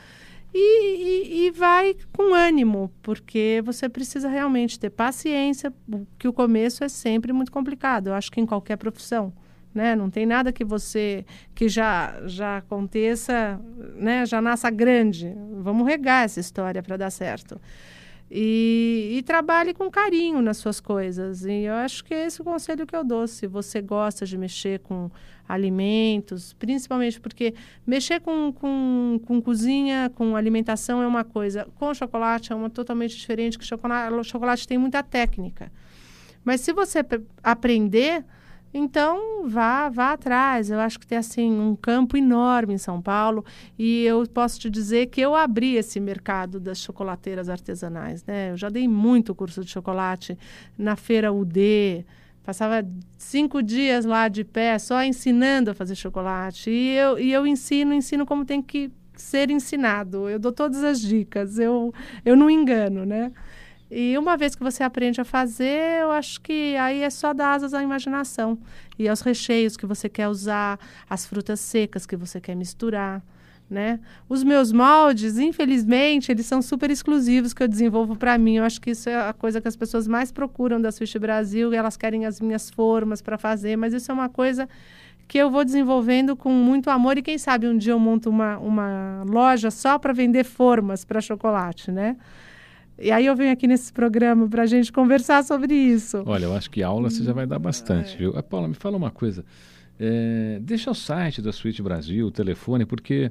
e, 0.53 0.61
e, 0.61 1.45
e, 1.45 1.51
vai 1.51 1.97
com 2.13 2.33
ânimo, 2.33 2.89
porque 3.01 3.61
você 3.65 3.89
precisa 3.89 4.29
realmente 4.29 4.79
ter 4.79 4.89
paciência, 4.89 5.73
que 6.17 6.29
o 6.29 6.33
começo 6.33 6.81
é 6.81 6.87
sempre 6.87 7.33
muito 7.33 7.51
complicado. 7.51 8.07
Eu 8.07 8.13
acho 8.13 8.31
que 8.31 8.39
em 8.39 8.45
qualquer 8.45 8.77
profissão, 8.77 9.33
né? 9.73 9.97
Não 9.97 10.09
tem 10.09 10.25
nada 10.25 10.53
que 10.53 10.63
você 10.63 11.25
que 11.53 11.67
já 11.67 12.21
já 12.25 12.57
aconteça, 12.57 13.59
né? 13.95 14.25
Já 14.25 14.41
nasça 14.41 14.69
grande. 14.69 15.35
Vamos 15.57 15.85
regar 15.85 16.23
essa 16.23 16.39
história 16.39 16.81
para 16.81 16.95
dar 16.95 17.09
certo. 17.09 17.59
E, 18.35 19.17
e, 19.19 19.21
trabalhe 19.21 19.75
com 19.75 19.91
carinho 19.91 20.41
nas 20.41 20.57
suas 20.57 20.79
coisas. 20.79 21.45
E 21.45 21.65
eu 21.65 21.75
acho 21.75 22.03
que 22.03 22.15
é 22.15 22.25
esse 22.25 22.41
o 22.41 22.43
conselho 22.43 22.87
que 22.87 22.95
eu 22.95 23.03
dou. 23.03 23.27
Se 23.27 23.45
você 23.45 23.79
gosta 23.79 24.25
de 24.25 24.35
mexer 24.35 24.79
com 24.79 25.11
alimentos, 25.47 26.51
principalmente 26.53 27.21
porque 27.21 27.53
mexer 27.85 28.21
com, 28.21 28.51
com, 28.51 29.21
com 29.23 29.39
cozinha, 29.39 30.11
com 30.15 30.35
alimentação 30.35 30.99
é 30.99 31.05
uma 31.05 31.23
coisa, 31.23 31.67
com 31.75 31.93
chocolate 31.93 32.51
é 32.51 32.55
uma 32.55 32.71
totalmente 32.71 33.15
diferente, 33.15 33.59
que 33.59 33.63
chocolate, 33.63 34.27
chocolate 34.27 34.67
tem 34.67 34.79
muita 34.79 35.03
técnica. 35.03 35.71
Mas 36.43 36.61
se 36.61 36.73
você 36.73 37.05
aprender, 37.43 38.25
então 38.73 39.47
vá, 39.47 39.89
vá 39.89 40.13
atrás. 40.13 40.71
Eu 40.71 40.79
acho 40.79 40.99
que 40.99 41.05
tem 41.05 41.17
assim 41.17 41.51
um 41.51 41.75
campo 41.75 42.17
enorme 42.17 42.73
em 42.73 42.77
São 42.77 43.01
Paulo 43.01 43.45
e 43.77 44.03
eu 44.03 44.25
posso 44.27 44.59
te 44.59 44.69
dizer 44.69 45.07
que 45.07 45.21
eu 45.21 45.35
abri 45.35 45.75
esse 45.75 45.99
mercado 45.99 46.59
das 46.59 46.79
chocolateiras 46.79 47.49
artesanais. 47.49 48.25
Né? 48.25 48.51
Eu 48.51 48.57
já 48.57 48.69
dei 48.69 48.87
muito 48.87 49.35
curso 49.35 49.63
de 49.63 49.69
chocolate 49.69 50.37
na 50.77 50.95
feira 50.95 51.31
UD, 51.31 52.05
Passava 52.43 52.85
cinco 53.17 53.63
dias 53.63 54.03
lá 54.03 54.27
de 54.27 54.43
pé, 54.43 54.77
só 54.77 55.01
ensinando 55.01 55.71
a 55.71 55.73
fazer 55.73 55.95
chocolate. 55.95 56.69
E 56.69 56.89
eu, 56.89 57.17
e 57.17 57.31
eu 57.31 57.47
ensino, 57.47 57.93
ensino 57.93 58.25
como 58.25 58.43
tem 58.43 58.61
que 58.61 58.91
ser 59.15 59.49
ensinado. 59.49 60.27
Eu 60.29 60.37
dou 60.37 60.51
todas 60.51 60.83
as 60.83 60.99
dicas, 60.99 61.57
eu, 61.57 61.93
eu 62.25 62.35
não 62.35 62.49
engano, 62.49 63.05
né? 63.05 63.31
E 63.95 64.17
uma 64.17 64.35
vez 64.35 64.55
que 64.55 64.63
você 64.63 64.83
aprende 64.83 65.21
a 65.21 65.25
fazer, 65.25 66.01
eu 66.01 66.11
acho 66.11 66.41
que 66.41 66.75
aí 66.77 67.01
é 67.01 67.09
só 67.09 67.33
dar 67.33 67.53
asas 67.53 67.73
à 67.73 67.83
imaginação. 67.83 68.57
E 68.97 69.07
aos 69.07 69.21
recheios 69.21 69.77
que 69.77 69.85
você 69.85 70.09
quer 70.09 70.27
usar, 70.27 70.79
as 71.09 71.25
frutas 71.25 71.59
secas 71.59 72.05
que 72.05 72.15
você 72.15 72.41
quer 72.41 72.55
misturar 72.55 73.21
né? 73.69 73.99
Os 74.29 74.43
meus 74.43 74.71
moldes, 74.71 75.37
infelizmente, 75.37 76.31
eles 76.31 76.45
são 76.45 76.61
super 76.61 76.91
exclusivos 76.91 77.53
que 77.53 77.63
eu 77.63 77.67
desenvolvo 77.67 78.15
para 78.15 78.37
mim. 78.37 78.57
Eu 78.57 78.63
acho 78.63 78.79
que 78.79 78.91
isso 78.91 79.09
é 79.09 79.29
a 79.29 79.33
coisa 79.33 79.59
que 79.59 79.67
as 79.67 79.75
pessoas 79.75 80.07
mais 80.07 80.31
procuram 80.31 80.79
da 80.79 80.91
Switch 80.91 81.15
Brasil, 81.17 81.73
elas 81.73 81.97
querem 81.97 82.25
as 82.25 82.39
minhas 82.39 82.69
formas 82.69 83.21
para 83.21 83.37
fazer, 83.37 83.75
mas 83.75 83.93
isso 83.93 84.11
é 84.11 84.13
uma 84.13 84.29
coisa 84.29 84.69
que 85.27 85.37
eu 85.37 85.49
vou 85.49 85.65
desenvolvendo 85.65 86.35
com 86.35 86.51
muito 86.51 86.89
amor 86.89 87.17
e 87.17 87.21
quem 87.21 87.37
sabe 87.37 87.67
um 87.67 87.77
dia 87.77 87.93
eu 87.93 87.99
monto 87.99 88.29
uma, 88.29 88.57
uma 88.59 89.23
loja 89.25 89.71
só 89.71 89.97
para 89.97 90.13
vender 90.13 90.43
formas 90.43 91.03
para 91.03 91.19
chocolate, 91.21 91.91
né? 91.91 92.17
E 93.03 93.11
aí 93.11 93.25
eu 93.25 93.35
venho 93.35 93.51
aqui 93.51 93.67
nesse 93.67 93.91
programa 93.91 94.47
para 94.47 94.63
a 94.63 94.65
gente 94.65 94.91
conversar 94.91 95.43
sobre 95.43 95.73
isso. 95.73 96.23
Olha, 96.25 96.45
eu 96.45 96.55
acho 96.55 96.71
que 96.71 96.81
aula 96.81 97.09
você 97.09 97.21
já 97.21 97.33
vai 97.33 97.45
dar 97.45 97.59
bastante, 97.59 98.15
é. 98.15 98.17
viu? 98.17 98.33
Ah, 98.37 98.41
Paula, 98.41 98.69
me 98.69 98.75
fala 98.75 98.95
uma 98.95 99.11
coisa. 99.11 99.43
É, 99.99 100.57
deixa 100.61 100.89
o 100.89 100.95
site 100.95 101.41
da 101.41 101.51
Suíte 101.51 101.83
Brasil, 101.83 102.27
o 102.27 102.31
telefone, 102.31 102.85
porque 102.85 103.29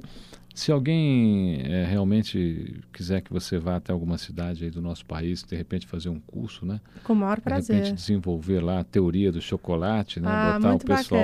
se 0.53 0.71
alguém 0.71 1.61
é, 1.63 1.83
realmente 1.85 2.79
quiser 2.93 3.21
que 3.21 3.33
você 3.33 3.57
vá 3.57 3.77
até 3.77 3.91
alguma 3.91 4.19
cidade 4.19 4.63
aí 4.63 4.69
do 4.69 4.81
nosso 4.81 5.03
país, 5.05 5.41
de 5.43 5.55
repente 5.55 5.87
fazer 5.87 6.09
um 6.09 6.19
curso, 6.19 6.63
né? 6.65 6.79
Com 7.03 7.13
o 7.13 7.15
maior 7.15 7.41
prazer. 7.41 7.75
De 7.75 7.81
repente 7.81 7.95
desenvolver 7.95 8.59
lá 8.59 8.81
a 8.81 8.83
teoria 8.83 9.31
do 9.31 9.41
chocolate, 9.41 10.19
né? 10.19 10.29
Ah, 10.29 10.59
Botar 10.59 10.75
o 10.75 10.79
pessoal 10.79 11.23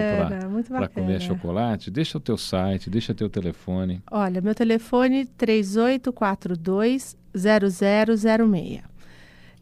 para 0.68 0.88
comer 0.88 1.22
chocolate. 1.22 1.92
Deixa 1.92 2.18
o 2.18 2.22
teu 2.22 2.38
site, 2.38 2.90
deixa 2.90 3.14
teu 3.14 3.30
telefone. 3.30 4.02
Olha, 4.10 4.42
meu 4.42 4.56
telefone 4.56 5.26
3842 5.26 7.19
0006. 7.40 8.82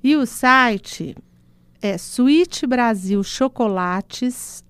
E 0.04 0.16
o 0.16 0.26
site 0.26 1.16
é 1.82 1.98
Suíte 1.98 2.66
Brasil 2.66 3.24
Chocolates 3.24 4.64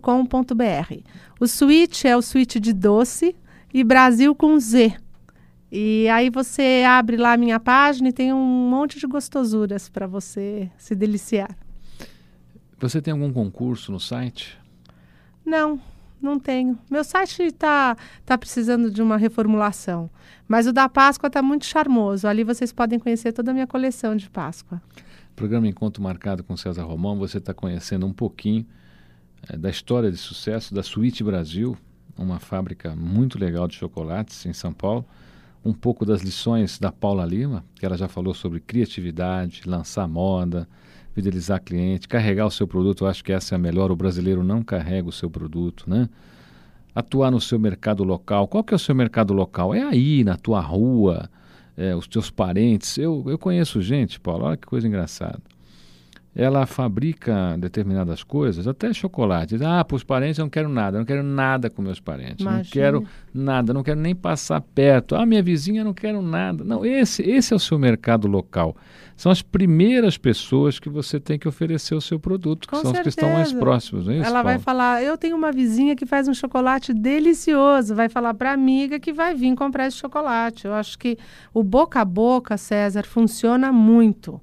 com.br 0.00 0.94
O 1.40 1.46
suíte 1.46 2.06
é 2.06 2.16
o 2.16 2.22
suíte 2.22 2.60
de 2.60 2.72
doce 2.72 3.34
e 3.72 3.82
Brasil 3.82 4.34
com 4.34 4.58
Z. 4.58 4.94
E 5.72 6.08
aí 6.08 6.30
você 6.30 6.84
abre 6.86 7.16
lá 7.16 7.32
a 7.32 7.36
minha 7.36 7.58
página 7.58 8.10
e 8.10 8.12
tem 8.12 8.32
um 8.32 8.68
monte 8.68 9.00
de 9.00 9.06
gostosuras 9.06 9.88
para 9.88 10.06
você 10.06 10.70
se 10.76 10.94
deliciar. 10.94 11.56
Você 12.78 13.00
tem 13.00 13.12
algum 13.12 13.32
concurso 13.32 13.90
no 13.90 13.98
site? 13.98 14.58
Não, 15.44 15.80
não 16.24 16.38
tenho. 16.38 16.78
Meu 16.90 17.04
site 17.04 17.42
está 17.42 17.96
tá 18.24 18.36
precisando 18.38 18.90
de 18.90 19.02
uma 19.02 19.16
reformulação. 19.16 20.10
Mas 20.48 20.66
o 20.66 20.72
da 20.72 20.88
Páscoa 20.88 21.28
está 21.28 21.42
muito 21.42 21.64
charmoso. 21.64 22.26
Ali 22.26 22.42
vocês 22.42 22.72
podem 22.72 22.98
conhecer 22.98 23.32
toda 23.32 23.50
a 23.50 23.54
minha 23.54 23.66
coleção 23.66 24.16
de 24.16 24.28
Páscoa. 24.28 24.80
Programa 25.36 25.66
Encontro 25.66 26.02
Marcado 26.02 26.44
com 26.44 26.56
César 26.56 26.84
Romão, 26.84 27.18
você 27.18 27.38
está 27.38 27.52
conhecendo 27.52 28.06
um 28.06 28.12
pouquinho 28.12 28.64
é, 29.48 29.56
da 29.56 29.68
história 29.68 30.10
de 30.10 30.16
sucesso 30.16 30.72
da 30.72 30.82
Suíte 30.82 31.24
Brasil, 31.24 31.76
uma 32.16 32.38
fábrica 32.38 32.94
muito 32.94 33.38
legal 33.38 33.66
de 33.66 33.74
chocolates 33.74 34.46
em 34.46 34.52
São 34.52 34.72
Paulo. 34.72 35.04
Um 35.64 35.72
pouco 35.72 36.04
das 36.04 36.22
lições 36.22 36.78
da 36.78 36.92
Paula 36.92 37.24
Lima, 37.24 37.64
que 37.74 37.86
ela 37.86 37.96
já 37.96 38.06
falou 38.06 38.34
sobre 38.34 38.60
criatividade, 38.60 39.62
lançar 39.66 40.06
moda, 40.06 40.68
fidelizar 41.14 41.62
cliente, 41.62 42.08
carregar 42.08 42.46
o 42.46 42.50
seu 42.50 42.66
produto. 42.66 43.04
Eu 43.04 43.08
acho 43.08 43.24
que 43.24 43.32
essa 43.32 43.54
é 43.54 43.56
a 43.56 43.58
melhor. 43.58 43.90
O 43.90 43.96
brasileiro 43.96 44.42
não 44.42 44.62
carrega 44.62 45.08
o 45.08 45.12
seu 45.12 45.30
produto, 45.30 45.88
né? 45.88 46.08
Atuar 46.94 47.30
no 47.30 47.40
seu 47.40 47.58
mercado 47.58 48.04
local. 48.04 48.46
Qual 48.46 48.62
que 48.62 48.74
é 48.74 48.76
o 48.76 48.78
seu 48.78 48.94
mercado 48.94 49.32
local? 49.32 49.74
É 49.74 49.82
aí, 49.82 50.22
na 50.24 50.36
tua 50.36 50.60
rua, 50.60 51.30
é, 51.76 51.94
os 51.94 52.06
teus 52.06 52.30
parentes. 52.30 52.98
Eu, 52.98 53.24
eu 53.26 53.38
conheço 53.38 53.80
gente, 53.80 54.20
Paulo, 54.20 54.44
olha 54.44 54.56
que 54.56 54.66
coisa 54.66 54.86
engraçada 54.86 55.53
ela 56.34 56.66
fabrica 56.66 57.56
determinadas 57.58 58.22
coisas, 58.24 58.66
até 58.66 58.92
chocolate. 58.92 59.56
Ah, 59.64 59.84
para 59.84 59.94
os 59.94 60.02
parentes 60.02 60.38
eu 60.38 60.44
não 60.44 60.50
quero 60.50 60.68
nada, 60.68 60.96
eu 60.96 61.00
não 61.00 61.06
quero 61.06 61.22
nada 61.22 61.70
com 61.70 61.80
meus 61.80 62.00
parentes, 62.00 62.40
Imagina. 62.40 62.62
não 62.62 62.70
quero 62.70 63.04
nada, 63.32 63.72
não 63.72 63.82
quero 63.84 64.00
nem 64.00 64.14
passar 64.14 64.60
perto. 64.60 65.14
Ah, 65.14 65.24
minha 65.24 65.42
vizinha 65.42 65.82
eu 65.82 65.84
não 65.84 65.94
quero 65.94 66.20
nada. 66.20 66.64
Não, 66.64 66.84
esse, 66.84 67.22
esse 67.22 67.52
é 67.52 67.56
o 67.56 67.60
seu 67.60 67.78
mercado 67.78 68.26
local. 68.26 68.76
São 69.16 69.30
as 69.30 69.42
primeiras 69.42 70.18
pessoas 70.18 70.80
que 70.80 70.88
você 70.88 71.20
tem 71.20 71.38
que 71.38 71.46
oferecer 71.46 71.94
o 71.94 72.00
seu 72.00 72.18
produto, 72.18 72.62
que 72.62 72.74
com 72.74 72.82
são 72.82 72.92
certeza. 72.92 73.08
os 73.08 73.14
que 73.14 73.20
estão 73.20 73.32
mais 73.32 73.52
próximos. 73.52 74.08
É 74.08 74.14
isso, 74.14 74.22
ela 74.22 74.42
Paulo? 74.42 74.48
vai 74.48 74.58
falar, 74.58 75.04
eu 75.04 75.16
tenho 75.16 75.36
uma 75.36 75.52
vizinha 75.52 75.94
que 75.94 76.04
faz 76.04 76.26
um 76.26 76.34
chocolate 76.34 76.92
delicioso, 76.92 77.94
vai 77.94 78.08
falar 78.08 78.34
para 78.34 78.50
a 78.50 78.54
amiga 78.54 78.98
que 78.98 79.12
vai 79.12 79.36
vir 79.36 79.54
comprar 79.54 79.86
esse 79.86 79.98
chocolate. 79.98 80.66
Eu 80.66 80.74
acho 80.74 80.98
que 80.98 81.16
o 81.52 81.62
boca 81.62 82.00
a 82.00 82.04
boca, 82.04 82.56
César, 82.56 83.04
funciona 83.04 83.72
muito. 83.72 84.40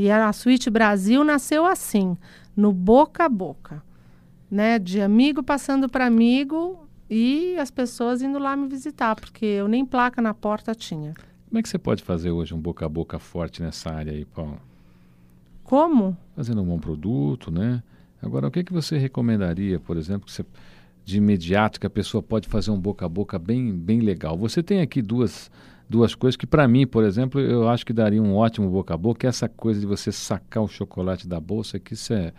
E 0.00 0.10
a 0.10 0.32
Suíte 0.32 0.70
Brasil 0.70 1.22
nasceu 1.22 1.66
assim, 1.66 2.16
no 2.56 2.72
boca 2.72 3.26
a 3.26 3.28
boca, 3.28 3.82
né? 4.50 4.78
De 4.78 4.98
amigo 4.98 5.42
passando 5.42 5.90
para 5.90 6.06
amigo 6.06 6.88
e 7.10 7.54
as 7.58 7.70
pessoas 7.70 8.22
indo 8.22 8.38
lá 8.38 8.56
me 8.56 8.66
visitar, 8.66 9.14
porque 9.14 9.44
eu 9.44 9.68
nem 9.68 9.84
placa 9.84 10.22
na 10.22 10.32
porta 10.32 10.74
tinha. 10.74 11.12
Como 11.46 11.58
é 11.58 11.62
que 11.62 11.68
você 11.68 11.76
pode 11.76 12.02
fazer 12.02 12.30
hoje 12.30 12.54
um 12.54 12.58
boca 12.58 12.86
a 12.86 12.88
boca 12.88 13.18
forte 13.18 13.62
nessa 13.62 13.90
área 13.90 14.10
aí, 14.10 14.24
Paulo? 14.24 14.58
Como? 15.64 16.16
Fazendo 16.34 16.62
um 16.62 16.66
bom 16.66 16.78
produto, 16.78 17.50
né? 17.50 17.82
Agora, 18.22 18.48
o 18.48 18.50
que, 18.50 18.64
que 18.64 18.72
você 18.72 18.96
recomendaria, 18.96 19.78
por 19.78 19.98
exemplo, 19.98 20.24
que 20.24 20.32
você, 20.32 20.46
de 21.04 21.18
imediato, 21.18 21.78
que 21.78 21.86
a 21.86 21.90
pessoa 21.90 22.22
pode 22.22 22.48
fazer 22.48 22.70
um 22.70 22.80
boca 22.80 23.04
a 23.04 23.08
boca 23.08 23.38
bem, 23.38 23.70
bem 23.76 24.00
legal? 24.00 24.34
Você 24.38 24.62
tem 24.62 24.80
aqui 24.80 25.02
duas 25.02 25.50
duas 25.90 26.14
coisas 26.14 26.36
que 26.36 26.46
para 26.46 26.68
mim, 26.68 26.86
por 26.86 27.02
exemplo, 27.02 27.40
eu 27.40 27.68
acho 27.68 27.84
que 27.84 27.92
daria 27.92 28.22
um 28.22 28.36
ótimo 28.36 28.70
boca 28.70 28.94
a 28.94 28.96
boca, 28.96 29.26
essa 29.26 29.48
coisa 29.48 29.80
de 29.80 29.86
você 29.86 30.12
sacar 30.12 30.62
o 30.62 30.68
chocolate 30.68 31.26
da 31.26 31.40
bolsa, 31.40 31.80
que 31.80 31.94
isso 31.94 32.12
é, 32.12 32.32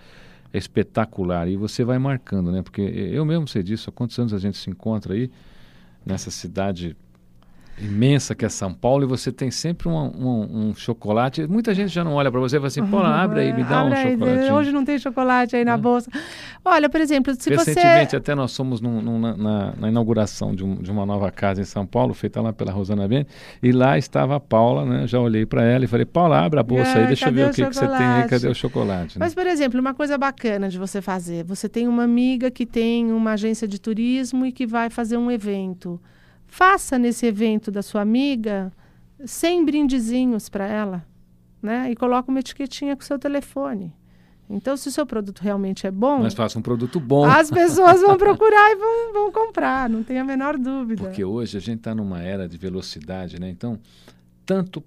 é 0.53 0.57
espetacular 0.57 1.49
e 1.49 1.57
você 1.57 1.83
vai 1.83 1.99
marcando, 1.99 2.49
né? 2.49 2.61
Porque 2.61 2.81
eu 2.81 3.25
mesmo 3.25 3.49
sei 3.49 3.61
disso, 3.61 3.89
há 3.89 3.93
quantos 3.93 4.17
anos 4.17 4.33
a 4.33 4.39
gente 4.39 4.57
se 4.57 4.69
encontra 4.69 5.13
aí 5.13 5.29
nessa 6.05 6.31
cidade 6.31 6.95
imensa 7.81 8.35
que 8.35 8.45
é 8.45 8.49
São 8.49 8.73
Paulo 8.73 9.03
e 9.03 9.07
você 9.07 9.31
tem 9.31 9.49
sempre 9.49 9.89
um, 9.89 9.95
um, 9.95 10.69
um 10.69 10.75
chocolate. 10.75 11.47
Muita 11.47 11.73
gente 11.73 11.89
já 11.89 12.03
não 12.03 12.13
olha 12.13 12.31
para 12.31 12.39
você 12.39 12.57
e 12.57 12.59
fala 12.59 12.67
assim, 12.67 12.85
pô, 12.85 12.99
abre 12.99 13.41
aí, 13.41 13.53
me 13.53 13.63
dá 13.63 13.81
abre 13.81 13.93
um 13.93 13.97
aí, 13.97 14.11
chocolate. 14.11 14.51
Hoje 14.51 14.71
não 14.71 14.85
tem 14.85 14.99
chocolate 14.99 15.55
aí 15.55 15.65
na 15.65 15.73
é. 15.73 15.77
bolsa. 15.77 16.09
Olha, 16.63 16.89
por 16.89 17.01
exemplo, 17.01 17.33
se 17.37 17.49
Recentemente 17.49 18.11
você... 18.11 18.17
até 18.17 18.35
nós 18.35 18.55
fomos 18.55 18.81
num, 18.81 19.01
num, 19.01 19.19
na, 19.19 19.73
na, 19.75 19.89
inauguração 19.89 20.53
de, 20.53 20.63
um, 20.63 20.75
de, 20.75 20.91
uma 20.91 21.05
nova 21.05 21.31
casa 21.31 21.61
em 21.61 21.65
São 21.65 21.85
Paulo, 21.85 22.13
feita 22.13 22.39
lá 22.39 22.53
pela 22.53 22.71
Rosana 22.71 23.07
Bene, 23.07 23.25
e 23.63 23.71
lá 23.71 23.97
estava 23.97 24.35
a 24.35 24.39
Paula, 24.39 24.85
né? 24.85 25.07
Já 25.07 25.19
olhei 25.19 25.45
para 25.45 25.63
ela 25.63 25.85
e 25.85 25.87
falei, 25.87 26.05
Paula, 26.05 26.39
abre 26.39 26.59
a 26.59 26.63
bolsa 26.63 26.99
é, 26.99 27.01
aí, 27.01 27.07
deixa 27.07 27.29
eu 27.29 27.33
ver 27.33 27.49
o, 27.49 27.51
que, 27.51 27.65
que, 27.65 27.73
você 27.73 27.87
tem 27.87 28.05
aí, 28.05 28.27
cadê 28.27 28.47
o 28.47 28.53
chocolate? 28.55 29.17
Né? 29.17 29.25
Mas, 29.25 29.33
por 29.33 29.47
exemplo, 29.47 29.79
uma 29.79 29.93
coisa 29.93 30.17
bacana 30.17 30.69
de 30.69 30.77
você 30.77 31.01
fazer, 31.01 31.43
você 31.43 31.67
tem 31.67 31.87
uma 31.87 32.03
amiga 32.03 32.51
que 32.51 32.65
tem 32.65 33.11
uma 33.11 33.31
agência 33.31 33.67
de 33.67 33.79
turismo 33.79 34.45
e 34.45 34.51
que 34.51 34.67
vai 34.67 34.89
fazer 34.89 35.17
um 35.17 35.31
evento. 35.31 35.99
Faça 36.53 36.99
nesse 36.99 37.25
evento 37.25 37.71
da 37.71 37.81
sua 37.81 38.01
amiga 38.01 38.73
100 39.23 39.63
brindezinhos 39.63 40.49
para 40.49 40.67
ela, 40.67 41.05
né? 41.63 41.89
E 41.89 41.95
coloque 41.95 42.28
uma 42.28 42.41
etiquetinha 42.41 42.93
com 42.93 43.01
o 43.01 43.05
seu 43.05 43.17
telefone. 43.17 43.95
Então, 44.49 44.76
se 44.76 44.89
o 44.89 44.91
seu 44.91 45.05
produto 45.05 45.39
realmente 45.39 45.88
é 45.88 45.91
bom. 45.91 46.19
Mas 46.19 46.34
faça 46.34 46.59
um 46.59 46.61
produto 46.61 46.99
bom. 46.99 47.23
As 47.23 47.49
pessoas 47.49 48.01
vão 48.01 48.17
procurar 48.17 48.69
e 48.69 48.76
vão, 48.76 49.13
vão 49.13 49.32
comprar, 49.32 49.89
não 49.89 50.03
tem 50.03 50.19
a 50.19 50.26
menor 50.26 50.57
dúvida. 50.57 51.05
Porque 51.05 51.23
hoje 51.23 51.55
a 51.55 51.61
gente 51.61 51.78
está 51.78 51.95
numa 51.95 52.21
era 52.21 52.49
de 52.49 52.57
velocidade, 52.57 53.39
né? 53.39 53.49
Então, 53.49 53.80
tanto 54.45 54.84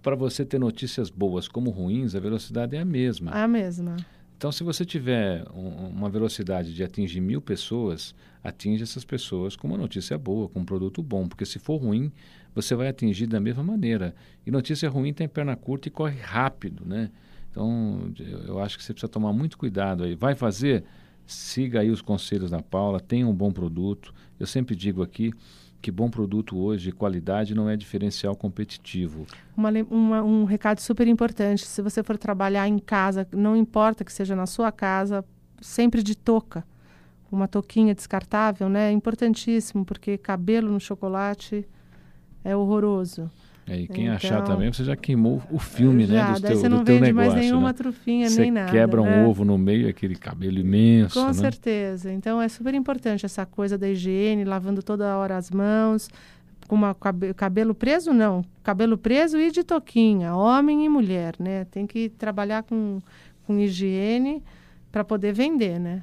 para 0.00 0.16
você 0.16 0.42
ter 0.42 0.58
notícias 0.58 1.10
boas 1.10 1.46
como 1.46 1.68
ruins, 1.68 2.14
a 2.14 2.20
velocidade 2.20 2.76
é 2.76 2.80
a 2.80 2.84
mesma. 2.84 3.30
É 3.30 3.42
a 3.42 3.48
mesma. 3.48 3.96
Então, 4.44 4.52
se 4.52 4.62
você 4.62 4.84
tiver 4.84 5.42
um, 5.54 5.88
uma 5.88 6.10
velocidade 6.10 6.74
de 6.74 6.84
atingir 6.84 7.22
mil 7.22 7.40
pessoas, 7.40 8.14
atinge 8.42 8.82
essas 8.82 9.02
pessoas 9.02 9.56
com 9.56 9.66
uma 9.66 9.78
notícia 9.78 10.18
boa, 10.18 10.50
com 10.50 10.60
um 10.60 10.64
produto 10.66 11.02
bom, 11.02 11.26
porque 11.26 11.46
se 11.46 11.58
for 11.58 11.78
ruim, 11.78 12.12
você 12.54 12.74
vai 12.74 12.88
atingir 12.88 13.26
da 13.26 13.40
mesma 13.40 13.64
maneira. 13.64 14.14
E 14.46 14.50
notícia 14.50 14.86
ruim 14.90 15.14
tem 15.14 15.26
perna 15.26 15.56
curta 15.56 15.88
e 15.88 15.90
corre 15.90 16.20
rápido, 16.20 16.84
né? 16.84 17.10
Então, 17.50 18.12
eu 18.46 18.58
acho 18.58 18.76
que 18.76 18.84
você 18.84 18.92
precisa 18.92 19.08
tomar 19.08 19.32
muito 19.32 19.56
cuidado 19.56 20.04
aí. 20.04 20.14
Vai 20.14 20.34
fazer? 20.34 20.84
Siga 21.24 21.80
aí 21.80 21.88
os 21.88 22.02
conselhos 22.02 22.50
da 22.50 22.60
Paula, 22.60 23.00
tenha 23.00 23.26
um 23.26 23.34
bom 23.34 23.50
produto. 23.50 24.12
Eu 24.38 24.46
sempre 24.46 24.76
digo 24.76 25.02
aqui 25.02 25.32
que 25.84 25.90
bom 25.90 26.08
produto 26.08 26.56
hoje, 26.56 26.90
qualidade, 26.90 27.54
não 27.54 27.68
é 27.68 27.76
diferencial 27.76 28.34
competitivo. 28.34 29.26
Uma, 29.54 29.68
uma, 29.90 30.22
um 30.22 30.44
recado 30.44 30.80
super 30.80 31.06
importante: 31.06 31.66
se 31.66 31.82
você 31.82 32.02
for 32.02 32.16
trabalhar 32.16 32.66
em 32.66 32.78
casa, 32.78 33.28
não 33.30 33.54
importa 33.54 34.02
que 34.02 34.10
seja 34.10 34.34
na 34.34 34.46
sua 34.46 34.72
casa, 34.72 35.22
sempre 35.60 36.02
de 36.02 36.16
touca. 36.16 36.64
Uma 37.30 37.46
touquinha 37.46 37.94
descartável, 37.94 38.66
né? 38.70 38.88
É 38.88 38.92
importantíssimo, 38.92 39.84
porque 39.84 40.16
cabelo 40.16 40.72
no 40.72 40.80
chocolate 40.80 41.68
é 42.42 42.56
horroroso. 42.56 43.30
É, 43.66 43.80
e 43.80 43.88
quem 43.88 44.04
então, 44.04 44.16
achar 44.16 44.42
também, 44.42 44.70
você 44.70 44.84
já 44.84 44.94
queimou 44.94 45.42
o 45.50 45.58
filme, 45.58 46.04
já, 46.04 46.28
né? 46.28 46.34
Do 46.34 46.40
teu, 46.42 46.56
você 46.56 46.68
não 46.68 46.78
do 46.78 46.84
teu 46.84 46.94
vende 46.96 47.06
negócio, 47.06 47.32
mais 47.32 47.44
nenhuma 47.44 47.68
né? 47.68 47.72
trufinha, 47.72 48.28
você 48.28 48.42
nem 48.42 48.50
nada. 48.50 48.70
quebra 48.70 49.00
um 49.00 49.06
né? 49.06 49.24
ovo 49.24 49.42
no 49.42 49.56
meio, 49.56 49.88
aquele 49.88 50.14
cabelo 50.16 50.58
imenso. 50.58 51.18
Com 51.18 51.26
né? 51.26 51.32
certeza. 51.32 52.12
Então 52.12 52.40
é 52.42 52.48
super 52.48 52.74
importante 52.74 53.24
essa 53.24 53.46
coisa 53.46 53.78
da 53.78 53.88
higiene, 53.88 54.44
lavando 54.44 54.82
toda 54.82 55.16
hora 55.16 55.36
as 55.36 55.50
mãos. 55.50 56.10
Com 56.68 56.76
uma 56.76 56.94
cabe 56.94 57.32
cabelo 57.34 57.74
preso, 57.74 58.12
não. 58.12 58.44
Cabelo 58.62 58.98
preso 58.98 59.38
e 59.38 59.50
de 59.50 59.62
toquinha, 59.62 60.34
homem 60.34 60.84
e 60.84 60.88
mulher, 60.88 61.34
né? 61.38 61.64
Tem 61.70 61.86
que 61.86 62.10
trabalhar 62.10 62.62
com, 62.62 63.00
com 63.46 63.58
higiene 63.58 64.42
para 64.92 65.04
poder 65.04 65.32
vender, 65.32 65.78
né? 65.78 66.02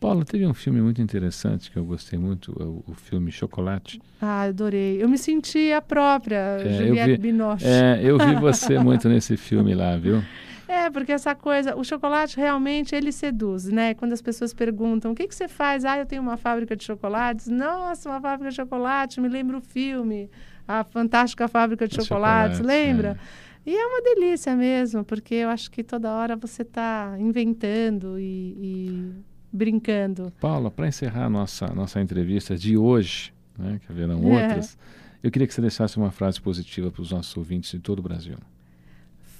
Paulo, 0.00 0.24
teve 0.24 0.46
um 0.46 0.54
filme 0.54 0.80
muito 0.80 1.00
interessante 1.00 1.70
que 1.70 1.76
eu 1.76 1.84
gostei 1.84 2.18
muito, 2.18 2.52
o, 2.52 2.90
o 2.90 2.94
filme 2.94 3.30
Chocolate. 3.32 4.00
Ah, 4.20 4.42
adorei. 4.42 5.02
Eu 5.02 5.08
me 5.08 5.18
senti 5.18 5.72
a 5.72 5.80
própria 5.80 6.36
É, 6.36 6.66
eu 6.66 6.86
Juliette 6.86 7.10
vi- 7.12 7.18
Binoche. 7.18 7.64
É, 7.66 8.00
eu 8.02 8.18
vi 8.18 8.34
você 8.40 8.78
muito 8.78 9.08
nesse 9.08 9.36
filme 9.36 9.74
lá, 9.74 9.96
viu? 9.96 10.22
É, 10.68 10.90
porque 10.90 11.12
essa 11.12 11.34
coisa, 11.34 11.76
o 11.76 11.84
chocolate 11.84 12.36
realmente 12.36 12.94
ele 12.94 13.12
seduz, 13.12 13.66
né? 13.66 13.94
Quando 13.94 14.12
as 14.12 14.20
pessoas 14.20 14.52
perguntam, 14.52 15.12
o 15.12 15.14
que, 15.14 15.26
que 15.28 15.34
você 15.34 15.46
faz? 15.48 15.84
Ah, 15.84 15.98
eu 15.98 16.06
tenho 16.06 16.20
uma 16.22 16.36
fábrica 16.36 16.74
de 16.76 16.82
chocolates. 16.84 17.46
Nossa, 17.46 18.08
uma 18.10 18.20
fábrica 18.20 18.50
de 18.50 18.56
chocolate, 18.56 19.20
me 19.20 19.28
lembra 19.28 19.56
o 19.58 19.60
filme, 19.60 20.28
a 20.66 20.82
fantástica 20.84 21.46
fábrica 21.48 21.86
de 21.86 21.94
chocolates, 21.94 22.58
chocolates, 22.58 22.60
lembra? 22.60 23.16
E 23.64 23.74
é 23.76 23.86
uma 23.86 24.02
delícia 24.02 24.54
mesmo, 24.56 25.04
porque 25.04 25.34
eu 25.36 25.48
acho 25.48 25.70
que 25.70 25.82
toda 25.82 26.12
hora 26.12 26.36
você 26.36 26.62
está 26.62 27.16
inventando 27.18 28.18
e, 28.18 28.56
e 28.60 29.12
brincando. 29.56 30.32
Paula, 30.40 30.70
para 30.70 30.86
encerrar 30.86 31.28
nossa, 31.28 31.66
nossa 31.68 32.00
entrevista 32.00 32.56
de 32.56 32.76
hoje, 32.76 33.32
né, 33.58 33.80
que 33.84 33.90
haverão 33.90 34.20
É. 34.32 34.42
outras, 34.44 34.76
eu 35.22 35.30
queria 35.30 35.46
que 35.48 35.54
você 35.54 35.60
deixasse 35.60 35.96
uma 35.96 36.10
frase 36.10 36.40
positiva 36.40 36.90
para 36.90 37.02
os 37.02 37.10
nossos 37.10 37.36
ouvintes 37.36 37.70
de 37.72 37.80
todo 37.80 37.98
o 37.98 38.02
Brasil. 38.02 38.36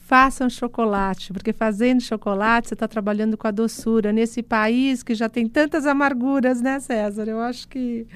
Façam 0.07 0.49
chocolate, 0.49 1.33
porque 1.33 1.53
fazendo 1.53 2.01
chocolate 2.01 2.69
você 2.69 2.75
está 2.75 2.87
trabalhando 2.87 3.37
com 3.37 3.49
a 3.49 3.51
doçura 3.51 4.13
nesse 4.13 4.41
país 4.41 5.03
que 5.03 5.15
já 5.17 5.29
tem 5.29 5.49
tantas 5.49 5.85
amarguras, 5.85 6.61
né, 6.63 6.79
César? 6.79 7.25
Eu 7.29 7.41
acho 7.41 7.67
que 7.67 8.07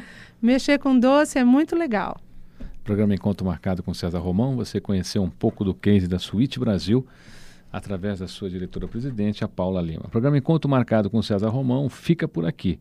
mexer 0.40 0.78
com 0.78 0.96
doce 0.98 1.36
é 1.38 1.44
muito 1.44 1.74
legal. 1.74 2.16
Programa 2.84 3.12
Encontro 3.14 3.44
Marcado 3.44 3.82
com 3.82 3.92
César 3.92 4.20
Romão. 4.20 4.54
Você 4.56 4.80
conheceu 4.80 5.22
um 5.22 5.28
pouco 5.30 5.64
do 5.64 5.74
case 5.74 6.06
da 6.06 6.18
Suíte 6.18 6.60
Brasil 6.60 7.04
através 7.72 8.20
da 8.20 8.28
sua 8.28 8.50
diretora-presidente, 8.50 9.44
a 9.44 9.48
Paula 9.48 9.80
Lima. 9.80 10.04
O 10.06 10.10
programa 10.10 10.38
Encontro 10.38 10.70
Marcado 10.70 11.08
com 11.08 11.22
César 11.22 11.48
Romão 11.48 11.88
fica 11.88 12.26
por 12.26 12.44
aqui. 12.44 12.78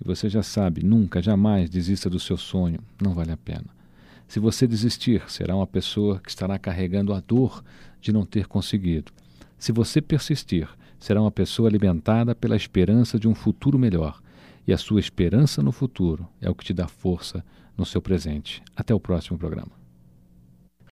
E 0.00 0.04
você 0.06 0.28
já 0.28 0.42
sabe, 0.42 0.84
nunca, 0.84 1.20
jamais 1.20 1.68
desista 1.68 2.08
do 2.08 2.20
seu 2.20 2.36
sonho. 2.36 2.80
Não 3.02 3.14
vale 3.14 3.32
a 3.32 3.36
pena. 3.36 3.66
Se 4.28 4.38
você 4.38 4.66
desistir, 4.66 5.22
será 5.26 5.56
uma 5.56 5.66
pessoa 5.66 6.20
que 6.20 6.28
estará 6.28 6.58
carregando 6.58 7.12
a 7.12 7.20
dor 7.20 7.64
de 8.00 8.12
não 8.12 8.24
ter 8.24 8.46
conseguido. 8.46 9.10
Se 9.58 9.72
você 9.72 10.00
persistir, 10.00 10.68
será 11.00 11.20
uma 11.20 11.30
pessoa 11.30 11.68
alimentada 11.68 12.34
pela 12.34 12.54
esperança 12.54 13.18
de 13.18 13.26
um 13.26 13.34
futuro 13.34 13.78
melhor. 13.78 14.20
E 14.66 14.72
a 14.72 14.78
sua 14.78 15.00
esperança 15.00 15.62
no 15.62 15.72
futuro 15.72 16.28
é 16.40 16.50
o 16.50 16.54
que 16.54 16.64
te 16.64 16.74
dá 16.74 16.86
força 16.86 17.42
no 17.76 17.86
seu 17.86 18.02
presente. 18.02 18.62
Até 18.76 18.94
o 18.94 19.00
próximo 19.00 19.38
programa. 19.38 19.77